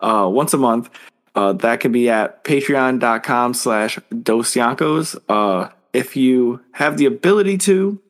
uh, 0.00 0.28
once 0.30 0.54
a 0.54 0.58
month. 0.58 0.88
Uh, 1.34 1.52
that 1.52 1.80
can 1.80 1.90
be 1.90 2.08
at 2.08 2.44
patreon.com 2.44 3.54
slash 3.54 3.98
dosyonkos. 4.12 5.18
Uh, 5.28 5.68
if 5.92 6.14
you 6.14 6.60
have 6.72 6.96
the 6.96 7.06
ability 7.06 7.58
to, 7.58 8.00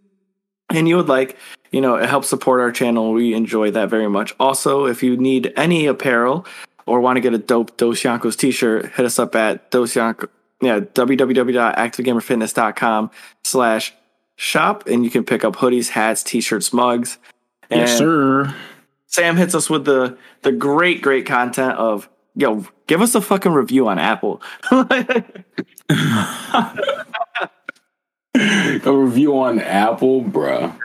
and 0.69 0.87
you 0.87 0.97
would 0.97 1.09
like, 1.09 1.39
you 1.71 1.81
know, 1.81 1.97
it 1.97 2.09
helps 2.09 2.29
support 2.29 2.61
our 2.61 2.71
channel. 2.71 3.13
We 3.13 3.33
enjoy 3.33 3.71
that 3.71 3.89
very 3.89 4.11
much. 4.11 4.35
Also, 4.39 4.85
if 4.85 5.03
you 5.03 5.17
need 5.17 5.55
any 5.57 5.87
apparel 5.87 6.47
or 6.87 7.01
want 7.01 7.17
to 7.17 7.21
get 7.21 7.35
a 7.35 7.39
dope 7.39 7.77
Dos 7.77 8.03
Yonkos 8.03 8.37
t-shirt, 8.37 8.93
hit 8.93 9.05
us 9.07 9.19
up 9.19 9.35
at 9.35 9.71
Dos 9.71 9.95
Yonko, 9.95 10.29
yeah, 10.61 10.81
www.activegamerfitness.com 10.81 13.11
slash 13.43 13.95
shop, 14.37 14.87
and 14.87 15.05
you 15.05 15.11
can 15.11 15.25
pick 15.25 15.45
up 15.45 15.57
hoodies, 15.57 15.91
hats, 15.91 16.23
t-shirts, 16.23 16.73
mugs. 16.73 17.19
And 17.71 17.81
Yes, 17.81 17.99
sir. 17.99 18.55
Sam 19.07 19.37
hits 19.37 19.55
us 19.55 19.71
with 19.71 19.85
the 19.85 20.17
the 20.43 20.53
great, 20.53 21.01
great 21.03 21.27
content 21.27 21.77
of 21.79 22.09
yo, 22.35 22.67
give 22.87 23.01
us 23.01 23.15
a 23.15 23.21
fucking 23.21 23.53
review 23.53 23.89
on 23.89 23.99
Apple. 23.99 24.43
A 28.37 28.93
review 28.93 29.39
on 29.39 29.61
Apple, 29.61 30.23
bruh. 30.23 30.77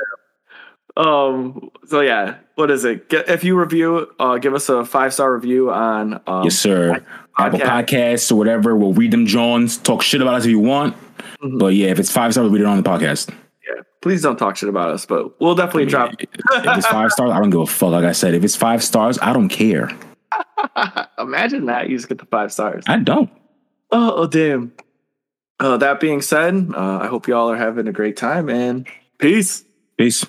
um. 0.95 1.71
So 1.87 2.01
yeah, 2.01 2.35
what 2.59 2.69
is 2.69 2.83
it? 2.83 3.07
Get, 3.09 3.29
if 3.29 3.43
you 3.45 3.57
review, 3.57 4.13
uh, 4.19 4.37
give 4.37 4.53
us 4.53 4.67
a 4.67 4.83
five 4.83 5.13
star 5.13 5.33
review 5.33 5.71
on 5.71 6.19
um, 6.27 6.43
yes, 6.43 6.59
sir. 6.59 7.03
Apple 7.37 7.59
podcast. 7.59 7.85
Podcasts 7.85 8.31
or 8.31 8.35
whatever. 8.35 8.75
We'll 8.75 8.93
read 8.93 9.11
them, 9.11 9.25
Johns. 9.25 9.77
Talk 9.77 10.01
shit 10.01 10.21
about 10.21 10.35
us 10.35 10.43
if 10.43 10.51
you 10.51 10.59
want. 10.59 10.95
Mhm. 11.41 11.57
But 11.57 11.67
yeah, 11.67 11.87
if 11.87 11.99
it's 11.99 12.11
five 12.11 12.33
stars, 12.33 12.43
we'll 12.43 12.51
read 12.53 12.61
it 12.61 12.67
on 12.67 12.75
the 12.75 12.87
podcast. 12.87 13.29
Yeah, 13.65 13.81
please 14.01 14.21
don't 14.21 14.37
talk 14.37 14.57
shit 14.57 14.67
about 14.67 14.91
us, 14.91 15.05
but 15.05 15.39
we'll 15.39 15.55
definitely 15.55 15.85
drop. 15.85 16.11
If 16.19 16.27
it's 16.51 16.87
five 16.87 17.11
stars, 17.11 17.31
I 17.31 17.39
don't 17.39 17.49
give 17.49 17.61
a 17.61 17.65
fuck. 17.65 17.91
Like 17.91 18.03
I 18.03 18.11
said, 18.11 18.33
if 18.33 18.43
it's 18.43 18.57
five 18.57 18.83
stars, 18.83 19.17
I 19.21 19.31
don't 19.31 19.49
care. 19.49 19.89
Imagine 21.17 21.65
that 21.67 21.89
you 21.89 21.95
just 21.95 22.09
get 22.09 22.17
the 22.17 22.25
five 22.25 22.51
stars. 22.51 22.83
I 22.87 22.97
don't. 22.97 23.29
Oh, 23.91 24.15
oh 24.17 24.27
damn. 24.27 24.73
Uh, 25.61 25.77
that 25.77 25.99
being 26.01 26.21
said, 26.21 26.71
uh, 26.75 26.99
I 27.01 27.07
hope 27.07 27.27
y'all 27.27 27.49
are 27.51 27.57
having 27.57 27.87
a 27.87 27.91
great 27.93 28.17
time 28.17 28.49
and 28.49 28.85
peace. 29.17 29.63
Peace. 29.97 30.25